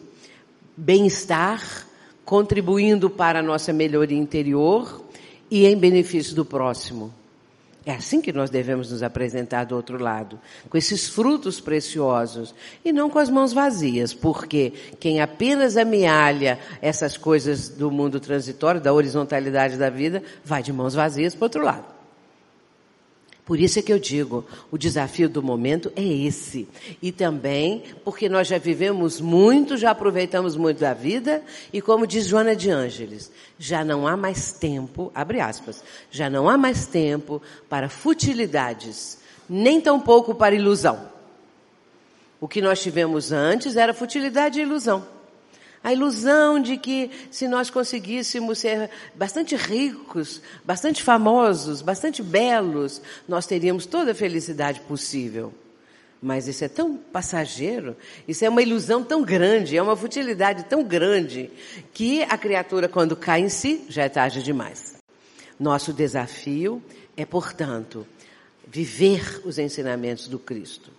bem-estar, 0.76 1.86
contribuindo 2.24 3.10
para 3.10 3.38
a 3.40 3.42
nossa 3.42 3.72
melhoria 3.72 4.18
interior 4.18 5.03
e 5.50 5.66
em 5.66 5.76
benefício 5.76 6.34
do 6.34 6.44
próximo. 6.44 7.12
É 7.86 7.92
assim 7.92 8.22
que 8.22 8.32
nós 8.32 8.48
devemos 8.48 8.90
nos 8.90 9.02
apresentar 9.02 9.64
do 9.64 9.76
outro 9.76 10.02
lado, 10.02 10.40
com 10.70 10.78
esses 10.78 11.06
frutos 11.06 11.60
preciosos 11.60 12.54
e 12.82 12.92
não 12.92 13.10
com 13.10 13.18
as 13.18 13.28
mãos 13.28 13.52
vazias, 13.52 14.14
porque 14.14 14.72
quem 14.98 15.20
apenas 15.20 15.76
amealha 15.76 16.58
essas 16.80 17.18
coisas 17.18 17.68
do 17.68 17.90
mundo 17.90 18.18
transitório, 18.18 18.80
da 18.80 18.92
horizontalidade 18.92 19.76
da 19.76 19.90
vida, 19.90 20.22
vai 20.42 20.62
de 20.62 20.72
mãos 20.72 20.94
vazias 20.94 21.34
para 21.34 21.42
o 21.42 21.44
outro 21.44 21.62
lado. 21.62 21.93
Por 23.44 23.60
isso 23.60 23.78
é 23.78 23.82
que 23.82 23.92
eu 23.92 23.98
digo, 23.98 24.42
o 24.70 24.78
desafio 24.78 25.28
do 25.28 25.42
momento 25.42 25.92
é 25.94 26.02
esse. 26.02 26.66
E 27.02 27.12
também 27.12 27.82
porque 28.02 28.26
nós 28.26 28.48
já 28.48 28.56
vivemos 28.56 29.20
muito, 29.20 29.76
já 29.76 29.90
aproveitamos 29.90 30.56
muito 30.56 30.80
da 30.80 30.94
vida, 30.94 31.42
e 31.70 31.82
como 31.82 32.06
diz 32.06 32.26
Joana 32.26 32.56
de 32.56 32.70
Ângeles, 32.70 33.30
já 33.58 33.84
não 33.84 34.08
há 34.08 34.16
mais 34.16 34.52
tempo, 34.52 35.12
abre 35.14 35.40
aspas, 35.40 35.84
já 36.10 36.30
não 36.30 36.48
há 36.48 36.56
mais 36.56 36.86
tempo 36.86 37.42
para 37.68 37.90
futilidades, 37.90 39.18
nem 39.48 39.78
tampouco 39.78 40.34
para 40.34 40.54
ilusão. 40.54 41.12
O 42.40 42.48
que 42.48 42.62
nós 42.62 42.82
tivemos 42.82 43.30
antes 43.30 43.76
era 43.76 43.92
futilidade 43.92 44.58
e 44.58 44.62
ilusão. 44.62 45.06
A 45.84 45.92
ilusão 45.92 46.58
de 46.58 46.78
que 46.78 47.10
se 47.30 47.46
nós 47.46 47.68
conseguíssemos 47.68 48.58
ser 48.58 48.88
bastante 49.14 49.54
ricos, 49.54 50.40
bastante 50.64 51.02
famosos, 51.02 51.82
bastante 51.82 52.22
belos, 52.22 53.02
nós 53.28 53.44
teríamos 53.44 53.84
toda 53.84 54.12
a 54.12 54.14
felicidade 54.14 54.80
possível. 54.80 55.52
Mas 56.22 56.48
isso 56.48 56.64
é 56.64 56.68
tão 56.68 56.96
passageiro, 56.96 57.94
isso 58.26 58.46
é 58.46 58.48
uma 58.48 58.62
ilusão 58.62 59.04
tão 59.04 59.22
grande, 59.22 59.76
é 59.76 59.82
uma 59.82 59.94
futilidade 59.94 60.64
tão 60.64 60.82
grande, 60.82 61.50
que 61.92 62.22
a 62.22 62.38
criatura, 62.38 62.88
quando 62.88 63.14
cai 63.14 63.42
em 63.42 63.50
si, 63.50 63.84
já 63.90 64.04
é 64.04 64.08
tarde 64.08 64.42
demais. 64.42 64.96
Nosso 65.60 65.92
desafio 65.92 66.82
é, 67.14 67.26
portanto, 67.26 68.06
viver 68.66 69.42
os 69.44 69.58
ensinamentos 69.58 70.28
do 70.28 70.38
Cristo 70.38 70.93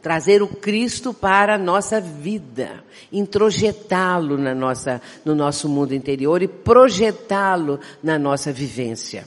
trazer 0.00 0.42
o 0.42 0.48
Cristo 0.48 1.12
para 1.12 1.56
a 1.56 1.58
nossa 1.58 2.00
vida, 2.00 2.82
introjetá-lo 3.12 4.38
na 4.38 4.54
nossa, 4.54 5.02
no 5.24 5.34
nosso 5.34 5.68
mundo 5.68 5.94
interior 5.94 6.42
e 6.42 6.48
projetá-lo 6.48 7.78
na 8.02 8.18
nossa 8.18 8.52
vivência. 8.52 9.26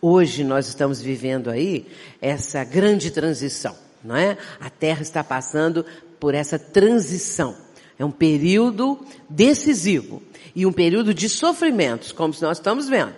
Hoje 0.00 0.44
nós 0.44 0.68
estamos 0.68 1.00
vivendo 1.00 1.50
aí 1.50 1.86
essa 2.20 2.62
grande 2.64 3.10
transição, 3.10 3.74
não 4.04 4.14
é? 4.14 4.36
A 4.60 4.68
Terra 4.68 5.02
está 5.02 5.24
passando 5.24 5.84
por 6.20 6.34
essa 6.34 6.58
transição. 6.58 7.56
É 7.98 8.04
um 8.04 8.10
período 8.10 8.98
decisivo 9.28 10.22
e 10.54 10.66
um 10.66 10.72
período 10.72 11.14
de 11.14 11.28
sofrimentos, 11.28 12.12
como 12.12 12.34
nós 12.42 12.58
estamos 12.58 12.88
vendo. 12.88 13.14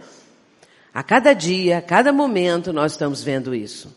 A 0.94 1.02
cada 1.02 1.32
dia, 1.32 1.78
a 1.78 1.82
cada 1.82 2.12
momento 2.12 2.72
nós 2.72 2.92
estamos 2.92 3.22
vendo 3.22 3.54
isso. 3.54 3.94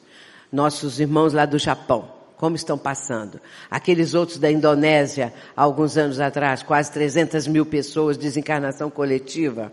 Nossos 0.51 0.99
irmãos 0.99 1.33
lá 1.33 1.45
do 1.45 1.57
Japão, 1.57 2.11
como 2.41 2.55
estão 2.55 2.75
passando. 2.75 3.39
Aqueles 3.69 4.15
outros 4.15 4.39
da 4.39 4.51
Indonésia, 4.51 5.31
há 5.55 5.61
alguns 5.61 5.95
anos 5.95 6.19
atrás, 6.19 6.63
quase 6.63 6.91
300 6.91 7.45
mil 7.45 7.67
pessoas, 7.67 8.17
desencarnação 8.17 8.89
coletiva. 8.89 9.71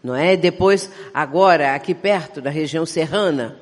Não 0.00 0.14
é? 0.14 0.36
Depois, 0.36 0.88
agora, 1.12 1.74
aqui 1.74 1.92
perto, 1.92 2.40
da 2.40 2.50
região 2.50 2.86
serrana. 2.86 3.56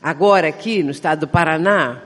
Agora, 0.00 0.48
aqui, 0.48 0.82
no 0.82 0.90
estado 0.90 1.20
do 1.20 1.28
Paraná. 1.28 2.02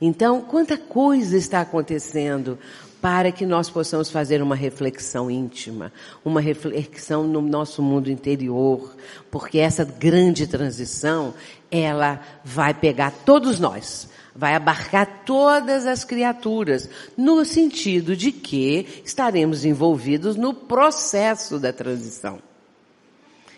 Então, 0.00 0.40
quanta 0.40 0.78
coisa 0.78 1.36
está 1.36 1.60
acontecendo 1.60 2.58
para 2.98 3.30
que 3.30 3.44
nós 3.44 3.68
possamos 3.68 4.10
fazer 4.10 4.40
uma 4.40 4.56
reflexão 4.56 5.30
íntima, 5.30 5.92
uma 6.24 6.40
reflexão 6.40 7.24
no 7.24 7.42
nosso 7.42 7.82
mundo 7.82 8.10
interior, 8.10 8.96
porque 9.30 9.58
essa 9.58 9.84
grande 9.84 10.46
transição, 10.46 11.34
ela 11.70 12.20
vai 12.42 12.72
pegar 12.72 13.10
todos 13.26 13.60
nós 13.60 14.08
vai 14.40 14.54
abarcar 14.54 15.22
todas 15.26 15.86
as 15.86 16.02
criaturas, 16.02 16.88
no 17.14 17.44
sentido 17.44 18.16
de 18.16 18.32
que 18.32 19.02
estaremos 19.04 19.66
envolvidos 19.66 20.34
no 20.34 20.54
processo 20.54 21.58
da 21.58 21.74
transição. 21.74 22.38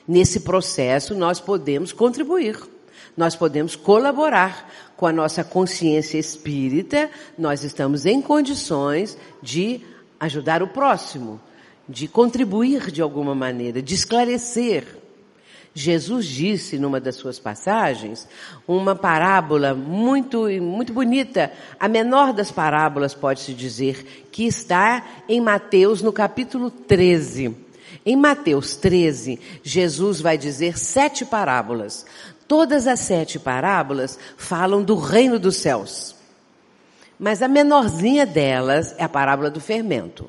Nesse 0.08 0.40
processo, 0.40 1.14
nós 1.14 1.38
podemos 1.38 1.92
contribuir, 1.92 2.58
nós 3.16 3.36
podemos 3.36 3.76
colaborar 3.76 4.68
com 4.96 5.06
a 5.06 5.12
nossa 5.12 5.44
consciência 5.44 6.18
espírita, 6.18 7.08
nós 7.38 7.62
estamos 7.62 8.04
em 8.04 8.20
condições 8.20 9.16
de 9.40 9.82
ajudar 10.18 10.64
o 10.64 10.68
próximo, 10.68 11.40
de 11.88 12.08
contribuir 12.08 12.90
de 12.90 13.00
alguma 13.00 13.36
maneira, 13.36 13.80
de 13.80 13.94
esclarecer. 13.94 14.84
Jesus 15.74 16.26
disse 16.26 16.78
numa 16.78 17.00
das 17.00 17.16
suas 17.16 17.38
passagens 17.38 18.28
uma 18.68 18.94
parábola 18.94 19.74
muito, 19.74 20.46
muito 20.60 20.92
bonita, 20.92 21.50
a 21.80 21.88
menor 21.88 22.32
das 22.34 22.50
parábolas 22.50 23.14
pode-se 23.14 23.54
dizer, 23.54 24.28
que 24.30 24.46
está 24.46 25.04
em 25.28 25.40
Mateus 25.40 26.02
no 26.02 26.12
capítulo 26.12 26.70
13. 26.70 27.56
Em 28.04 28.16
Mateus 28.16 28.76
13, 28.76 29.40
Jesus 29.62 30.20
vai 30.20 30.36
dizer 30.36 30.78
sete 30.78 31.24
parábolas. 31.24 32.04
Todas 32.46 32.86
as 32.86 33.00
sete 33.00 33.38
parábolas 33.38 34.18
falam 34.36 34.82
do 34.82 34.96
reino 34.96 35.38
dos 35.38 35.56
céus. 35.56 36.14
Mas 37.18 37.40
a 37.40 37.48
menorzinha 37.48 38.26
delas 38.26 38.94
é 38.98 39.04
a 39.04 39.08
parábola 39.08 39.48
do 39.48 39.60
fermento. 39.60 40.28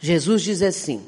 Jesus 0.00 0.42
diz 0.42 0.60
assim, 0.60 1.02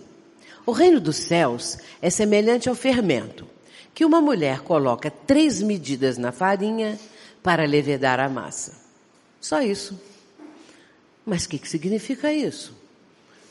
o 0.65 0.73
reino 0.73 1.01
dos 1.01 1.17
céus 1.17 1.79
é 2.01 2.09
semelhante 2.09 2.69
ao 2.69 2.75
fermento, 2.75 3.47
que 3.95 4.05
uma 4.05 4.21
mulher 4.21 4.61
coloca 4.61 5.11
três 5.11 5.61
medidas 5.61 6.17
na 6.17 6.33
farinha 6.33 6.99
para 7.43 7.65
levedar 7.65 8.21
a 8.21 8.29
massa. 8.29 8.81
Só 9.41 9.61
isso. 9.61 10.01
Mas 11.27 11.45
o 11.45 11.49
que, 11.49 11.59
que 11.59 11.69
significa 11.69 12.33
isso? 12.33 12.75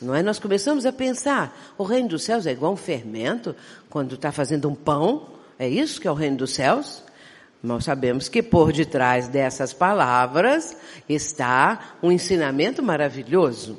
Não 0.02 0.16
é? 0.16 0.24
Nós 0.24 0.40
começamos 0.40 0.86
a 0.86 0.92
pensar, 0.92 1.74
o 1.78 1.84
reino 1.84 2.10
dos 2.10 2.24
céus 2.24 2.48
é 2.48 2.52
igual 2.52 2.74
um 2.74 2.78
fermento, 2.78 3.56
quando 3.90 4.16
está 4.16 4.32
fazendo 4.32 4.68
um 4.68 4.76
pão, 4.76 5.28
é 5.60 5.70
isso 5.70 6.02
que 6.02 6.08
é 6.08 6.12
o 6.12 6.16
reino 6.16 6.38
dos 6.38 6.54
céus? 6.54 7.04
Nós 7.62 7.84
sabemos 7.84 8.28
que 8.28 8.42
por 8.42 8.74
detrás 8.74 9.28
dessas 9.28 9.74
palavras 9.74 10.76
está 11.08 11.98
um 12.02 12.12
ensinamento 12.12 12.82
maravilhoso. 12.82 13.78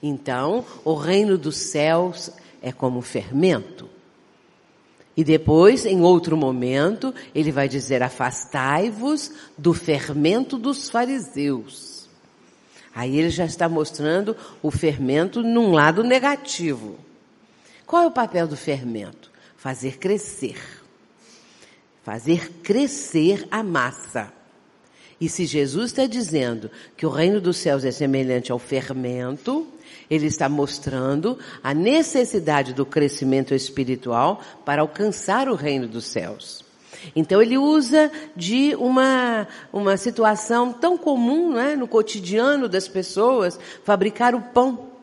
Então, 0.00 0.64
o 0.84 0.94
reino 0.94 1.36
dos 1.36 1.56
céus 1.56 2.30
é 2.64 2.72
como 2.72 3.02
fermento. 3.02 3.90
E 5.14 5.22
depois, 5.22 5.84
em 5.84 6.00
outro 6.00 6.34
momento, 6.34 7.14
ele 7.34 7.52
vai 7.52 7.68
dizer: 7.68 8.02
afastai-vos 8.02 9.30
do 9.56 9.74
fermento 9.74 10.58
dos 10.58 10.88
fariseus. 10.88 12.08
Aí 12.94 13.18
ele 13.18 13.28
já 13.28 13.44
está 13.44 13.68
mostrando 13.68 14.34
o 14.62 14.70
fermento 14.70 15.42
num 15.42 15.72
lado 15.72 16.02
negativo. 16.02 16.96
Qual 17.86 18.02
é 18.02 18.06
o 18.06 18.10
papel 18.10 18.48
do 18.48 18.56
fermento? 18.56 19.30
Fazer 19.56 19.98
crescer. 19.98 20.56
Fazer 22.02 22.50
crescer 22.62 23.46
a 23.50 23.62
massa. 23.62 24.32
E 25.20 25.28
se 25.28 25.46
Jesus 25.46 25.86
está 25.86 26.06
dizendo 26.06 26.70
que 26.96 27.06
o 27.06 27.10
reino 27.10 27.40
dos 27.40 27.56
céus 27.56 27.84
é 27.84 27.90
semelhante 27.90 28.50
ao 28.50 28.58
fermento, 28.58 29.66
ele 30.10 30.26
está 30.26 30.48
mostrando 30.48 31.38
a 31.62 31.72
necessidade 31.72 32.72
do 32.72 32.84
crescimento 32.84 33.54
espiritual 33.54 34.40
para 34.64 34.82
alcançar 34.82 35.48
o 35.48 35.54
reino 35.54 35.86
dos 35.86 36.04
céus. 36.04 36.64
Então 37.14 37.42
ele 37.42 37.58
usa 37.58 38.10
de 38.34 38.74
uma, 38.76 39.46
uma 39.72 39.96
situação 39.96 40.72
tão 40.72 40.96
comum 40.96 41.52
né, 41.52 41.76
no 41.76 41.86
cotidiano 41.86 42.68
das 42.68 42.88
pessoas, 42.88 43.58
fabricar 43.84 44.34
o 44.34 44.40
pão. 44.40 44.94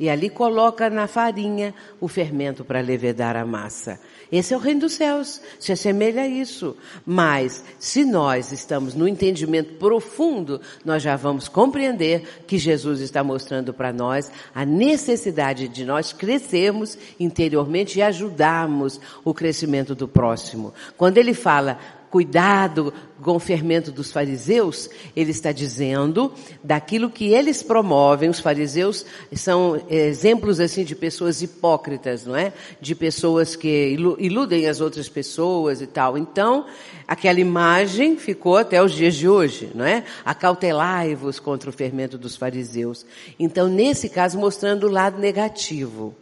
E 0.00 0.08
ali 0.08 0.30
coloca 0.30 0.88
na 0.88 1.08
farinha 1.08 1.74
o 2.00 2.06
fermento 2.06 2.64
para 2.64 2.80
levedar 2.80 3.36
a 3.36 3.44
massa. 3.44 3.98
Esse 4.30 4.52
é 4.52 4.56
o 4.56 4.60
reino 4.60 4.80
dos 4.80 4.92
céus, 4.92 5.40
se 5.58 5.72
assemelha 5.72 6.22
a 6.22 6.28
isso. 6.28 6.76
Mas, 7.04 7.64
se 7.78 8.04
nós 8.04 8.52
estamos 8.52 8.94
no 8.94 9.08
entendimento 9.08 9.74
profundo, 9.74 10.60
nós 10.84 11.02
já 11.02 11.16
vamos 11.16 11.48
compreender 11.48 12.42
que 12.46 12.58
Jesus 12.58 13.00
está 13.00 13.24
mostrando 13.24 13.72
para 13.72 13.92
nós 13.92 14.30
a 14.54 14.66
necessidade 14.66 15.66
de 15.68 15.84
nós 15.84 16.12
crescermos 16.12 16.98
interiormente 17.18 17.98
e 17.98 18.02
ajudarmos 18.02 19.00
o 19.24 19.32
crescimento 19.32 19.94
do 19.94 20.06
próximo. 20.06 20.74
Quando 20.96 21.16
ele 21.16 21.32
fala, 21.32 21.78
cuidado 22.10 22.92
com 23.22 23.36
o 23.36 23.40
fermento 23.40 23.90
dos 23.90 24.12
fariseus, 24.12 24.88
ele 25.14 25.30
está 25.30 25.50
dizendo 25.52 26.32
daquilo 26.62 27.10
que 27.10 27.32
eles 27.32 27.62
promovem. 27.62 28.30
Os 28.30 28.40
fariseus 28.40 29.04
são 29.32 29.80
exemplos 29.88 30.60
assim 30.60 30.84
de 30.84 30.94
pessoas 30.94 31.42
hipócritas, 31.42 32.24
não 32.24 32.36
é? 32.36 32.52
De 32.80 32.94
pessoas 32.94 33.56
que 33.56 33.96
iludem 34.18 34.66
as 34.66 34.80
outras 34.80 35.08
pessoas 35.08 35.80
e 35.80 35.86
tal. 35.86 36.16
Então, 36.16 36.66
aquela 37.06 37.40
imagem 37.40 38.16
ficou 38.16 38.56
até 38.56 38.82
os 38.82 38.92
dias 38.92 39.14
de 39.14 39.28
hoje, 39.28 39.70
não 39.74 39.84
é? 39.84 40.04
Acautelai-vos 40.24 41.40
contra 41.40 41.70
o 41.70 41.72
fermento 41.72 42.16
dos 42.16 42.36
fariseus. 42.36 43.04
Então, 43.38 43.68
nesse 43.68 44.08
caso, 44.08 44.38
mostrando 44.38 44.86
o 44.86 44.90
lado 44.90 45.18
negativo. 45.18 46.14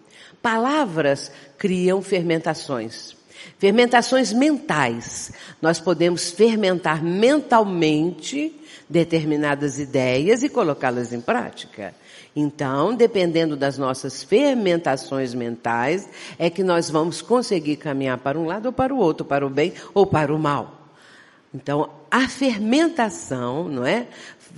Palavras 0.42 1.32
criam 1.58 2.00
fermentações. 2.00 3.15
Fermentações 3.58 4.32
mentais. 4.32 5.32
Nós 5.60 5.80
podemos 5.80 6.30
fermentar 6.30 7.02
mentalmente 7.02 8.54
determinadas 8.88 9.78
ideias 9.78 10.42
e 10.42 10.48
colocá-las 10.48 11.12
em 11.12 11.20
prática. 11.20 11.94
Então, 12.34 12.94
dependendo 12.94 13.56
das 13.56 13.78
nossas 13.78 14.22
fermentações 14.22 15.32
mentais, 15.32 16.08
é 16.38 16.50
que 16.50 16.62
nós 16.62 16.90
vamos 16.90 17.22
conseguir 17.22 17.76
caminhar 17.76 18.18
para 18.18 18.38
um 18.38 18.44
lado 18.44 18.66
ou 18.66 18.72
para 18.72 18.94
o 18.94 18.98
outro, 18.98 19.24
para 19.24 19.46
o 19.46 19.50
bem 19.50 19.72
ou 19.94 20.06
para 20.06 20.34
o 20.34 20.38
mal. 20.38 20.76
Então, 21.54 21.88
a 22.10 22.28
fermentação, 22.28 23.68
não 23.68 23.86
é? 23.86 24.06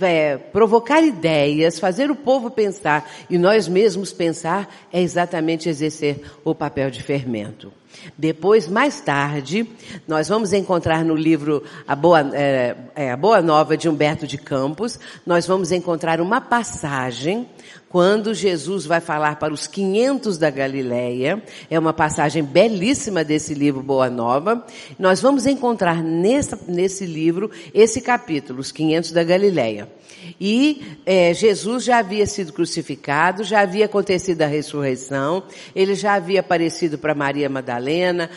É? 0.01 0.37
provocar 0.37 1.01
ideias, 1.01 1.79
fazer 1.79 2.09
o 2.09 2.15
povo 2.15 2.49
pensar 2.49 3.09
e 3.29 3.37
nós 3.37 3.67
mesmos 3.67 4.11
pensar 4.13 4.73
é 4.91 5.01
exatamente 5.01 5.69
exercer 5.69 6.21
o 6.43 6.53
papel 6.55 6.89
de 6.89 7.01
fermento. 7.03 7.71
Depois, 8.17 8.67
mais 8.67 9.01
tarde, 9.01 9.67
nós 10.07 10.27
vamos 10.27 10.53
encontrar 10.53 11.03
no 11.03 11.15
livro 11.15 11.63
A 11.87 11.95
Boa, 11.95 12.21
é, 12.33 12.75
é, 12.95 13.11
a 13.11 13.17
Boa 13.17 13.41
Nova 13.41 13.75
de 13.75 13.89
Humberto 13.89 14.27
de 14.27 14.37
Campos, 14.37 14.99
nós 15.25 15.45
vamos 15.45 15.71
encontrar 15.71 16.21
uma 16.21 16.39
passagem 16.39 17.47
quando 17.89 18.33
Jesus 18.33 18.85
vai 18.85 19.01
falar 19.01 19.37
para 19.37 19.53
os 19.53 19.65
500 19.67 20.37
da 20.37 20.49
Galileia. 20.49 21.43
É 21.69 21.77
uma 21.77 21.91
passagem 21.91 22.43
belíssima 22.43 23.23
desse 23.23 23.53
livro 23.53 23.81
Boa 23.81 24.09
Nova. 24.09 24.65
Nós 24.97 25.19
vamos 25.19 25.45
encontrar 25.45 26.03
nesse, 26.03 26.55
nesse 26.67 27.05
livro 27.05 27.49
esse 27.73 27.99
capítulo, 27.99 28.59
os 28.59 28.71
500 28.71 29.11
da 29.11 29.23
Galileia. 29.23 29.89
E 30.39 30.81
é, 31.05 31.33
Jesus 31.33 31.83
já 31.83 31.97
havia 31.97 32.25
sido 32.25 32.53
crucificado, 32.53 33.43
já 33.43 33.59
havia 33.59 33.85
acontecido 33.85 34.41
a 34.41 34.47
ressurreição, 34.47 35.43
ele 35.75 35.95
já 35.95 36.13
havia 36.13 36.39
aparecido 36.39 36.97
para 36.97 37.13
Maria 37.13 37.49
Madalena, 37.49 38.29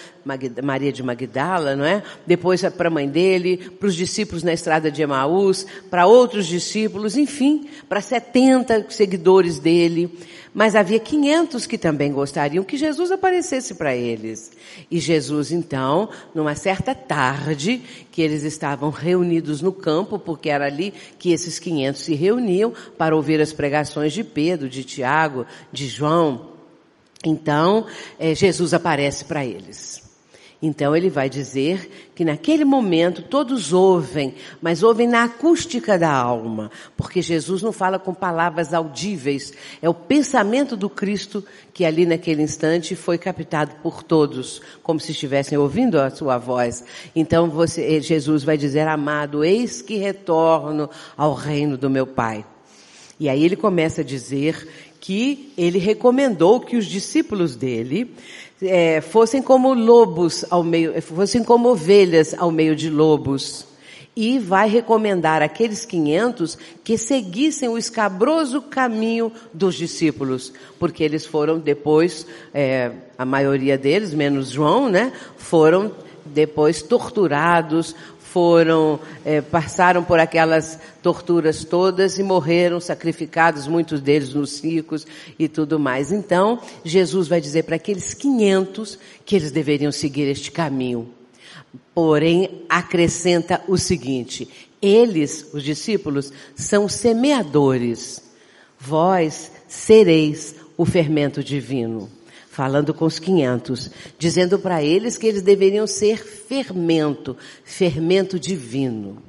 Maria 0.63 0.93
de 0.93 1.03
Magdala, 1.03 1.77
não 1.77 1.85
é? 1.85 2.03
Depois 2.27 2.63
para 2.71 2.89
a 2.89 2.91
mãe 2.91 3.09
dele, 3.09 3.57
para 3.79 3.87
os 3.87 3.95
discípulos 3.95 4.43
na 4.43 4.53
estrada 4.53 4.91
de 4.91 5.01
Emaús, 5.01 5.65
para 5.89 6.07
outros 6.07 6.47
discípulos, 6.47 7.17
enfim, 7.17 7.69
para 7.89 8.01
70 8.01 8.87
seguidores 8.91 9.61
dele. 9.61 10.11
Mas 10.55 10.75
havia 10.75 11.01
500 11.01 11.67
que 11.67 11.79
também 11.79 12.13
gostariam 12.13 12.63
que 12.63 12.77
Jesus 12.77 13.11
aparecesse 13.11 13.75
para 13.75 13.97
eles. 13.97 14.53
E 14.91 15.01
Jesus, 15.01 15.51
então, 15.51 16.11
numa 16.35 16.55
certa 16.55 16.95
tarde, 16.95 17.81
que 18.11 18.21
eles 18.21 18.43
estavam 18.43 18.91
reunidos 18.91 19.63
no 19.63 19.73
campo, 19.73 20.19
porque 20.19 20.51
era 20.51 20.67
ali 20.67 20.93
que 21.19 21.33
esses 21.33 21.59
500 21.59 22.01
se 22.01 22.15
reuniam 22.15 22.73
para 22.99 23.17
ouvir 23.17 23.41
as 23.41 23.53
pregações 23.53 24.13
de 24.13 24.23
Pedro, 24.23 24.69
de 24.69 24.85
Tiago, 24.85 25.47
de 25.73 25.87
João. 25.87 26.49
Então, 27.25 27.87
é, 28.19 28.35
Jesus 28.35 28.75
aparece 28.75 29.25
para 29.25 29.45
eles. 29.45 30.02
Então 30.63 30.95
ele 30.95 31.11
vai 31.11 31.29
dizer 31.29 31.91
que 32.15 32.25
naquele 32.25 32.65
momento 32.65 33.21
todos 33.21 33.73
ouvem, 33.73 34.33
mas 34.61 34.85
ouvem 34.85 35.09
na 35.09 35.25
acústica 35.25 35.99
da 35.99 36.13
alma, 36.13 36.71
porque 36.97 37.21
Jesus 37.21 37.61
não 37.63 37.73
fala 37.73 37.99
com 37.99 38.15
palavras 38.15 38.73
audíveis, 38.73 39.53
é 39.83 39.89
o 39.89 39.95
pensamento 39.95 40.77
do 40.77 40.89
Cristo 40.89 41.45
que 41.75 41.85
ali 41.85 42.07
naquele 42.07 42.43
instante 42.43 42.95
foi 42.95 43.19
captado 43.19 43.73
por 43.83 44.05
todos, 44.05 44.63
como 44.85 45.01
se 45.01 45.11
estivessem 45.11 45.59
ouvindo 45.59 45.99
a 45.99 46.11
sua 46.11 46.39
voz. 46.39 46.85
Então 47.17 47.51
você, 47.51 48.01
Jesus 48.01 48.45
vai 48.45 48.57
dizer, 48.57 48.87
amado, 48.87 49.43
eis 49.43 49.83
que 49.83 49.97
retorno 49.97 50.89
ao 51.17 51.35
reino 51.35 51.77
do 51.77 51.91
meu 51.91 52.07
Pai. 52.07 52.45
E 53.19 53.29
aí 53.29 53.45
ele 53.45 53.57
começa 53.57 54.03
a 54.03 54.05
dizer 54.05 54.69
que 55.01 55.53
ele 55.59 55.79
recomendou 55.79 56.61
que 56.61 56.77
os 56.77 56.87
discípulos 56.87 57.57
dele 57.57 58.15
é, 58.63 59.01
fossem 59.01 59.43
como 59.43 59.75
lobos 59.75 60.45
ao 60.51 60.63
meio, 60.63 61.01
fossem 61.03 61.43
como 61.43 61.71
ovelhas 61.71 62.35
ao 62.35 62.51
meio 62.51 62.77
de 62.77 62.89
lobos. 62.89 63.67
E 64.15 64.39
vai 64.39 64.69
recomendar 64.69 65.41
aqueles 65.41 65.87
500 65.87 66.59
que 66.85 66.99
seguissem 66.99 67.69
o 67.69 67.79
escabroso 67.79 68.61
caminho 68.61 69.33
dos 69.55 69.75
discípulos, 69.75 70.53
porque 70.79 71.03
eles 71.03 71.25
foram 71.25 71.59
depois, 71.59 72.27
é, 72.53 72.93
a 73.17 73.25
maioria 73.25 73.79
deles, 73.79 74.13
menos 74.13 74.51
João, 74.51 74.91
né, 74.91 75.13
foram 75.39 75.93
depois 76.27 76.83
torturados, 76.83 77.97
foram, 78.33 78.99
é, 79.27 79.43
passaram 79.43 80.03
por 80.03 80.19
aquelas 80.19 80.79
torturas 81.03 81.65
todas 81.65 82.19
e 82.19 82.23
morreram 82.23 82.81
sacrificados, 82.81 83.67
muitos 83.67 84.01
deles 84.01 84.33
nos 84.33 84.53
circos 84.53 85.07
e 85.39 85.49
tudo 85.49 85.79
mais. 85.79 86.11
Então, 86.11 86.59
Jesus 86.83 87.29
vai 87.29 87.43
dizer 87.43 87.65
para 87.65 87.77
aqueles 87.77 88.15
500 88.15 88.99
que 89.27 89.37
eles 89.37 89.53
deveriam 89.53 89.93
seguir 89.93 90.23
este 90.29 90.51
caminho. 90.51 91.11
Porém, 91.95 92.63
acrescenta 92.69 93.63
o 93.69 93.77
seguinte, 93.77 94.49
eles, 94.81 95.47
os 95.53 95.63
discípulos, 95.63 96.33
são 96.57 96.89
semeadores. 96.89 98.23
Vós 98.81 99.53
sereis 99.69 100.55
o 100.77 100.87
fermento 100.87 101.45
divino 101.45 102.11
falando 102.53 102.93
com 102.93 103.07
os 103.07 103.19
500, 103.19 103.91
dizendo 104.19 104.59
para 104.59 104.83
eles 104.83 105.17
que 105.17 105.27
eles 105.27 105.41
deveriam 105.41 105.87
ser 105.87 106.19
fermento, 106.19 107.35
fermento 107.65 108.39
divino. 108.39 109.23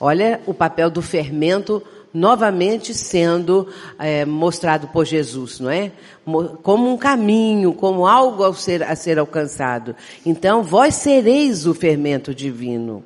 Olha 0.00 0.40
o 0.46 0.54
papel 0.54 0.88
do 0.88 1.02
fermento 1.02 1.82
novamente 2.14 2.94
sendo 2.94 3.68
é, 3.98 4.24
mostrado 4.24 4.88
por 4.88 5.04
Jesus, 5.04 5.60
não 5.60 5.68
é? 5.68 5.92
Como 6.62 6.90
um 6.90 6.96
caminho, 6.96 7.74
como 7.74 8.06
algo 8.06 8.42
a 8.42 8.54
ser, 8.54 8.82
a 8.82 8.96
ser 8.96 9.18
alcançado. 9.18 9.94
Então, 10.24 10.62
vós 10.62 10.94
sereis 10.94 11.66
o 11.66 11.74
fermento 11.74 12.34
divino 12.34 13.04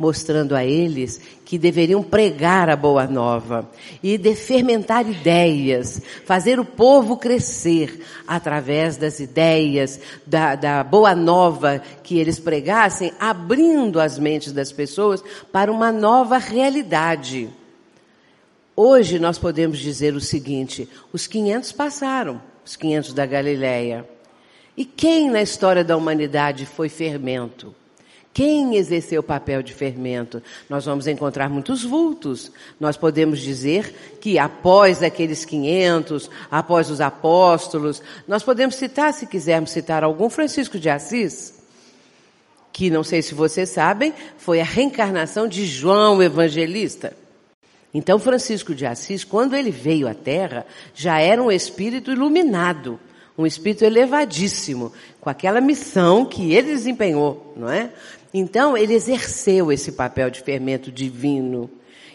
mostrando 0.00 0.56
a 0.56 0.64
eles 0.64 1.20
que 1.44 1.58
deveriam 1.58 2.02
pregar 2.02 2.70
a 2.70 2.74
boa 2.74 3.06
nova 3.06 3.70
e 4.02 4.16
de 4.16 4.34
fermentar 4.34 5.06
ideias, 5.06 6.00
fazer 6.24 6.58
o 6.58 6.64
povo 6.64 7.18
crescer 7.18 8.00
através 8.26 8.96
das 8.96 9.20
ideias, 9.20 10.00
da, 10.26 10.54
da 10.54 10.82
boa 10.82 11.14
nova 11.14 11.82
que 12.02 12.18
eles 12.18 12.38
pregassem, 12.38 13.12
abrindo 13.20 14.00
as 14.00 14.18
mentes 14.18 14.52
das 14.52 14.72
pessoas 14.72 15.22
para 15.52 15.70
uma 15.70 15.92
nova 15.92 16.38
realidade. 16.38 17.50
Hoje 18.74 19.18
nós 19.18 19.38
podemos 19.38 19.78
dizer 19.78 20.14
o 20.14 20.20
seguinte, 20.20 20.88
os 21.12 21.26
500 21.26 21.72
passaram, 21.72 22.40
os 22.64 22.74
500 22.74 23.12
da 23.12 23.26
Galileia. 23.26 24.08
E 24.74 24.86
quem 24.86 25.28
na 25.28 25.42
história 25.42 25.84
da 25.84 25.94
humanidade 25.94 26.64
foi 26.64 26.88
fermento? 26.88 27.74
Quem 28.32 28.76
exerceu 28.76 29.20
o 29.20 29.24
papel 29.24 29.60
de 29.60 29.74
fermento? 29.74 30.40
Nós 30.68 30.84
vamos 30.84 31.08
encontrar 31.08 31.50
muitos 31.50 31.82
vultos. 31.82 32.52
Nós 32.78 32.96
podemos 32.96 33.40
dizer 33.40 33.92
que 34.20 34.38
após 34.38 35.02
aqueles 35.02 35.44
500, 35.44 36.30
após 36.48 36.90
os 36.90 37.00
apóstolos, 37.00 38.00
nós 38.28 38.44
podemos 38.44 38.76
citar, 38.76 39.12
se 39.12 39.26
quisermos 39.26 39.72
citar 39.72 40.04
algum, 40.04 40.30
Francisco 40.30 40.78
de 40.78 40.88
Assis, 40.88 41.54
que 42.72 42.88
não 42.88 43.02
sei 43.02 43.20
se 43.20 43.34
vocês 43.34 43.68
sabem, 43.68 44.14
foi 44.38 44.60
a 44.60 44.64
reencarnação 44.64 45.48
de 45.48 45.66
João 45.66 46.22
Evangelista. 46.22 47.16
Então 47.92 48.20
Francisco 48.20 48.72
de 48.76 48.86
Assis, 48.86 49.24
quando 49.24 49.56
ele 49.56 49.72
veio 49.72 50.06
à 50.06 50.14
Terra, 50.14 50.64
já 50.94 51.18
era 51.18 51.42
um 51.42 51.50
espírito 51.50 52.12
iluminado 52.12 53.00
um 53.40 53.46
espírito 53.46 53.84
elevadíssimo, 53.84 54.92
com 55.20 55.30
aquela 55.30 55.60
missão 55.60 56.24
que 56.24 56.52
ele 56.52 56.72
desempenhou, 56.72 57.54
não 57.56 57.70
é? 57.70 57.90
Então, 58.32 58.76
ele 58.76 58.94
exerceu 58.94 59.72
esse 59.72 59.92
papel 59.92 60.30
de 60.30 60.40
fermento 60.40 60.92
divino. 60.92 61.70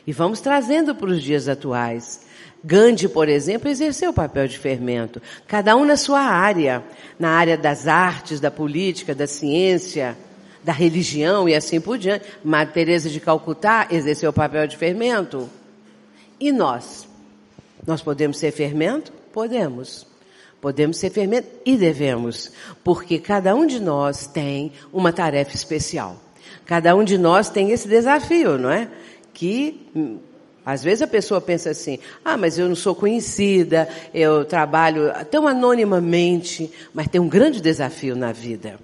E 0.08 0.14
vamos 0.14 0.40
trazendo 0.40 0.96
para 0.96 1.10
os 1.10 1.22
dias 1.22 1.48
atuais. 1.50 2.22
Gandhi, 2.64 3.08
por 3.08 3.28
exemplo, 3.28 3.70
exerceu 3.70 4.12
o 4.12 4.14
papel 4.14 4.48
de 4.48 4.58
fermento. 4.58 5.22
Cada 5.48 5.76
um 5.76 5.84
na 5.84 5.98
sua 5.98 6.22
área. 6.22 6.84
Na 7.20 7.30
área 7.30 7.58
das 7.58 7.88
artes, 7.88 8.40
da 8.40 8.50
política, 8.50 9.14
da 9.14 9.28
ciência, 9.28 10.18
da 10.64 10.72
religião 10.72 11.48
e 11.50 11.54
assim 11.54 11.82
por 11.82 11.98
diante. 11.98 12.26
Madre 12.44 12.74
Teresa 12.74 13.10
de 13.10 13.20
Calcutá 13.20 13.88
exerceu 13.92 14.30
o 14.30 14.34
papel 14.34 14.68
de 14.68 14.78
fermento. 14.78 15.50
E 16.40 16.52
nós? 16.52 17.08
Nós 17.86 18.02
podemos 18.02 18.38
ser 18.38 18.52
fermento? 18.52 19.12
Podemos. 19.32 20.08
Podemos 20.66 20.98
ser 20.98 21.12
fermento 21.12 21.48
e 21.64 21.78
devemos, 21.78 22.52
porque 22.84 23.20
cada 23.20 23.54
um 23.54 23.68
de 23.68 23.80
nós 23.80 24.26
tem 24.26 24.72
uma 24.92 25.14
tarefa 25.14 25.54
especial. 25.54 26.20
Cada 26.66 26.96
um 26.96 27.04
de 27.04 27.20
nós 27.20 27.52
tem 27.52 27.70
esse 27.70 27.88
desafio, 27.88 28.58
não 28.58 28.72
é? 28.72 28.90
Que 29.32 29.88
hum, 29.96 30.18
às 30.66 30.84
vezes 30.84 31.04
a 31.04 31.08
pessoa 31.08 31.40
pensa 31.40 31.70
assim: 31.70 32.00
ah, 32.26 32.36
mas 32.36 32.58
eu 32.58 32.68
não 32.68 32.76
sou 32.76 32.96
conhecida, 32.96 33.88
eu 34.12 34.44
trabalho 34.44 35.14
tão 35.30 35.48
anonimamente, 35.48 36.72
mas 36.92 37.08
tem 37.10 37.22
um 37.22 37.30
grande 37.30 37.62
desafio 37.62 38.16
na 38.16 38.32
vida. 38.32 38.80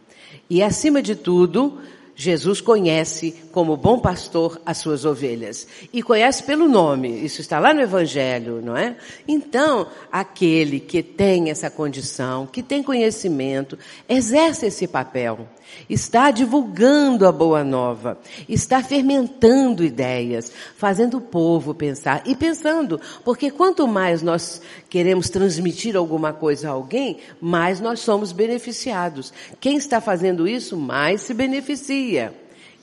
E 0.47 0.61
acima 0.61 1.01
de 1.01 1.15
tudo, 1.15 1.79
Jesus 2.21 2.61
conhece 2.61 3.33
como 3.51 3.75
bom 3.75 3.97
pastor 3.97 4.61
as 4.63 4.77
suas 4.77 5.05
ovelhas 5.05 5.67
e 5.91 6.03
conhece 6.03 6.43
pelo 6.43 6.69
nome. 6.69 7.09
Isso 7.25 7.41
está 7.41 7.57
lá 7.57 7.73
no 7.73 7.81
evangelho, 7.81 8.61
não 8.61 8.77
é? 8.77 8.95
Então, 9.27 9.87
aquele 10.11 10.79
que 10.79 11.01
tem 11.01 11.49
essa 11.49 11.67
condição, 11.71 12.45
que 12.45 12.61
tem 12.61 12.83
conhecimento, 12.83 13.75
exerce 14.07 14.67
esse 14.67 14.87
papel. 14.87 15.47
Está 15.89 16.31
divulgando 16.31 17.27
a 17.27 17.31
boa 17.31 17.63
nova, 17.63 18.17
está 18.47 18.81
fermentando 18.81 19.83
ideias, 19.83 20.51
fazendo 20.77 21.17
o 21.17 21.21
povo 21.21 21.73
pensar 21.73 22.23
e 22.25 22.35
pensando, 22.35 22.99
porque 23.23 23.51
quanto 23.51 23.87
mais 23.87 24.21
nós 24.21 24.61
queremos 24.89 25.29
transmitir 25.29 25.95
alguma 25.95 26.31
coisa 26.33 26.69
a 26.69 26.71
alguém, 26.71 27.17
mais 27.39 27.79
nós 27.79 27.99
somos 27.99 28.31
beneficiados. 28.31 29.33
Quem 29.59 29.77
está 29.77 29.99
fazendo 29.99 30.47
isso, 30.47 30.77
mais 30.77 31.21
se 31.21 31.33
beneficia. 31.33 32.33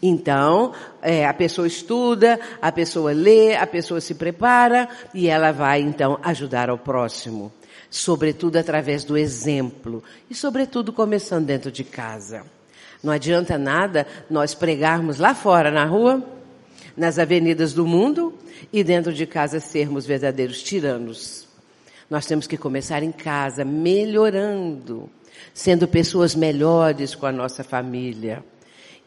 Então, 0.03 0.73
é, 1.03 1.27
a 1.27 1.35
pessoa 1.35 1.67
estuda, 1.67 2.39
a 2.63 2.71
pessoa 2.71 3.13
lê, 3.13 3.57
a 3.57 3.67
pessoa 3.67 4.01
se 4.01 4.15
prepara 4.15 4.89
e 5.13 5.29
ela 5.29 5.51
vai 5.51 5.81
então 5.81 6.19
ajudar 6.23 6.71
ao 6.71 6.79
próximo. 6.79 7.53
Sobretudo 7.91 8.57
através 8.57 9.03
do 9.03 9.17
exemplo 9.17 10.03
e 10.31 10.35
sobretudo 10.35 10.93
começando 10.93 11.47
dentro 11.47 11.73
de 11.73 11.83
casa. 11.83 12.45
Não 13.03 13.13
adianta 13.13 13.57
nada 13.57 14.07
nós 14.29 14.55
pregarmos 14.55 15.19
lá 15.19 15.35
fora 15.35 15.71
na 15.71 15.85
rua, 15.85 16.23
nas 16.97 17.19
avenidas 17.19 17.73
do 17.73 17.87
mundo 17.87 18.35
e 18.73 18.83
dentro 18.83 19.13
de 19.13 19.27
casa 19.27 19.61
sermos 19.61 20.05
verdadeiros 20.05 20.63
tiranos. 20.63 21.47
Nós 22.11 22.27
temos 22.27 22.47
que 22.47 22.57
começar 22.57 23.03
em 23.03 23.13
casa, 23.13 23.65
melhorando, 23.65 25.09
sendo 25.53 25.87
pessoas 25.87 26.35
melhores 26.35 27.15
com 27.15 27.27
a 27.27 27.33
nossa 27.33 27.63
família. 27.63 28.43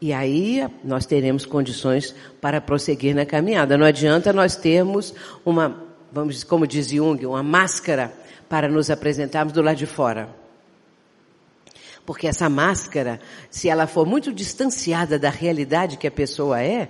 E 0.00 0.12
aí 0.12 0.66
nós 0.82 1.04
teremos 1.04 1.44
condições 1.44 2.14
para 2.40 2.60
prosseguir 2.60 3.14
na 3.14 3.26
caminhada. 3.26 3.76
Não 3.76 3.86
adianta 3.86 4.32
nós 4.32 4.56
termos 4.56 5.14
uma, 5.44 5.84
vamos, 6.10 6.42
como 6.42 6.66
diz 6.66 6.88
Jung, 6.88 7.24
uma 7.26 7.42
máscara 7.42 8.12
para 8.48 8.68
nos 8.68 8.90
apresentarmos 8.90 9.52
do 9.52 9.62
lado 9.62 9.76
de 9.76 9.86
fora. 9.86 10.41
Porque 12.04 12.26
essa 12.26 12.48
máscara, 12.48 13.20
se 13.50 13.68
ela 13.68 13.86
for 13.86 14.06
muito 14.06 14.32
distanciada 14.32 15.18
da 15.18 15.30
realidade 15.30 15.96
que 15.96 16.06
a 16.06 16.10
pessoa 16.10 16.60
é, 16.62 16.88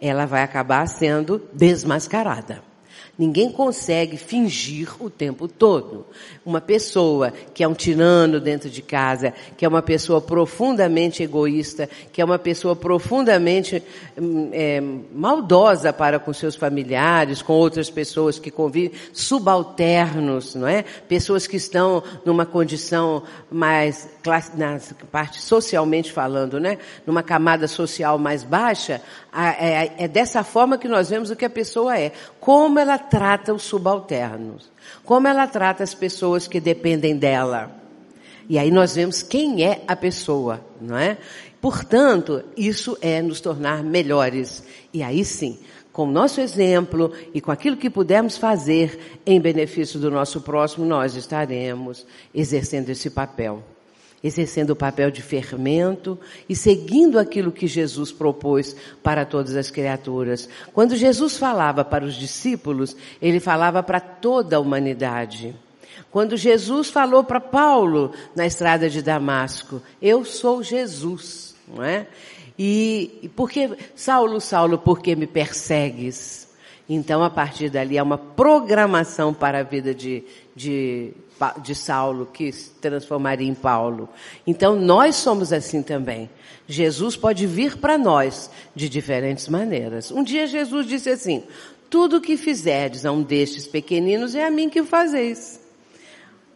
ela 0.00 0.26
vai 0.26 0.42
acabar 0.42 0.86
sendo 0.88 1.48
desmascarada. 1.52 2.69
Ninguém 3.18 3.50
consegue 3.52 4.16
fingir 4.16 4.90
o 4.98 5.10
tempo 5.10 5.46
todo. 5.46 6.06
Uma 6.44 6.60
pessoa 6.60 7.32
que 7.52 7.62
é 7.62 7.68
um 7.68 7.74
tirano 7.74 8.40
dentro 8.40 8.70
de 8.70 8.80
casa, 8.80 9.34
que 9.56 9.64
é 9.64 9.68
uma 9.68 9.82
pessoa 9.82 10.20
profundamente 10.20 11.22
egoísta, 11.22 11.88
que 12.12 12.20
é 12.20 12.24
uma 12.24 12.38
pessoa 12.38 12.74
profundamente 12.74 13.82
hum, 14.18 14.50
é, 14.52 14.82
maldosa 15.12 15.92
para 15.92 16.18
com 16.18 16.32
seus 16.32 16.56
familiares, 16.56 17.42
com 17.42 17.52
outras 17.52 17.90
pessoas 17.90 18.38
que 18.38 18.50
convivem, 18.50 18.98
subalternos, 19.12 20.54
não 20.54 20.66
é? 20.66 20.82
Pessoas 21.08 21.46
que 21.46 21.56
estão 21.56 22.02
numa 22.24 22.46
condição 22.46 23.22
mais, 23.50 24.08
na 24.56 24.78
parte 25.10 25.40
socialmente 25.40 26.12
falando, 26.12 26.58
né? 26.58 26.78
Numa 27.06 27.22
camada 27.22 27.68
social 27.68 28.18
mais 28.18 28.42
baixa, 28.42 29.00
é, 29.32 30.04
é 30.04 30.08
dessa 30.08 30.42
forma 30.42 30.78
que 30.78 30.88
nós 30.88 31.10
vemos 31.10 31.30
o 31.30 31.36
que 31.36 31.44
a 31.44 31.50
pessoa 31.50 31.98
é. 31.98 32.12
Como 32.40 32.78
ela 32.78 32.89
trata 32.98 33.54
os 33.54 33.62
subalternos. 33.62 34.70
Como 35.04 35.28
ela 35.28 35.46
trata 35.46 35.82
as 35.82 35.94
pessoas 35.94 36.46
que 36.46 36.60
dependem 36.60 37.16
dela. 37.16 37.70
E 38.48 38.58
aí 38.58 38.70
nós 38.70 38.94
vemos 38.94 39.22
quem 39.22 39.64
é 39.64 39.82
a 39.86 39.94
pessoa, 39.94 40.60
não 40.80 40.96
é? 40.96 41.18
Portanto, 41.60 42.42
isso 42.56 42.96
é 43.00 43.22
nos 43.22 43.40
tornar 43.40 43.82
melhores. 43.82 44.64
E 44.92 45.02
aí 45.02 45.24
sim, 45.24 45.58
com 45.92 46.04
o 46.04 46.10
nosso 46.10 46.40
exemplo 46.40 47.12
e 47.34 47.40
com 47.40 47.52
aquilo 47.52 47.76
que 47.76 47.90
pudermos 47.90 48.36
fazer 48.36 49.20
em 49.24 49.40
benefício 49.40 50.00
do 50.00 50.10
nosso 50.10 50.40
próximo, 50.40 50.86
nós 50.86 51.14
estaremos 51.14 52.06
exercendo 52.34 52.88
esse 52.88 53.10
papel 53.10 53.62
exercendo 54.22 54.70
o 54.70 54.76
papel 54.76 55.10
de 55.10 55.22
fermento 55.22 56.18
e 56.48 56.54
seguindo 56.54 57.18
aquilo 57.18 57.52
que 57.52 57.66
Jesus 57.66 58.12
propôs 58.12 58.76
para 59.02 59.24
todas 59.24 59.56
as 59.56 59.70
criaturas. 59.70 60.48
Quando 60.72 60.96
Jesus 60.96 61.36
falava 61.36 61.84
para 61.84 62.04
os 62.04 62.14
discípulos, 62.14 62.96
ele 63.20 63.40
falava 63.40 63.82
para 63.82 64.00
toda 64.00 64.56
a 64.56 64.60
humanidade. 64.60 65.54
Quando 66.10 66.36
Jesus 66.36 66.90
falou 66.90 67.22
para 67.22 67.40
Paulo 67.40 68.12
na 68.34 68.44
estrada 68.44 68.90
de 68.90 69.00
Damasco, 69.00 69.80
eu 70.02 70.24
sou 70.24 70.62
Jesus, 70.62 71.54
não 71.68 71.84
é? 71.84 72.06
E, 72.58 73.30
porque, 73.34 73.70
Saulo, 73.94 74.40
Saulo, 74.40 74.76
por 74.76 75.00
que 75.00 75.16
me 75.16 75.26
persegues? 75.26 76.48
Então, 76.86 77.22
a 77.22 77.30
partir 77.30 77.70
dali, 77.70 77.96
há 77.96 78.02
uma 78.02 78.18
programação 78.18 79.32
para 79.32 79.60
a 79.60 79.62
vida 79.62 79.94
de, 79.94 80.24
de 80.54 81.12
de 81.62 81.74
Saulo, 81.74 82.26
que 82.26 82.52
se 82.52 82.70
transformaria 82.70 83.48
em 83.48 83.54
Paulo. 83.54 84.08
Então 84.46 84.76
nós 84.76 85.16
somos 85.16 85.52
assim 85.52 85.82
também. 85.82 86.30
Jesus 86.66 87.16
pode 87.16 87.46
vir 87.46 87.78
para 87.78 87.98
nós 87.98 88.50
de 88.74 88.88
diferentes 88.88 89.48
maneiras. 89.48 90.10
Um 90.10 90.22
dia 90.22 90.46
Jesus 90.46 90.86
disse 90.86 91.10
assim: 91.10 91.44
Tudo 91.88 92.18
o 92.18 92.20
que 92.20 92.36
fizerdes 92.36 93.04
a 93.04 93.12
um 93.12 93.22
destes 93.22 93.66
pequeninos 93.66 94.34
é 94.34 94.44
a 94.46 94.50
mim 94.50 94.68
que 94.68 94.80
o 94.80 94.86
fazeis. 94.86 95.60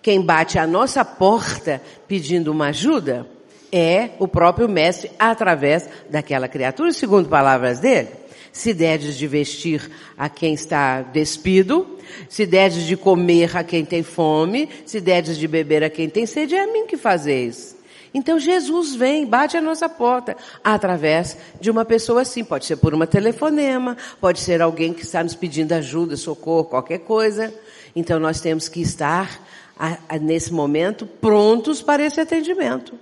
Quem 0.03 0.21
bate 0.21 0.59
à 0.59 0.67
nossa 0.67 1.05
porta 1.05 1.81
pedindo 2.07 2.53
uma 2.53 2.67
ajuda 2.67 3.27
é 3.73 4.11
o 4.19 4.29
próprio 4.29 4.69
mestre 4.69 5.11
através 5.19 5.89
daquela 6.11 6.47
criatura, 6.47 6.93
segundo 6.93 7.29
palavras 7.29 7.81
dele 7.81 8.24
se 8.55 8.73
deres 8.73 9.19
de 9.19 9.27
vestir 9.27 9.91
a 10.17 10.29
quem 10.29 10.55
está 10.55 11.03
despido, 11.03 11.99
se 12.29 12.47
deres 12.47 12.87
de 12.87 12.97
comer 12.97 13.57
a 13.57 13.65
quem 13.65 13.85
tem 13.85 14.05
fome, 14.05 14.69
se 14.87 15.01
deres 15.01 15.37
de 15.37 15.49
beber 15.49 15.83
a 15.83 15.91
quem 15.91 16.09
tem 16.09 16.25
sede, 16.25 16.55
é 16.55 16.63
a 16.63 16.73
mim 16.73 16.87
que 16.87 16.97
fazeis. 16.97 17.77
Então 18.15 18.39
Jesus 18.39 18.95
vem, 18.95 19.27
bate 19.27 19.57
a 19.57 19.61
nossa 19.61 19.89
porta, 19.89 20.37
através 20.63 21.37
de 21.61 21.69
uma 21.69 21.85
pessoa 21.85 22.23
assim. 22.23 22.45
Pode 22.45 22.65
ser 22.65 22.77
por 22.77 22.95
uma 22.95 23.09
telefonema, 23.09 23.97
pode 24.21 24.39
ser 24.39 24.63
alguém 24.63 24.95
que 24.95 25.03
está 25.03 25.21
nos 25.25 25.35
pedindo 25.35 25.73
ajuda, 25.73 26.17
socorro, 26.17 26.67
qualquer 26.67 27.01
coisa. 27.01 27.53
Então 27.95 28.21
nós 28.21 28.41
temos 28.41 28.69
que 28.69 28.81
estar, 28.81 29.43
a, 29.77 29.99
a, 30.09 30.17
nesse 30.17 30.53
momento, 30.53 31.07
prontos 31.07 31.83
para 31.83 32.05
esse 32.05 32.21
atendimento. 32.21 32.97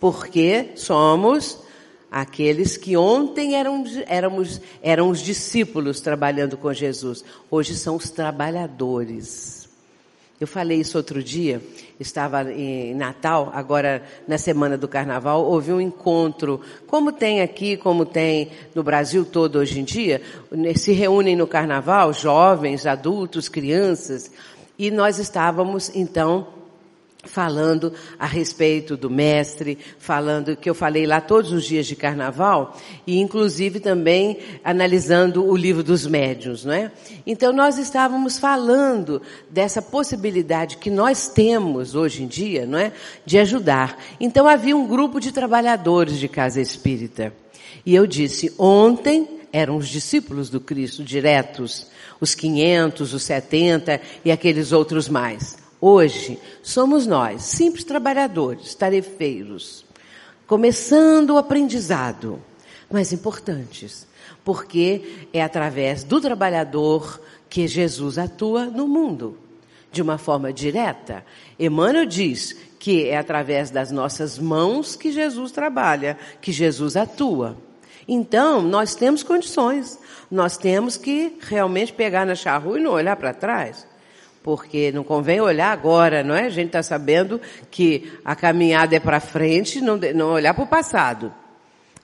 Porque 0.00 0.70
somos 0.76 1.67
Aqueles 2.10 2.76
que 2.76 2.96
ontem 2.96 3.54
eram, 3.54 3.84
éramos, 4.06 4.60
eram 4.82 5.10
os 5.10 5.20
discípulos 5.20 6.00
trabalhando 6.00 6.56
com 6.56 6.72
Jesus, 6.72 7.22
hoje 7.50 7.74
são 7.74 7.96
os 7.96 8.10
trabalhadores. 8.10 9.68
Eu 10.40 10.46
falei 10.46 10.80
isso 10.80 10.96
outro 10.96 11.20
dia, 11.20 11.60
estava 11.98 12.50
em 12.52 12.94
Natal, 12.94 13.50
agora 13.52 14.04
na 14.26 14.38
semana 14.38 14.78
do 14.78 14.86
Carnaval, 14.86 15.44
houve 15.44 15.72
um 15.72 15.80
encontro, 15.80 16.60
como 16.86 17.10
tem 17.10 17.42
aqui, 17.42 17.76
como 17.76 18.06
tem 18.06 18.52
no 18.72 18.84
Brasil 18.84 19.24
todo 19.24 19.58
hoje 19.58 19.80
em 19.80 19.84
dia, 19.84 20.22
se 20.76 20.92
reúnem 20.92 21.34
no 21.34 21.46
Carnaval 21.46 22.12
jovens, 22.12 22.86
adultos, 22.86 23.48
crianças, 23.48 24.30
e 24.78 24.92
nós 24.92 25.18
estávamos 25.18 25.90
então 25.92 26.46
falando 27.24 27.92
a 28.18 28.26
respeito 28.26 28.96
do 28.96 29.10
mestre, 29.10 29.76
falando 29.98 30.56
que 30.56 30.70
eu 30.70 30.74
falei 30.74 31.04
lá 31.04 31.20
todos 31.20 31.52
os 31.52 31.64
dias 31.64 31.86
de 31.86 31.96
carnaval 31.96 32.76
e 33.06 33.18
inclusive 33.18 33.80
também 33.80 34.38
analisando 34.62 35.44
o 35.44 35.56
livro 35.56 35.82
dos 35.82 36.06
médiuns, 36.06 36.64
não 36.64 36.72
é? 36.72 36.92
Então 37.26 37.52
nós 37.52 37.76
estávamos 37.76 38.38
falando 38.38 39.20
dessa 39.50 39.82
possibilidade 39.82 40.76
que 40.76 40.90
nós 40.90 41.28
temos 41.28 41.96
hoje 41.96 42.22
em 42.22 42.26
dia, 42.28 42.64
não 42.64 42.78
é? 42.78 42.92
De 43.26 43.38
ajudar. 43.38 44.00
Então 44.20 44.46
havia 44.46 44.76
um 44.76 44.86
grupo 44.86 45.18
de 45.18 45.32
trabalhadores 45.32 46.18
de 46.18 46.28
casa 46.28 46.60
espírita. 46.60 47.32
E 47.84 47.94
eu 47.94 48.06
disse, 48.06 48.54
ontem 48.56 49.40
eram 49.52 49.76
os 49.76 49.88
discípulos 49.88 50.50
do 50.50 50.60
Cristo 50.60 51.02
diretos, 51.02 51.88
os 52.20 52.34
500, 52.34 53.12
os 53.12 53.22
70 53.22 54.00
e 54.24 54.30
aqueles 54.30 54.70
outros 54.72 55.08
mais. 55.08 55.67
Hoje, 55.80 56.40
somos 56.60 57.06
nós, 57.06 57.42
simples 57.42 57.84
trabalhadores, 57.84 58.74
tarefeiros, 58.74 59.84
começando 60.44 61.30
o 61.30 61.38
aprendizado, 61.38 62.42
mas 62.90 63.12
importantes, 63.12 64.04
porque 64.44 65.28
é 65.32 65.40
através 65.40 66.02
do 66.02 66.20
trabalhador 66.20 67.20
que 67.48 67.68
Jesus 67.68 68.18
atua 68.18 68.66
no 68.66 68.88
mundo, 68.88 69.38
de 69.92 70.02
uma 70.02 70.18
forma 70.18 70.52
direta. 70.52 71.24
Emmanuel 71.56 72.06
diz 72.06 72.56
que 72.80 73.08
é 73.08 73.16
através 73.16 73.70
das 73.70 73.92
nossas 73.92 74.36
mãos 74.36 74.96
que 74.96 75.12
Jesus 75.12 75.52
trabalha, 75.52 76.18
que 76.40 76.50
Jesus 76.50 76.96
atua. 76.96 77.56
Então, 78.08 78.62
nós 78.62 78.96
temos 78.96 79.22
condições, 79.22 79.96
nós 80.28 80.56
temos 80.56 80.96
que 80.96 81.36
realmente 81.40 81.92
pegar 81.92 82.26
na 82.26 82.34
charrua 82.34 82.80
e 82.80 82.82
não 82.82 82.90
olhar 82.90 83.14
para 83.14 83.32
trás 83.32 83.87
porque 84.48 84.90
não 84.92 85.04
convém 85.04 85.42
olhar 85.42 85.70
agora, 85.70 86.24
não 86.24 86.34
é? 86.34 86.46
A 86.46 86.48
gente 86.48 86.68
está 86.68 86.82
sabendo 86.82 87.38
que 87.70 88.10
a 88.24 88.34
caminhada 88.34 88.96
é 88.96 88.98
para 88.98 89.20
frente, 89.20 89.78
não, 89.78 89.98
não 90.14 90.30
olhar 90.30 90.54
para 90.54 90.64
o 90.64 90.66
passado. 90.66 91.30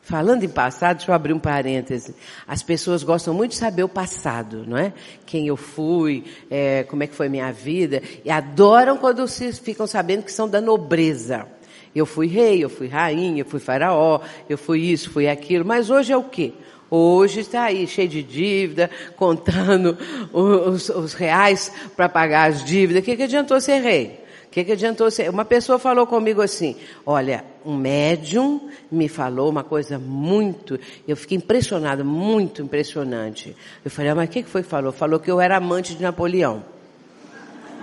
Falando 0.03 0.43
em 0.43 0.49
passado, 0.51 0.99
deixa 0.99 1.11
eu 1.11 1.15
abrir 1.15 1.33
um 1.33 1.39
parêntese. 1.39 2.15
As 2.47 2.63
pessoas 2.63 3.03
gostam 3.03 3.33
muito 3.33 3.53
de 3.53 3.57
saber 3.57 3.83
o 3.83 3.89
passado, 3.89 4.63
não 4.67 4.77
é? 4.77 4.93
Quem 5.25 5.47
eu 5.47 5.57
fui, 5.57 6.23
é, 6.51 6.83
como 6.83 7.03
é 7.03 7.07
que 7.07 7.15
foi 7.15 7.31
minha 7.31 7.51
vida, 7.51 8.03
e 8.23 8.31
adoram 8.31 8.99
quando 8.99 9.27
se 9.27 9.51
ficam 9.55 9.87
sabendo 9.87 10.25
que 10.25 10.31
são 10.31 10.47
da 10.47 10.61
nobreza. 10.61 11.47
Eu 11.95 12.05
fui 12.05 12.27
rei, 12.27 12.63
eu 12.63 12.69
fui 12.69 12.89
rainha, 12.89 13.41
eu 13.41 13.47
fui 13.47 13.59
faraó, 13.59 14.21
eu 14.51 14.59
fui 14.59 14.81
isso, 14.81 15.09
fui 15.11 15.27
aquilo, 15.29 15.65
mas 15.65 15.89
hoje 15.89 16.13
é 16.13 16.17
o 16.19 16.25
quê? 16.25 16.53
Hoje 16.91 17.41
está 17.41 17.65
aí 17.65 17.87
cheio 17.87 18.09
de 18.09 18.23
dívida, 18.23 18.91
contando 19.17 19.97
os, 20.33 20.89
os 20.89 21.15
reais 21.15 21.73
para 21.97 22.09
pagar 22.09 22.51
as 22.51 22.65
dívidas. 22.65 23.03
O 23.03 23.05
que, 23.05 23.17
que 23.17 23.23
adiantou 23.23 23.61
ser 23.61 23.81
rei? 23.81 24.25
O 24.47 24.51
que, 24.51 24.65
que 24.65 24.73
adiantou 24.73 25.11
ser? 25.11 25.29
Uma 25.31 25.45
pessoa 25.45 25.79
falou 25.79 26.07
comigo 26.07 26.41
assim: 26.41 26.77
olha, 27.05 27.45
um 27.65 27.77
médium 27.77 28.69
me 28.91 29.09
falou 29.09 29.51
uma 29.51 29.65
coisa 29.65 29.99
muito, 29.99 30.79
eu 31.09 31.17
fiquei 31.17 31.39
impressionada, 31.39 32.05
muito 32.05 32.63
impressionante. 32.63 33.57
Eu 33.85 33.91
falei, 33.91 34.11
ah, 34.13 34.15
mas 34.15 34.29
o 34.29 34.33
que, 34.33 34.43
que 34.43 34.49
foi 34.49 34.63
que 34.63 34.69
falou? 34.69 34.93
Falou 34.93 35.19
que 35.19 35.31
eu 35.31 35.41
era 35.41 35.57
amante 35.57 35.95
de 35.95 36.03
Napoleão. 36.03 36.65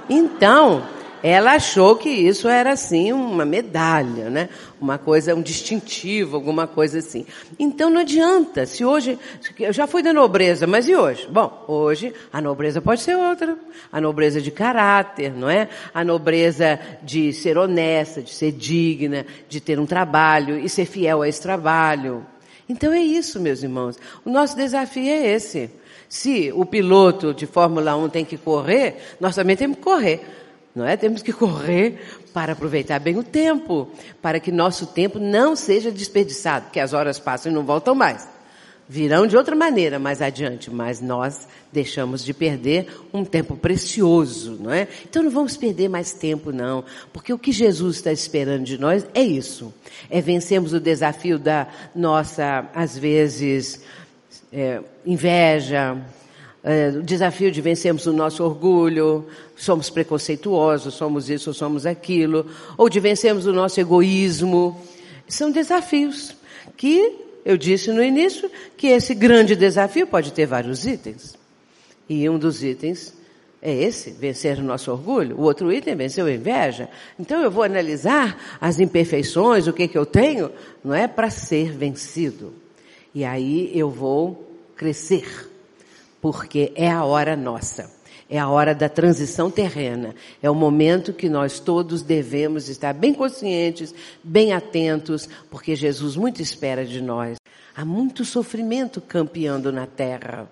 Então, 0.09 0.83
ela 1.23 1.53
achou 1.53 1.95
que 1.95 2.09
isso 2.09 2.47
era 2.47 2.71
assim 2.71 3.13
uma 3.13 3.45
medalha, 3.45 4.29
né? 4.29 4.49
Uma 4.79 4.97
coisa, 4.97 5.35
um 5.35 5.41
distintivo, 5.41 6.35
alguma 6.35 6.65
coisa 6.65 6.99
assim. 6.99 7.25
Então 7.59 7.89
não 7.89 8.01
adianta. 8.01 8.65
Se 8.65 8.83
hoje, 8.83 9.19
eu 9.59 9.71
já 9.71 9.85
fui 9.85 10.01
da 10.01 10.11
nobreza, 10.11 10.65
mas 10.65 10.87
e 10.87 10.95
hoje? 10.95 11.27
Bom, 11.29 11.63
hoje 11.67 12.13
a 12.33 12.41
nobreza 12.41 12.81
pode 12.81 13.01
ser 13.01 13.15
outra. 13.15 13.55
A 13.91 14.01
nobreza 14.01 14.41
de 14.41 14.49
caráter, 14.49 15.31
não 15.33 15.49
é? 15.49 15.69
A 15.93 16.03
nobreza 16.03 16.79
de 17.03 17.31
ser 17.33 17.57
honesta, 17.57 18.21
de 18.21 18.31
ser 18.31 18.51
digna, 18.51 19.25
de 19.47 19.61
ter 19.61 19.79
um 19.79 19.85
trabalho 19.85 20.57
e 20.57 20.67
ser 20.67 20.85
fiel 20.85 21.21
a 21.21 21.29
esse 21.29 21.41
trabalho. 21.41 22.25
Então 22.67 22.91
é 22.91 22.99
isso, 22.99 23.39
meus 23.39 23.61
irmãos. 23.61 23.99
O 24.25 24.29
nosso 24.31 24.55
desafio 24.55 25.07
é 25.07 25.27
esse. 25.27 25.69
Se 26.09 26.51
o 26.53 26.65
piloto 26.65 27.33
de 27.33 27.45
Fórmula 27.45 27.95
1 27.95 28.09
tem 28.09 28.25
que 28.25 28.37
correr, 28.37 28.97
nós 29.19 29.35
também 29.35 29.55
temos 29.55 29.77
que 29.77 29.83
correr 29.83 30.40
não 30.75 30.85
é? 30.85 30.95
Temos 30.95 31.21
que 31.21 31.33
correr 31.33 31.99
para 32.33 32.53
aproveitar 32.53 32.99
bem 32.99 33.17
o 33.17 33.23
tempo, 33.23 33.89
para 34.21 34.39
que 34.39 34.51
nosso 34.51 34.87
tempo 34.87 35.19
não 35.19 35.55
seja 35.55 35.91
desperdiçado, 35.91 36.65
porque 36.65 36.79
as 36.79 36.93
horas 36.93 37.19
passam 37.19 37.51
e 37.51 37.55
não 37.55 37.63
voltam 37.63 37.93
mais. 37.93 38.27
Virão 38.87 39.25
de 39.25 39.37
outra 39.37 39.55
maneira 39.55 39.97
mais 39.97 40.21
adiante, 40.21 40.69
mas 40.69 40.99
nós 40.99 41.47
deixamos 41.71 42.25
de 42.25 42.33
perder 42.33 42.87
um 43.13 43.23
tempo 43.23 43.55
precioso, 43.55 44.57
não 44.59 44.71
é? 44.71 44.85
Então 45.09 45.23
não 45.23 45.31
vamos 45.31 45.55
perder 45.55 45.87
mais 45.87 46.11
tempo 46.11 46.51
não, 46.51 46.83
porque 47.13 47.31
o 47.31 47.39
que 47.39 47.53
Jesus 47.53 47.97
está 47.97 48.11
esperando 48.11 48.65
de 48.65 48.77
nós 48.77 49.07
é 49.13 49.21
isso, 49.21 49.73
é 50.09 50.19
vencermos 50.19 50.73
o 50.73 50.79
desafio 50.79 51.39
da 51.39 51.67
nossa, 51.95 52.69
às 52.75 52.97
vezes, 52.97 53.81
é, 54.51 54.81
inveja, 55.05 55.97
é, 56.63 56.89
o 56.89 57.01
desafio 57.01 57.51
de 57.51 57.59
vencermos 57.59 58.05
o 58.05 58.13
nosso 58.13 58.43
orgulho, 58.43 59.25
somos 59.55 59.89
preconceituosos, 59.89 60.93
somos 60.93 61.29
isso, 61.29 61.53
somos 61.53 61.85
aquilo, 61.85 62.45
ou 62.77 62.87
de 62.87 62.99
vencermos 62.99 63.45
o 63.47 63.53
nosso 63.53 63.79
egoísmo. 63.79 64.79
São 65.27 65.49
desafios 65.49 66.35
que 66.77 67.15
eu 67.43 67.57
disse 67.57 67.91
no 67.91 68.03
início 68.03 68.49
que 68.77 68.87
esse 68.87 69.15
grande 69.15 69.55
desafio 69.55 70.05
pode 70.05 70.31
ter 70.33 70.45
vários 70.45 70.85
itens. 70.85 71.35
E 72.07 72.29
um 72.29 72.37
dos 72.37 72.63
itens 72.63 73.13
é 73.59 73.73
esse, 73.73 74.11
vencer 74.11 74.59
o 74.59 74.63
nosso 74.63 74.91
orgulho. 74.91 75.37
O 75.37 75.41
outro 75.41 75.73
item 75.73 75.93
é 75.93 75.95
vencer 75.95 76.23
a 76.23 76.31
inveja. 76.31 76.89
Então 77.19 77.41
eu 77.41 77.49
vou 77.49 77.63
analisar 77.63 78.57
as 78.61 78.79
imperfeições, 78.79 79.65
o 79.65 79.73
que 79.73 79.87
que 79.87 79.97
eu 79.97 80.05
tenho, 80.05 80.51
não 80.83 80.93
é 80.93 81.07
para 81.07 81.31
ser 81.31 81.71
vencido. 81.71 82.53
E 83.15 83.25
aí 83.25 83.71
eu 83.73 83.89
vou 83.89 84.47
crescer 84.75 85.50
porque 86.21 86.71
é 86.75 86.89
a 86.89 87.03
hora 87.03 87.35
nossa. 87.35 87.89
É 88.29 88.39
a 88.39 88.47
hora 88.47 88.73
da 88.73 88.87
transição 88.87 89.51
terrena. 89.51 90.15
É 90.41 90.49
o 90.49 90.55
momento 90.55 91.11
que 91.11 91.27
nós 91.27 91.59
todos 91.59 92.01
devemos 92.01 92.69
estar 92.69 92.93
bem 92.93 93.13
conscientes, 93.13 93.93
bem 94.23 94.53
atentos, 94.53 95.27
porque 95.49 95.75
Jesus 95.75 96.15
muito 96.15 96.41
espera 96.41 96.85
de 96.85 97.01
nós. 97.01 97.37
Há 97.75 97.83
muito 97.83 98.23
sofrimento 98.23 99.01
campeando 99.01 99.69
na 99.71 99.85
terra. 99.85 100.47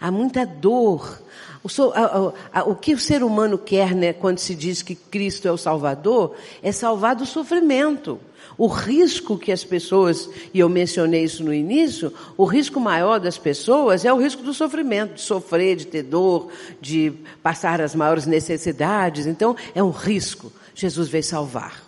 Há 0.00 0.10
muita 0.10 0.44
dor. 0.44 1.20
O, 1.62 1.68
so, 1.68 1.92
a, 1.94 2.32
a, 2.52 2.60
a, 2.60 2.64
o, 2.64 2.74
que 2.74 2.92
o 2.92 2.98
ser 2.98 3.22
humano 3.22 3.56
quer, 3.56 3.94
né, 3.94 4.12
quando 4.12 4.38
se 4.38 4.54
diz 4.54 4.82
que 4.82 4.94
Cristo 4.94 5.48
é 5.48 5.52
o 5.52 5.56
Salvador, 5.56 6.34
é 6.62 6.70
salvar 6.72 7.16
do 7.16 7.24
sofrimento. 7.24 8.20
O 8.56 8.66
risco 8.66 9.36
que 9.36 9.50
as 9.50 9.64
pessoas, 9.64 10.28
e 10.52 10.60
eu 10.60 10.68
mencionei 10.68 11.24
isso 11.24 11.42
no 11.42 11.52
início, 11.52 12.12
o 12.36 12.44
risco 12.44 12.78
maior 12.78 13.18
das 13.18 13.36
pessoas 13.36 14.04
é 14.04 14.12
o 14.12 14.20
risco 14.20 14.42
do 14.42 14.54
sofrimento, 14.54 15.14
de 15.14 15.22
sofrer, 15.22 15.76
de 15.76 15.86
ter 15.86 16.02
dor, 16.02 16.48
de 16.80 17.12
passar 17.42 17.80
as 17.80 17.94
maiores 17.94 18.26
necessidades. 18.26 19.26
Então, 19.26 19.56
é 19.74 19.82
um 19.82 19.90
risco. 19.90 20.52
Jesus 20.74 21.08
veio 21.08 21.24
salvar. 21.24 21.83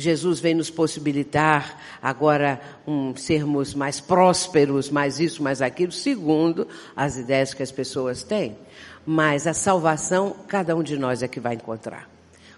Jesus 0.00 0.40
vem 0.40 0.54
nos 0.54 0.70
possibilitar 0.70 1.78
agora 2.02 2.60
um, 2.86 3.14
sermos 3.14 3.74
mais 3.74 4.00
prósperos, 4.00 4.90
mais 4.90 5.20
isso, 5.20 5.42
mais 5.42 5.60
aquilo, 5.62 5.92
segundo 5.92 6.66
as 6.96 7.16
ideias 7.16 7.54
que 7.54 7.62
as 7.62 7.70
pessoas 7.70 8.22
têm. 8.22 8.56
Mas 9.04 9.46
a 9.46 9.54
salvação, 9.54 10.34
cada 10.48 10.74
um 10.74 10.82
de 10.82 10.98
nós 10.98 11.22
é 11.22 11.28
que 11.28 11.40
vai 11.40 11.54
encontrar. 11.54 12.08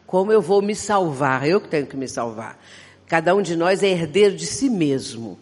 Como 0.07 0.31
eu 0.31 0.43
vou 0.43 0.61
me 0.61 0.75
salvar? 0.75 1.49
Eu 1.49 1.61
que 1.61 1.69
tenho 1.69 1.87
que 1.87 1.97
me 1.97 2.09
salvar. 2.09 2.59
Cada 3.07 3.35
um 3.35 3.43
de 3.43 3.57
nós 3.57 3.83
é 3.83 3.89
herdeiro 3.89 4.37
de 4.37 4.47
si 4.47 4.71
mesmo. 4.71 5.39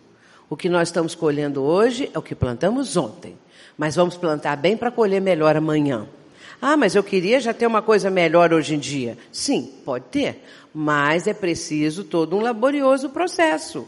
O 0.48 0.56
que 0.56 0.68
nós 0.68 0.88
estamos 0.88 1.14
colhendo 1.14 1.62
hoje 1.62 2.10
é 2.12 2.18
o 2.18 2.22
que 2.22 2.34
plantamos 2.34 2.96
ontem. 2.96 3.36
Mas 3.76 3.96
vamos 3.96 4.16
plantar 4.16 4.56
bem 4.56 4.76
para 4.76 4.90
colher 4.90 5.20
melhor 5.20 5.56
amanhã. 5.56 6.06
Ah, 6.60 6.76
mas 6.76 6.94
eu 6.94 7.02
queria 7.02 7.40
já 7.40 7.54
ter 7.54 7.66
uma 7.66 7.80
coisa 7.80 8.10
melhor 8.10 8.52
hoje 8.52 8.74
em 8.74 8.78
dia. 8.78 9.16
Sim, 9.32 9.72
pode 9.84 10.04
ter. 10.06 10.44
Mas 10.72 11.26
é 11.26 11.34
preciso 11.34 12.04
todo 12.04 12.36
um 12.36 12.40
laborioso 12.40 13.10
processo. 13.10 13.86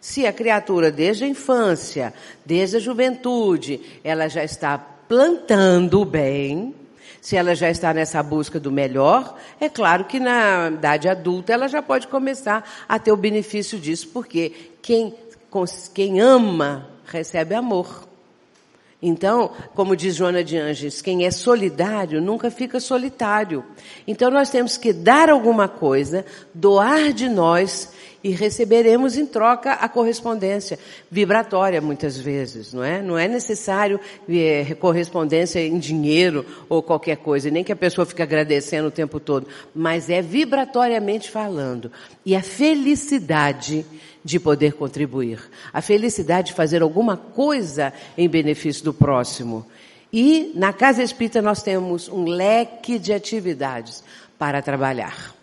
Se 0.00 0.26
a 0.26 0.32
criatura 0.32 0.90
desde 0.90 1.24
a 1.24 1.28
infância, 1.28 2.14
desde 2.44 2.78
a 2.78 2.80
juventude, 2.80 3.80
ela 4.02 4.28
já 4.28 4.42
está 4.42 4.78
plantando 4.78 6.00
o 6.00 6.04
bem, 6.04 6.74
se 7.20 7.36
ela 7.36 7.54
já 7.54 7.68
está 7.68 7.92
nessa 7.92 8.22
busca 8.22 8.58
do 8.58 8.72
melhor, 8.72 9.36
é 9.60 9.68
claro 9.68 10.04
que 10.04 10.18
na 10.18 10.70
idade 10.72 11.08
adulta 11.08 11.52
ela 11.52 11.68
já 11.68 11.82
pode 11.82 12.08
começar 12.08 12.64
a 12.88 12.98
ter 12.98 13.12
o 13.12 13.16
benefício 13.16 13.78
disso, 13.78 14.08
porque 14.08 14.70
quem, 14.80 15.14
quem 15.92 16.20
ama 16.20 16.88
recebe 17.04 17.54
amor. 17.54 18.09
Então, 19.02 19.50
como 19.74 19.96
diz 19.96 20.14
Joana 20.16 20.44
de 20.44 20.58
Anges, 20.58 21.00
quem 21.00 21.24
é 21.24 21.30
solidário 21.30 22.20
nunca 22.20 22.50
fica 22.50 22.78
solitário. 22.78 23.64
Então 24.06 24.30
nós 24.30 24.50
temos 24.50 24.76
que 24.76 24.92
dar 24.92 25.30
alguma 25.30 25.68
coisa, 25.68 26.24
doar 26.52 27.12
de 27.12 27.28
nós 27.28 27.90
e 28.22 28.30
receberemos 28.30 29.16
em 29.16 29.24
troca 29.24 29.72
a 29.72 29.88
correspondência 29.88 30.78
vibratória 31.10 31.80
muitas 31.80 32.18
vezes, 32.18 32.72
não 32.72 32.84
é? 32.84 33.00
Não 33.00 33.18
é 33.18 33.26
necessário 33.26 33.98
é, 34.28 34.74
correspondência 34.74 35.58
em 35.60 35.78
dinheiro 35.78 36.44
ou 36.68 36.82
qualquer 36.82 37.16
coisa, 37.16 37.50
nem 37.50 37.64
que 37.64 37.72
a 37.72 37.76
pessoa 37.76 38.04
fique 38.04 38.22
agradecendo 38.22 38.88
o 38.88 38.90
tempo 38.90 39.18
todo, 39.18 39.48
mas 39.74 40.10
é 40.10 40.20
vibratoriamente 40.20 41.30
falando. 41.30 41.90
E 42.24 42.36
a 42.36 42.42
felicidade 42.42 43.86
de 44.24 44.38
poder 44.38 44.74
contribuir, 44.74 45.40
a 45.72 45.80
felicidade 45.80 46.48
de 46.48 46.54
fazer 46.54 46.82
alguma 46.82 47.16
coisa 47.16 47.92
em 48.16 48.28
benefício 48.28 48.84
do 48.84 48.92
próximo. 48.92 49.66
E 50.12 50.52
na 50.54 50.72
Casa 50.72 51.02
Espírita 51.02 51.40
nós 51.40 51.62
temos 51.62 52.08
um 52.08 52.24
leque 52.24 52.98
de 52.98 53.12
atividades 53.12 54.02
para 54.38 54.60
trabalhar 54.60 55.34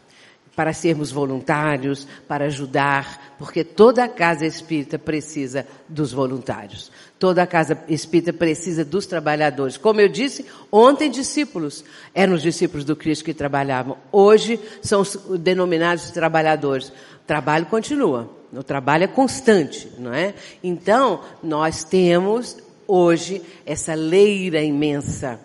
para 0.58 0.74
sermos 0.74 1.12
voluntários, 1.12 2.08
para 2.28 2.46
ajudar, 2.46 3.36
porque 3.38 3.64
toda 3.64 4.04
a 4.04 4.10
casa 4.10 4.44
espírita 4.44 4.98
precisa 4.98 5.68
dos 5.88 6.12
voluntários. 6.12 6.92
Toda 7.20 7.44
a 7.44 7.48
casa 7.48 7.78
espírita 7.88 8.34
precisa 8.34 8.84
dos 8.84 9.06
trabalhadores. 9.06 9.78
Como 9.78 10.02
eu 10.02 10.10
disse, 10.10 10.48
ontem 10.72 11.12
discípulos 11.12 11.86
eram 12.12 12.34
os 12.34 12.42
discípulos 12.42 12.84
do 12.84 12.96
Cristo 12.96 13.24
que 13.24 13.36
trabalhavam. 13.36 14.00
Hoje 14.12 14.60
são 14.82 15.02
os 15.02 15.16
denominados 15.40 16.10
trabalhadores. 16.10 16.90
O 16.90 17.28
trabalho 17.28 17.68
continua. 17.68 18.37
O 18.54 18.64
trabalho 18.64 19.04
é 19.04 19.08
constante, 19.08 19.92
não 19.98 20.14
é? 20.14 20.34
Então, 20.64 21.22
nós 21.44 21.84
temos 21.84 22.58
hoje 22.88 23.42
essa 23.66 23.94
leira 23.94 24.62
imensa 24.62 25.40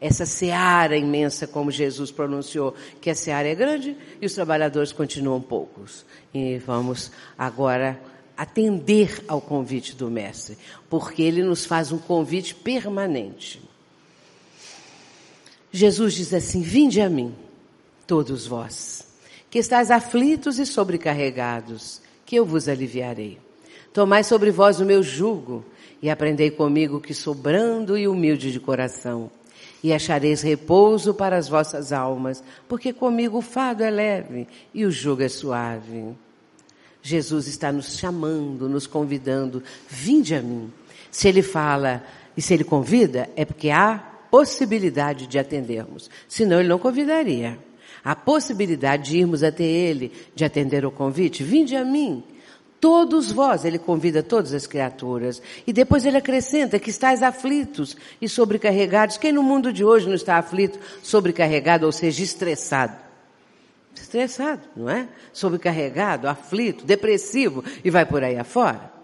essa 0.00 0.24
seara 0.24 0.96
imensa, 0.96 1.46
como 1.46 1.70
Jesus 1.70 2.10
pronunciou, 2.10 2.74
que 3.00 3.10
a 3.10 3.14
seara 3.14 3.48
é 3.48 3.54
grande 3.54 3.96
e 4.20 4.26
os 4.26 4.32
trabalhadores 4.32 4.92
continuam 4.92 5.40
poucos. 5.40 6.06
E 6.32 6.58
vamos 6.58 7.10
agora 7.36 8.00
atender 8.36 9.24
ao 9.26 9.40
convite 9.40 9.96
do 9.96 10.08
Mestre, 10.08 10.56
porque 10.88 11.22
ele 11.22 11.42
nos 11.42 11.64
faz 11.64 11.90
um 11.90 11.98
convite 11.98 12.54
permanente. 12.54 13.60
Jesus 15.72 16.14
diz 16.14 16.32
assim: 16.32 16.62
Vinde 16.62 17.00
a 17.00 17.08
mim, 17.08 17.34
todos 18.06 18.46
vós, 18.46 19.04
que 19.50 19.58
estáis 19.58 19.90
aflitos 19.90 20.60
e 20.60 20.64
sobrecarregados, 20.64 22.00
que 22.28 22.36
eu 22.36 22.44
vos 22.44 22.68
aliviarei. 22.68 23.38
Tomai 23.90 24.22
sobre 24.22 24.50
vós 24.50 24.80
o 24.80 24.84
meu 24.84 25.02
jugo 25.02 25.64
e 26.02 26.10
aprendei 26.10 26.50
comigo 26.50 27.00
que 27.00 27.14
sou 27.14 27.34
brando 27.34 27.96
e 27.96 28.06
humilde 28.06 28.52
de 28.52 28.60
coração. 28.60 29.30
E 29.82 29.94
achareis 29.94 30.42
repouso 30.42 31.14
para 31.14 31.38
as 31.38 31.48
vossas 31.48 31.90
almas, 31.90 32.44
porque 32.68 32.92
comigo 32.92 33.38
o 33.38 33.42
fado 33.42 33.82
é 33.82 33.88
leve 33.88 34.46
e 34.74 34.84
o 34.84 34.90
jugo 34.90 35.22
é 35.22 35.28
suave. 35.28 36.14
Jesus 37.00 37.46
está 37.46 37.72
nos 37.72 37.96
chamando, 37.96 38.68
nos 38.68 38.86
convidando, 38.86 39.62
vinde 39.88 40.34
a 40.34 40.42
mim. 40.42 40.70
Se 41.10 41.28
ele 41.28 41.40
fala 41.40 42.04
e 42.36 42.42
se 42.42 42.52
ele 42.52 42.62
convida, 42.62 43.30
é 43.36 43.46
porque 43.46 43.70
há 43.70 44.04
possibilidade 44.30 45.26
de 45.26 45.38
atendermos. 45.38 46.10
Senão 46.28 46.60
ele 46.60 46.68
não 46.68 46.78
convidaria. 46.78 47.58
A 48.04 48.14
possibilidade 48.14 49.10
de 49.10 49.18
irmos 49.18 49.42
até 49.42 49.64
ele, 49.64 50.12
de 50.34 50.44
atender 50.44 50.84
o 50.84 50.90
convite, 50.90 51.42
vinde 51.42 51.76
a 51.76 51.84
mim. 51.84 52.22
Todos 52.80 53.32
vós, 53.32 53.64
ele 53.64 53.78
convida 53.78 54.22
todas 54.22 54.52
as 54.52 54.66
criaturas. 54.66 55.42
E 55.66 55.72
depois 55.72 56.04
ele 56.04 56.16
acrescenta 56.16 56.78
que 56.78 56.90
estáis 56.90 57.22
aflitos 57.22 57.96
e 58.20 58.28
sobrecarregados. 58.28 59.18
Quem 59.18 59.32
no 59.32 59.42
mundo 59.42 59.72
de 59.72 59.84
hoje 59.84 60.06
não 60.06 60.14
está 60.14 60.36
aflito, 60.36 60.78
sobrecarregado, 61.02 61.86
ou 61.86 61.92
seja, 61.92 62.22
estressado? 62.22 62.96
Estressado, 63.94 64.62
não 64.76 64.88
é? 64.88 65.08
Sobrecarregado, 65.32 66.28
aflito, 66.28 66.84
depressivo 66.84 67.64
e 67.82 67.90
vai 67.90 68.06
por 68.06 68.22
aí 68.22 68.38
afora. 68.38 68.97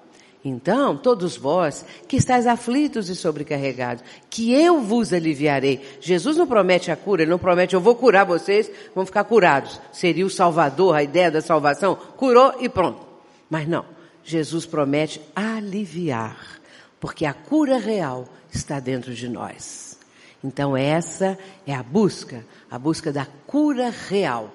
Então, 0.44 0.94
todos 0.94 1.38
vós 1.38 1.86
que 2.06 2.16
estáis 2.16 2.46
aflitos 2.46 3.08
e 3.08 3.16
sobrecarregados, 3.16 4.04
que 4.28 4.52
eu 4.52 4.82
vos 4.82 5.10
aliviarei. 5.10 5.80
Jesus 6.00 6.36
não 6.36 6.46
promete 6.46 6.90
a 6.90 6.96
cura, 6.96 7.22
ele 7.22 7.30
não 7.30 7.38
promete, 7.38 7.74
eu 7.74 7.80
vou 7.80 7.94
curar 7.94 8.26
vocês, 8.26 8.70
vão 8.94 9.06
ficar 9.06 9.24
curados. 9.24 9.80
Seria 9.90 10.26
o 10.26 10.30
Salvador, 10.30 10.94
a 10.94 11.02
ideia 11.02 11.30
da 11.30 11.40
salvação, 11.40 11.94
curou 11.94 12.54
e 12.60 12.68
pronto. 12.68 13.00
Mas 13.48 13.66
não, 13.66 13.86
Jesus 14.22 14.66
promete 14.66 15.18
aliviar, 15.34 16.60
porque 17.00 17.24
a 17.24 17.32
cura 17.32 17.78
real 17.78 18.28
está 18.52 18.78
dentro 18.78 19.14
de 19.14 19.28
nós. 19.28 19.98
Então 20.42 20.76
essa 20.76 21.38
é 21.66 21.74
a 21.74 21.82
busca, 21.82 22.44
a 22.70 22.78
busca 22.78 23.10
da 23.10 23.26
cura 23.46 23.88
real. 23.88 24.50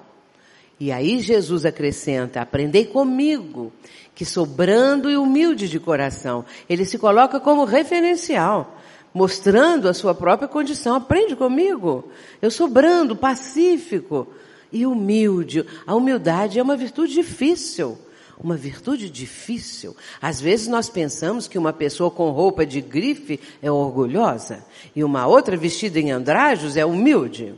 E 0.80 0.90
aí 0.90 1.20
Jesus 1.20 1.66
acrescenta, 1.66 2.40
aprendei 2.40 2.86
comigo, 2.86 3.70
que 4.14 4.24
sou 4.24 4.46
brando 4.46 5.10
e 5.10 5.16
humilde 5.16 5.68
de 5.68 5.78
coração. 5.78 6.42
Ele 6.70 6.86
se 6.86 6.96
coloca 6.96 7.38
como 7.38 7.64
referencial, 7.64 8.80
mostrando 9.12 9.90
a 9.90 9.94
sua 9.94 10.14
própria 10.14 10.48
condição. 10.48 10.94
Aprende 10.94 11.36
comigo. 11.36 12.10
Eu 12.40 12.50
sou 12.50 12.66
brando, 12.66 13.14
pacífico 13.14 14.26
e 14.72 14.86
humilde. 14.86 15.66
A 15.86 15.94
humildade 15.94 16.58
é 16.58 16.62
uma 16.62 16.76
virtude 16.76 17.12
difícil 17.12 17.98
uma 18.42 18.56
virtude 18.56 19.10
difícil. 19.10 19.94
Às 20.18 20.40
vezes 20.40 20.66
nós 20.66 20.88
pensamos 20.88 21.46
que 21.46 21.58
uma 21.58 21.74
pessoa 21.74 22.10
com 22.10 22.30
roupa 22.30 22.64
de 22.64 22.80
grife 22.80 23.38
é 23.60 23.70
orgulhosa 23.70 24.64
e 24.96 25.04
uma 25.04 25.26
outra 25.26 25.58
vestida 25.58 26.00
em 26.00 26.10
andrajos 26.10 26.74
é 26.74 26.86
humilde. 26.86 27.54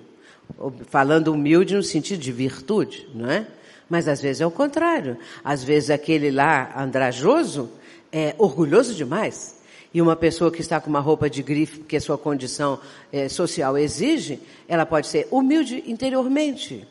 Falando 0.88 1.32
humilde 1.32 1.74
no 1.74 1.82
sentido 1.82 2.20
de 2.20 2.30
virtude, 2.30 3.08
não 3.14 3.30
é? 3.30 3.46
Mas 3.88 4.08
às 4.08 4.20
vezes 4.20 4.40
é 4.40 4.46
o 4.46 4.50
contrário. 4.50 5.16
Às 5.44 5.62
vezes 5.62 5.90
aquele 5.90 6.30
lá 6.30 6.72
andrajoso 6.76 7.70
é 8.12 8.34
orgulhoso 8.38 8.94
demais. 8.94 9.60
E 9.94 10.00
uma 10.00 10.16
pessoa 10.16 10.50
que 10.50 10.60
está 10.60 10.80
com 10.80 10.88
uma 10.88 11.00
roupa 11.00 11.28
de 11.28 11.42
grife, 11.42 11.80
porque 11.80 11.96
a 11.96 12.00
sua 12.00 12.16
condição 12.16 12.78
é, 13.12 13.28
social 13.28 13.76
exige, 13.76 14.40
ela 14.66 14.86
pode 14.86 15.06
ser 15.06 15.28
humilde 15.30 15.82
interiormente. 15.86 16.86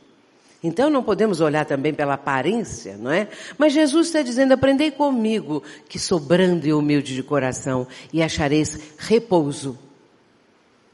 Então 0.63 0.89
não 0.91 1.01
podemos 1.01 1.41
olhar 1.41 1.65
também 1.65 1.93
pela 1.93 2.13
aparência, 2.13 2.95
não 2.97 3.11
é? 3.11 3.27
Mas 3.57 3.73
Jesus 3.73 4.07
está 4.07 4.21
dizendo, 4.21 4.53
aprendei 4.53 4.91
comigo, 4.91 5.63
que 5.89 5.97
sou 5.97 6.19
brando 6.19 6.67
e 6.67 6.73
humilde 6.73 7.15
de 7.15 7.23
coração, 7.23 7.87
e 8.13 8.21
achareis 8.21 8.79
repouso. 8.97 9.77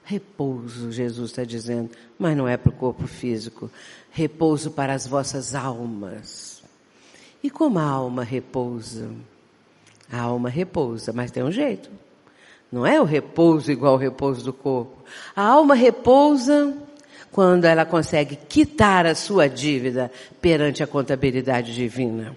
Repouso, 0.09 0.89
Jesus 0.89 1.31
está 1.31 1.43
dizendo, 1.43 1.89
mas 2.17 2.37
não 2.37 2.47
é 2.47 2.55
para 2.55 2.69
o 2.69 2.75
corpo 2.75 3.05
físico. 3.05 3.69
Repouso 4.09 4.71
para 4.71 4.93
as 4.93 5.05
vossas 5.05 5.53
almas. 5.53 6.63
E 7.43 7.49
como 7.49 7.77
a 7.77 7.83
alma 7.83 8.23
repousa? 8.23 9.09
A 10.09 10.21
alma 10.21 10.47
repousa, 10.47 11.11
mas 11.11 11.29
tem 11.29 11.43
um 11.43 11.51
jeito. 11.51 11.89
Não 12.71 12.85
é 12.85 13.01
o 13.01 13.03
repouso 13.03 13.69
igual 13.69 13.95
ao 13.95 13.99
repouso 13.99 14.45
do 14.45 14.53
corpo. 14.53 15.03
A 15.35 15.43
alma 15.43 15.75
repousa 15.75 16.73
quando 17.29 17.65
ela 17.65 17.83
consegue 17.83 18.37
quitar 18.37 19.05
a 19.05 19.13
sua 19.13 19.49
dívida 19.49 20.09
perante 20.39 20.81
a 20.81 20.87
contabilidade 20.87 21.75
divina. 21.75 22.33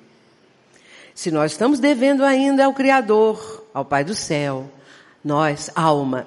Se 1.14 1.31
nós 1.31 1.53
estamos 1.53 1.79
devendo 1.79 2.25
ainda 2.25 2.64
ao 2.64 2.75
Criador, 2.75 3.64
ao 3.73 3.85
Pai 3.85 4.03
do 4.03 4.16
céu, 4.16 4.68
nós, 5.25 5.71
alma, 5.77 6.27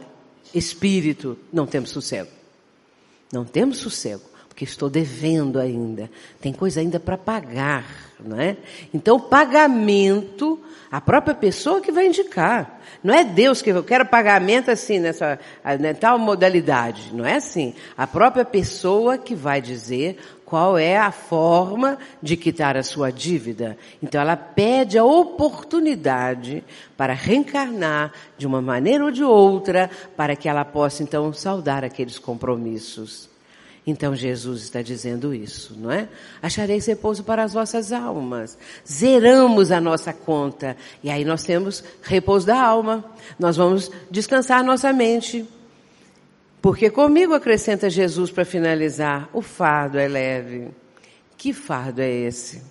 espírito, 0.53 1.37
não 1.51 1.65
temos 1.65 1.89
sossego. 1.89 2.29
Não 3.31 3.43
temos 3.43 3.77
sossego, 3.77 4.23
porque 4.47 4.63
estou 4.63 4.89
devendo 4.89 5.59
ainda. 5.59 6.09
Tem 6.39 6.53
coisa 6.53 6.79
ainda 6.79 6.99
para 6.99 7.17
pagar, 7.17 8.13
não 8.19 8.39
é? 8.39 8.57
Então, 8.93 9.19
pagamento 9.19 10.59
a 10.93 11.01
própria 11.01 11.33
pessoa 11.33 11.81
que 11.81 11.91
vai 11.91 12.05
indicar. 12.05 12.79
Não 13.03 13.11
é 13.11 13.23
Deus 13.23 13.63
que 13.63 13.71
eu 13.71 13.83
quero 13.83 14.05
pagamento 14.05 14.69
assim 14.69 14.99
nessa 14.99 15.39
né, 15.79 15.95
tal 15.95 16.19
modalidade. 16.19 17.09
Não 17.11 17.25
é 17.25 17.37
assim. 17.37 17.73
A 17.97 18.05
própria 18.05 18.45
pessoa 18.45 19.17
que 19.17 19.33
vai 19.33 19.59
dizer 19.59 20.19
qual 20.53 20.77
é 20.77 20.95
a 20.95 21.11
forma 21.11 21.97
de 22.21 22.37
quitar 22.37 22.77
a 22.77 22.83
sua 22.83 23.11
dívida. 23.11 23.75
Então 24.03 24.21
ela 24.21 24.35
pede 24.35 24.99
a 24.99 25.03
oportunidade 25.03 26.63
para 26.95 27.11
reencarnar 27.11 28.13
de 28.37 28.45
uma 28.45 28.61
maneira 28.61 29.03
ou 29.03 29.09
de 29.09 29.23
outra 29.23 29.89
para 30.15 30.35
que 30.35 30.47
ela 30.47 30.63
possa 30.63 31.01
então 31.01 31.33
saldar 31.33 31.83
aqueles 31.83 32.19
compromissos. 32.19 33.27
Então 33.83 34.15
Jesus 34.15 34.61
está 34.61 34.83
dizendo 34.83 35.33
isso, 35.33 35.75
não 35.75 35.91
é? 35.91 36.07
Achareis 36.39 36.85
repouso 36.85 37.23
para 37.23 37.41
as 37.41 37.53
vossas 37.53 37.91
almas. 37.91 38.55
Zeramos 38.87 39.71
a 39.71 39.81
nossa 39.81 40.13
conta. 40.13 40.77
E 41.03 41.09
aí 41.09 41.25
nós 41.25 41.41
temos 41.41 41.83
repouso 42.03 42.45
da 42.45 42.61
alma. 42.61 43.03
Nós 43.39 43.57
vamos 43.57 43.89
descansar 44.11 44.63
nossa 44.63 44.93
mente. 44.93 45.47
Porque 46.63 46.89
comigo 46.89 47.33
acrescenta 47.33 47.89
Jesus 47.89 48.31
para 48.31 48.45
finalizar, 48.45 49.29
o 49.33 49.41
fardo 49.41 49.99
é 49.99 50.07
leve. 50.07 50.69
Que 51.37 51.51
fardo 51.51 51.99
é 51.99 52.09
esse? 52.09 52.63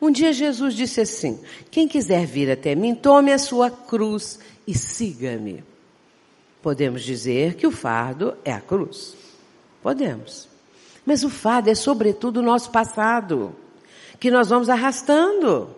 Um 0.00 0.10
dia 0.10 0.32
Jesus 0.32 0.74
disse 0.74 1.00
assim: 1.00 1.40
Quem 1.70 1.86
quiser 1.86 2.26
vir 2.26 2.50
até 2.50 2.74
mim, 2.74 2.96
tome 2.96 3.32
a 3.32 3.38
sua 3.38 3.70
cruz 3.70 4.40
e 4.66 4.74
siga-me. 4.74 5.62
Podemos 6.60 7.04
dizer 7.04 7.54
que 7.54 7.64
o 7.64 7.70
fardo 7.70 8.36
é 8.44 8.52
a 8.52 8.60
cruz. 8.60 9.14
Podemos. 9.80 10.48
Mas 11.06 11.22
o 11.22 11.30
fardo 11.30 11.70
é 11.70 11.76
sobretudo 11.76 12.38
o 12.38 12.42
nosso 12.42 12.72
passado, 12.72 13.54
que 14.18 14.32
nós 14.32 14.48
vamos 14.48 14.68
arrastando. 14.68 15.70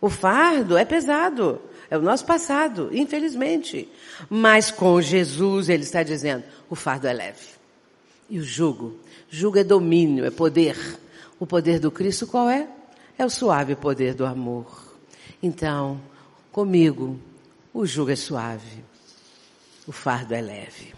O 0.00 0.08
fardo 0.08 0.76
é 0.76 0.84
pesado, 0.84 1.60
é 1.94 1.98
o 1.98 2.02
nosso 2.02 2.24
passado, 2.24 2.90
infelizmente. 2.92 3.88
Mas 4.28 4.70
com 4.70 5.00
Jesus, 5.00 5.68
ele 5.68 5.84
está 5.84 6.02
dizendo, 6.02 6.44
o 6.68 6.74
fardo 6.74 7.06
é 7.06 7.12
leve. 7.12 7.54
E 8.28 8.38
o 8.38 8.42
jugo? 8.42 8.98
Jugo 9.30 9.58
é 9.58 9.64
domínio, 9.64 10.24
é 10.24 10.30
poder. 10.30 10.76
O 11.38 11.46
poder 11.46 11.78
do 11.78 11.90
Cristo 11.90 12.26
qual 12.26 12.50
é? 12.50 12.68
É 13.16 13.24
o 13.24 13.30
suave 13.30 13.76
poder 13.76 14.14
do 14.14 14.26
amor. 14.26 14.96
Então, 15.42 16.00
comigo, 16.50 17.18
o 17.72 17.86
jugo 17.86 18.10
é 18.10 18.16
suave, 18.16 18.84
o 19.86 19.92
fardo 19.92 20.34
é 20.34 20.40
leve. 20.40 20.94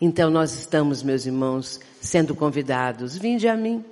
Então 0.00 0.30
nós 0.30 0.54
estamos, 0.54 1.02
meus 1.02 1.26
irmãos, 1.26 1.80
sendo 2.00 2.34
convidados, 2.34 3.16
vinde 3.16 3.48
a 3.48 3.56
mim, 3.56 3.84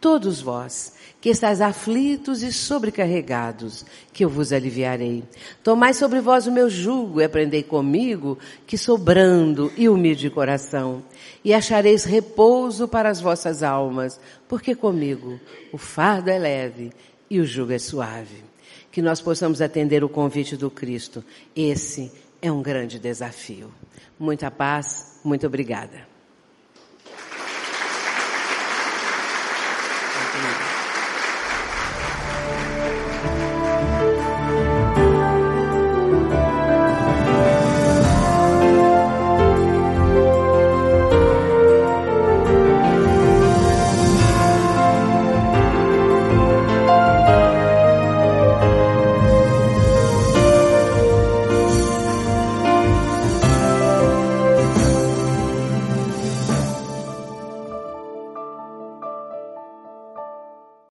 todos 0.00 0.40
vós, 0.40 0.92
que 1.20 1.30
estáis 1.30 1.60
aflitos 1.60 2.42
e 2.42 2.52
sobrecarregados, 2.52 3.84
que 4.12 4.24
eu 4.24 4.28
vos 4.28 4.52
aliviarei. 4.52 5.24
Tomai 5.62 5.92
sobre 5.92 6.20
vós 6.20 6.46
o 6.46 6.52
meu 6.52 6.70
jugo 6.70 7.20
e 7.20 7.24
aprendei 7.24 7.62
comigo, 7.62 8.38
que 8.66 8.78
sou 8.78 8.96
brando 8.96 9.72
e 9.76 9.88
humilde 9.88 10.22
de 10.22 10.30
coração, 10.30 11.02
e 11.44 11.52
achareis 11.52 12.04
repouso 12.04 12.86
para 12.86 13.08
as 13.08 13.20
vossas 13.20 13.62
almas, 13.62 14.20
porque 14.48 14.74
comigo 14.74 15.40
o 15.72 15.78
fardo 15.78 16.30
é 16.30 16.38
leve 16.38 16.92
e 17.28 17.40
o 17.40 17.46
jugo 17.46 17.72
é 17.72 17.78
suave. 17.78 18.44
Que 18.90 19.02
nós 19.02 19.20
possamos 19.20 19.60
atender 19.60 20.02
o 20.02 20.08
convite 20.08 20.56
do 20.56 20.70
Cristo. 20.70 21.22
Esse 21.54 22.10
é 22.40 22.50
um 22.50 22.62
grande 22.62 22.98
desafio. 22.98 23.70
Muita 24.18 24.50
paz 24.50 25.20
muito 25.22 25.46
obrigada. 25.46 26.17